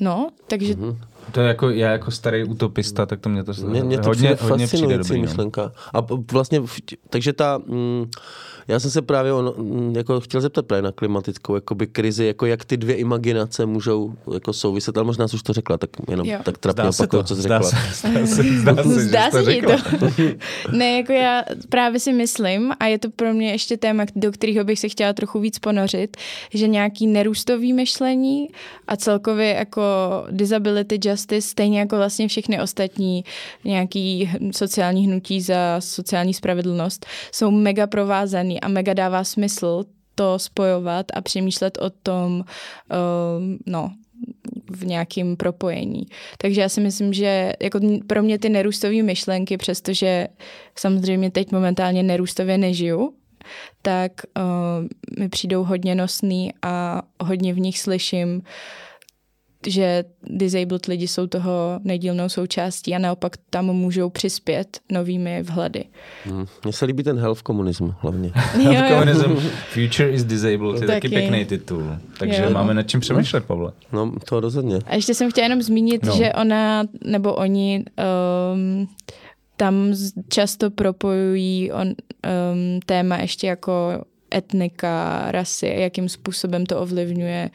[0.00, 0.98] no, takže Mhm.
[1.32, 4.36] To je jako, já jako starý utopista, tak to mě to Mně, mně to hodně,
[4.40, 5.16] hodně přijde dobrý.
[5.16, 5.22] No.
[5.22, 5.72] myšlenka.
[5.94, 5.98] A
[6.32, 6.60] vlastně,
[7.10, 8.10] takže ta, mm,
[8.70, 12.46] já jsem se právě on, mm, jako chtěl zeptat právě na klimatickou jakoby krizi, jako
[12.46, 16.26] jak ty dvě imaginace můžou jako souviset, ale možná jsi už to řekla, tak jenom
[16.26, 16.38] Jo.
[16.44, 17.80] tak trapně opakuju, to, co jsi zdá řekla.
[17.92, 20.72] se, zdá se, zdá se, že Zdá jsi to se, to.
[20.76, 24.64] ne, jako já právě si myslím, a je to pro mě ještě téma, do kterého
[24.64, 26.16] bych se chtěla trochu víc ponořit,
[26.54, 28.48] že nějaký nerůstový myšlení
[28.88, 29.82] a celkově jako
[30.30, 33.24] disability justice, stejně jako vlastně všechny ostatní
[33.64, 39.84] nějaký hm- sociální hnutí za sociální spravedlnost, jsou mega provázaný a mega dává smysl
[40.14, 42.44] to spojovat a přemýšlet o tom, uh,
[43.66, 43.92] no,
[44.70, 46.06] v nějakém propojení.
[46.38, 50.28] Takže já si myslím, že jako pro mě ty nerůstové myšlenky, přestože
[50.76, 53.14] samozřejmě teď momentálně nerůstově nežiju,
[53.82, 58.42] tak uh, mi přijdou hodně nosný a hodně v nich slyším,
[59.66, 65.84] že disabled lidi jsou toho nedílnou součástí a naopak tam můžou přispět novými vhledy.
[66.24, 66.46] Hmm.
[66.64, 68.32] Mně se líbí ten health komunism hlavně.
[68.34, 71.84] health komunism, Future is disabled, je taky, taky pěkný titul.
[72.18, 72.50] Takže jo.
[72.50, 73.72] máme nad čím přemýšlet, Pavle.
[73.92, 74.78] No, to rozhodně.
[74.86, 76.16] A ještě jsem chtěla jenom zmínit, no.
[76.16, 77.84] že ona, nebo oni
[78.54, 78.88] um,
[79.56, 79.94] tam
[80.28, 81.94] často propojují on, um,
[82.86, 84.04] téma ještě jako
[84.34, 87.50] etnika, rasy, jakým způsobem to ovlivňuje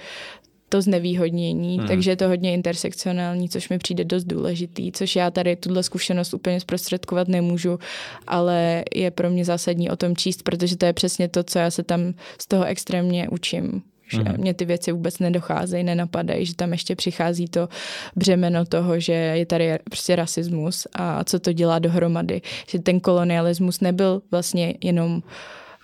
[0.75, 1.87] to znevýhodnění, hmm.
[1.87, 6.33] takže je to hodně intersekcionální, což mi přijde dost důležitý, což já tady tuhle zkušenost
[6.33, 7.79] úplně zprostředkovat nemůžu,
[8.27, 11.71] ale je pro mě zásadní o tom číst, protože to je přesně to, co já
[11.71, 14.37] se tam z toho extrémně učím že mm.
[14.37, 17.69] mě ty věci vůbec nedocházejí, nenapadají, že tam ještě přichází to
[18.15, 22.41] břemeno toho, že je tady prostě rasismus a co to dělá dohromady.
[22.69, 25.21] Že ten kolonialismus nebyl vlastně jenom uh,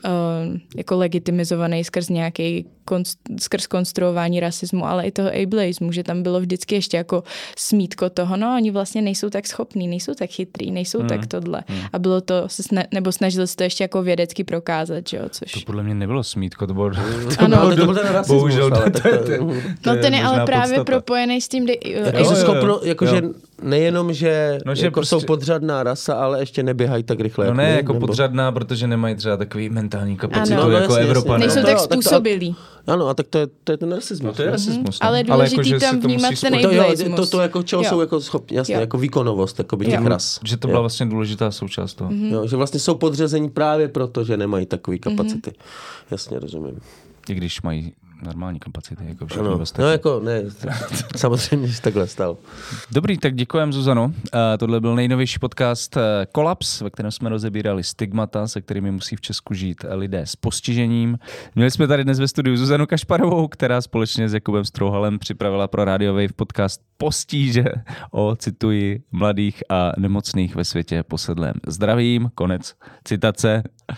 [0.05, 6.23] uh, jako legitimizovaný skrz nějaký konst, skrz konstruování rasismu, ale i toho ableismu, že tam
[6.23, 7.23] bylo vždycky ještě jako
[7.57, 11.07] smítko toho, no oni vlastně nejsou tak schopní, nejsou tak chytrý, nejsou hmm.
[11.07, 11.63] tak tohle.
[11.67, 11.81] Hmm.
[11.93, 15.51] A bylo to, sna- nebo snažili se to ještě jako vědecky prokázat, že jo, což...
[15.51, 16.89] To podle mě nebylo smítko, to bylo...
[16.89, 16.99] To
[17.39, 19.45] ano, ale to byl ten rasismus, bohužel, ale to, to, to,
[19.85, 20.83] No ten je ale právě podstata.
[20.83, 21.65] propojený s tím...
[21.65, 23.21] De- jako jo, schopno, jakože
[23.61, 25.15] nejenom, že, no, že jako prostě...
[25.15, 27.47] jsou podřadná rasa, ale ještě neběhají tak rychle.
[27.47, 28.07] No ne, jako nebo...
[28.07, 30.71] podřadná, protože nemají třeba takový mentální kapacitu ano.
[30.71, 31.37] jako no, Evropa.
[31.37, 32.55] Nejsou tak způsobilí.
[32.87, 34.27] Ano, a tak to je, to je ten rasismus.
[34.27, 34.99] No, to je rasismus.
[34.99, 35.03] Mm-hmm.
[35.03, 35.07] No.
[35.07, 36.53] Ale důležitý ale jako, tam vnímat ten.
[37.15, 37.89] To, to, to, jako čeho jo.
[37.89, 38.81] jsou jako schopni, jasně, jo.
[38.81, 40.39] jako výkonovost jako by těch ras.
[40.43, 40.81] Že to byla jo.
[40.81, 42.11] vlastně důležitá součást toho.
[42.11, 42.31] Mm-hmm.
[42.31, 45.49] Jo, že vlastně jsou podřazení právě proto, že nemají takové kapacity.
[45.49, 46.05] Mm-hmm.
[46.11, 46.79] Jasně, rozumím.
[47.29, 50.41] I když mají normální kapacity, jako všechno no, no jako ne,
[51.15, 52.37] samozřejmě, že takhle stal.
[52.91, 54.05] Dobrý, tak děkujem Zuzano.
[54.05, 54.11] Uh,
[54.59, 59.21] tohle byl nejnovější podcast uh, Kolaps, ve kterém jsme rozebírali stigmata, se kterými musí v
[59.21, 61.17] Česku žít lidé s postižením.
[61.55, 65.85] Měli jsme tady dnes ve studiu Zuzanu Kašparovou, která společně s Jakubem Strouhalem připravila pro
[65.85, 67.65] Radio Wave podcast Postíže
[68.11, 72.31] o, cituji, mladých a nemocných ve světě posedlém zdravím.
[72.35, 72.73] Konec
[73.03, 73.63] citace.
[73.91, 73.95] Uh,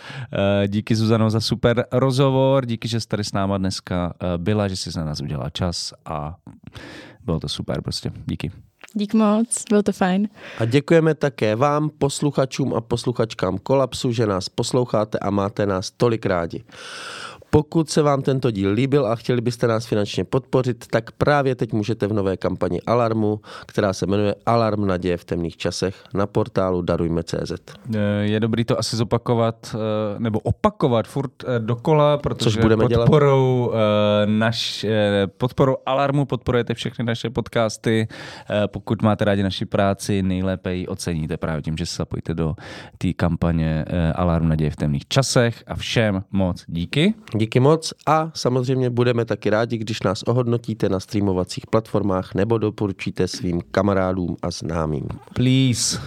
[0.67, 4.75] díky Zuzano za super rozhovor, díky, že jste tady s náma dneska Eh, byla, že
[4.75, 6.35] jsi na nás udělala čas a
[7.25, 8.11] bylo to super prostě.
[8.25, 8.51] Díky.
[8.93, 10.29] Dík moc, bylo to fajn.
[10.59, 16.25] A děkujeme také vám, posluchačům a posluchačkám Kolapsu, že nás posloucháte a máte nás tolik
[16.25, 16.63] rádi.
[17.53, 21.73] Pokud se vám tento díl líbil a chtěli byste nás finančně podpořit, tak právě teď
[21.73, 26.81] můžete v nové kampani Alarmu, která se jmenuje Alarm naděje v temných časech, na portálu
[26.81, 27.51] darujme.cz.
[28.21, 33.69] Je dobrý to asi zopakovat, eh, nebo opakovat furt eh, dokola, protože Což budeme podporou,
[33.71, 33.81] dělat.
[34.23, 34.85] Eh, naš,
[35.37, 38.07] podporou Alarmu podporujete všechny naše podcasty.
[38.67, 42.55] Pokud máte rádi naši práci, nejlépe ji oceníte právě tím, že se zapojíte do
[42.97, 43.85] té kampaně
[44.15, 47.13] Alarm naděje v temných časech a všem moc díky.
[47.35, 53.27] Díky moc a samozřejmě budeme taky rádi, když nás ohodnotíte na streamovacích platformách nebo doporučíte
[53.27, 55.07] svým kamarádům a známým.
[55.33, 55.97] Please.
[55.97, 56.03] Uh,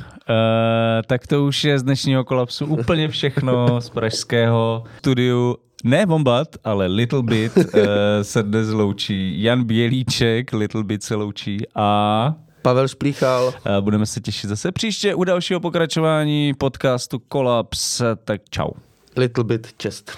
[1.07, 6.87] tak to už je z dnešního kolapsu úplně všechno z pražského studiu ne Bombat, ale
[6.87, 7.63] Little Bit uh,
[8.23, 9.43] se dnes loučí.
[9.43, 12.35] Jan Bělíček, Little Bit se loučí a...
[12.63, 13.47] Pavel Šplíchal.
[13.47, 18.71] Uh, budeme se těšit zase příště u dalšího pokračování podcastu Kolaps, tak čau.
[19.17, 20.13] Little Bit čest.